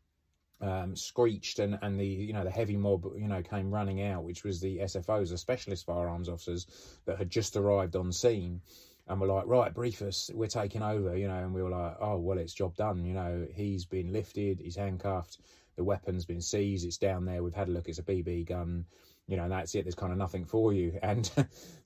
um, 0.61 0.95
screeched, 0.95 1.59
and 1.59 1.77
and 1.81 1.99
the 1.99 2.05
you 2.05 2.33
know 2.33 2.43
the 2.43 2.49
heavy 2.49 2.75
mob 2.75 3.05
you 3.15 3.27
know 3.27 3.43
came 3.43 3.71
running 3.71 4.01
out, 4.01 4.23
which 4.23 4.43
was 4.43 4.59
the 4.59 4.79
SFOs, 4.79 5.29
the 5.29 5.37
specialist 5.37 5.85
firearms 5.85 6.27
officers 6.27 6.65
that 7.05 7.17
had 7.17 7.29
just 7.29 7.55
arrived 7.55 7.95
on 7.95 8.11
scene. 8.11 8.61
And 9.09 9.19
we're 9.19 9.27
like, 9.27 9.47
right, 9.47 9.73
brief 9.73 10.03
us, 10.03 10.29
we're 10.35 10.47
taking 10.47 10.83
over, 10.83 11.17
you 11.17 11.27
know, 11.27 11.37
and 11.37 11.51
we 11.51 11.63
were 11.63 11.71
like, 11.71 11.97
oh, 11.99 12.17
well, 12.17 12.37
it's 12.37 12.53
job 12.53 12.75
done, 12.75 13.03
you 13.03 13.13
know, 13.13 13.47
he's 13.55 13.83
been 13.83 14.13
lifted, 14.13 14.59
he's 14.59 14.75
handcuffed, 14.75 15.39
the 15.75 15.83
weapon's 15.83 16.25
been 16.25 16.41
seized, 16.41 16.85
it's 16.85 16.97
down 16.97 17.25
there, 17.25 17.41
we've 17.41 17.55
had 17.55 17.69
a 17.69 17.71
look, 17.71 17.89
it's 17.89 17.97
a 17.97 18.03
BB 18.03 18.45
gun, 18.45 18.85
you 19.27 19.35
know, 19.35 19.49
that's 19.49 19.73
it, 19.73 19.83
there's 19.83 19.95
kind 19.95 20.11
of 20.11 20.19
nothing 20.19 20.45
for 20.45 20.73
you. 20.73 20.99
And 21.03 21.29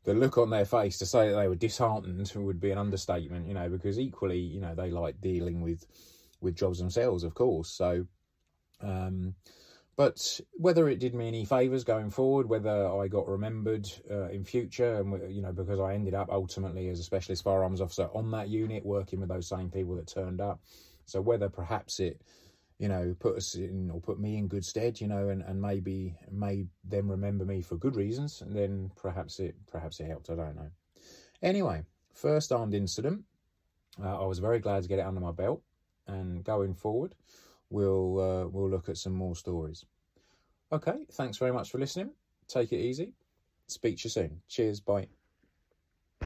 the 0.03 0.13
look 0.13 0.37
on 0.37 0.49
their 0.49 0.65
face 0.65 0.97
to 0.97 1.05
say 1.05 1.29
that 1.29 1.35
they 1.35 1.47
were 1.47 1.55
disheartened 1.55 2.29
would 2.35 2.59
be 2.59 2.71
an 2.71 2.77
understatement, 2.77 3.47
you 3.47 3.53
know, 3.53 3.69
because 3.69 3.97
equally, 3.97 4.39
you 4.39 4.59
know, 4.59 4.75
they 4.75 4.91
like 4.91 5.21
dealing 5.21 5.61
with 5.61 5.87
with 6.41 6.55
jobs 6.57 6.77
themselves, 6.77 7.23
of 7.23 7.33
course. 7.33 7.69
So 7.69 8.05
um, 8.81 9.33
but 9.95 10.39
whether 10.53 10.89
it 10.89 10.99
did 10.99 11.13
me 11.13 11.27
any 11.27 11.45
favours 11.45 11.83
going 11.83 12.09
forward, 12.09 12.49
whether 12.49 12.87
I 12.87 13.07
got 13.07 13.27
remembered 13.27 13.89
uh, 14.09 14.29
in 14.29 14.43
future, 14.43 14.95
and 14.95 15.33
you 15.33 15.41
know, 15.41 15.51
because 15.51 15.79
I 15.79 15.93
ended 15.93 16.15
up 16.15 16.29
ultimately 16.31 16.89
as 16.89 16.99
a 16.99 17.03
specialist 17.03 17.43
firearms 17.43 17.79
officer 17.79 18.09
on 18.13 18.31
that 18.31 18.49
unit, 18.49 18.85
working 18.85 19.19
with 19.19 19.29
those 19.29 19.47
same 19.47 19.69
people 19.69 19.95
that 19.95 20.07
turned 20.07 20.41
up. 20.41 20.61
So 21.05 21.21
whether 21.21 21.47
perhaps 21.47 21.99
it, 21.99 22.21
you 22.79 22.87
know, 22.87 23.15
put 23.19 23.37
us 23.37 23.53
in 23.53 23.91
or 23.91 24.01
put 24.01 24.19
me 24.19 24.37
in 24.37 24.47
good 24.47 24.65
stead, 24.65 24.99
you 24.99 25.07
know, 25.07 25.29
and, 25.29 25.43
and 25.43 25.61
maybe 25.61 26.15
made 26.31 26.69
them 26.83 27.09
remember 27.09 27.45
me 27.45 27.61
for 27.61 27.75
good 27.75 27.95
reasons, 27.95 28.41
and 28.41 28.55
then 28.55 28.89
perhaps 28.95 29.39
it 29.39 29.55
perhaps 29.71 29.99
it 29.99 30.07
helped. 30.07 30.31
I 30.31 30.35
don't 30.35 30.55
know. 30.55 30.71
Anyway, 31.43 31.83
first 32.13 32.51
armed 32.51 32.73
incident. 32.73 33.21
Uh, 34.03 34.23
I 34.23 34.25
was 34.25 34.39
very 34.39 34.57
glad 34.57 34.81
to 34.81 34.89
get 34.89 34.97
it 34.97 35.05
under 35.05 35.21
my 35.21 35.31
belt, 35.31 35.61
and 36.07 36.43
going 36.43 36.73
forward 36.73 37.13
we'll 37.69 38.19
uh, 38.19 38.47
we'll 38.47 38.69
look 38.69 38.89
at 38.89 38.97
some 38.97 39.13
more 39.13 39.35
stories. 39.35 39.85
Okay, 40.71 40.97
thanks 41.13 41.37
very 41.37 41.53
much 41.53 41.69
for 41.71 41.77
listening. 41.77 42.11
Take 42.47 42.71
it 42.71 42.79
easy. 42.79 43.13
Speak 43.67 43.97
to 43.97 44.03
you 44.05 44.09
soon. 44.09 44.41
Cheers. 44.47 44.79
Bye. 44.79 45.07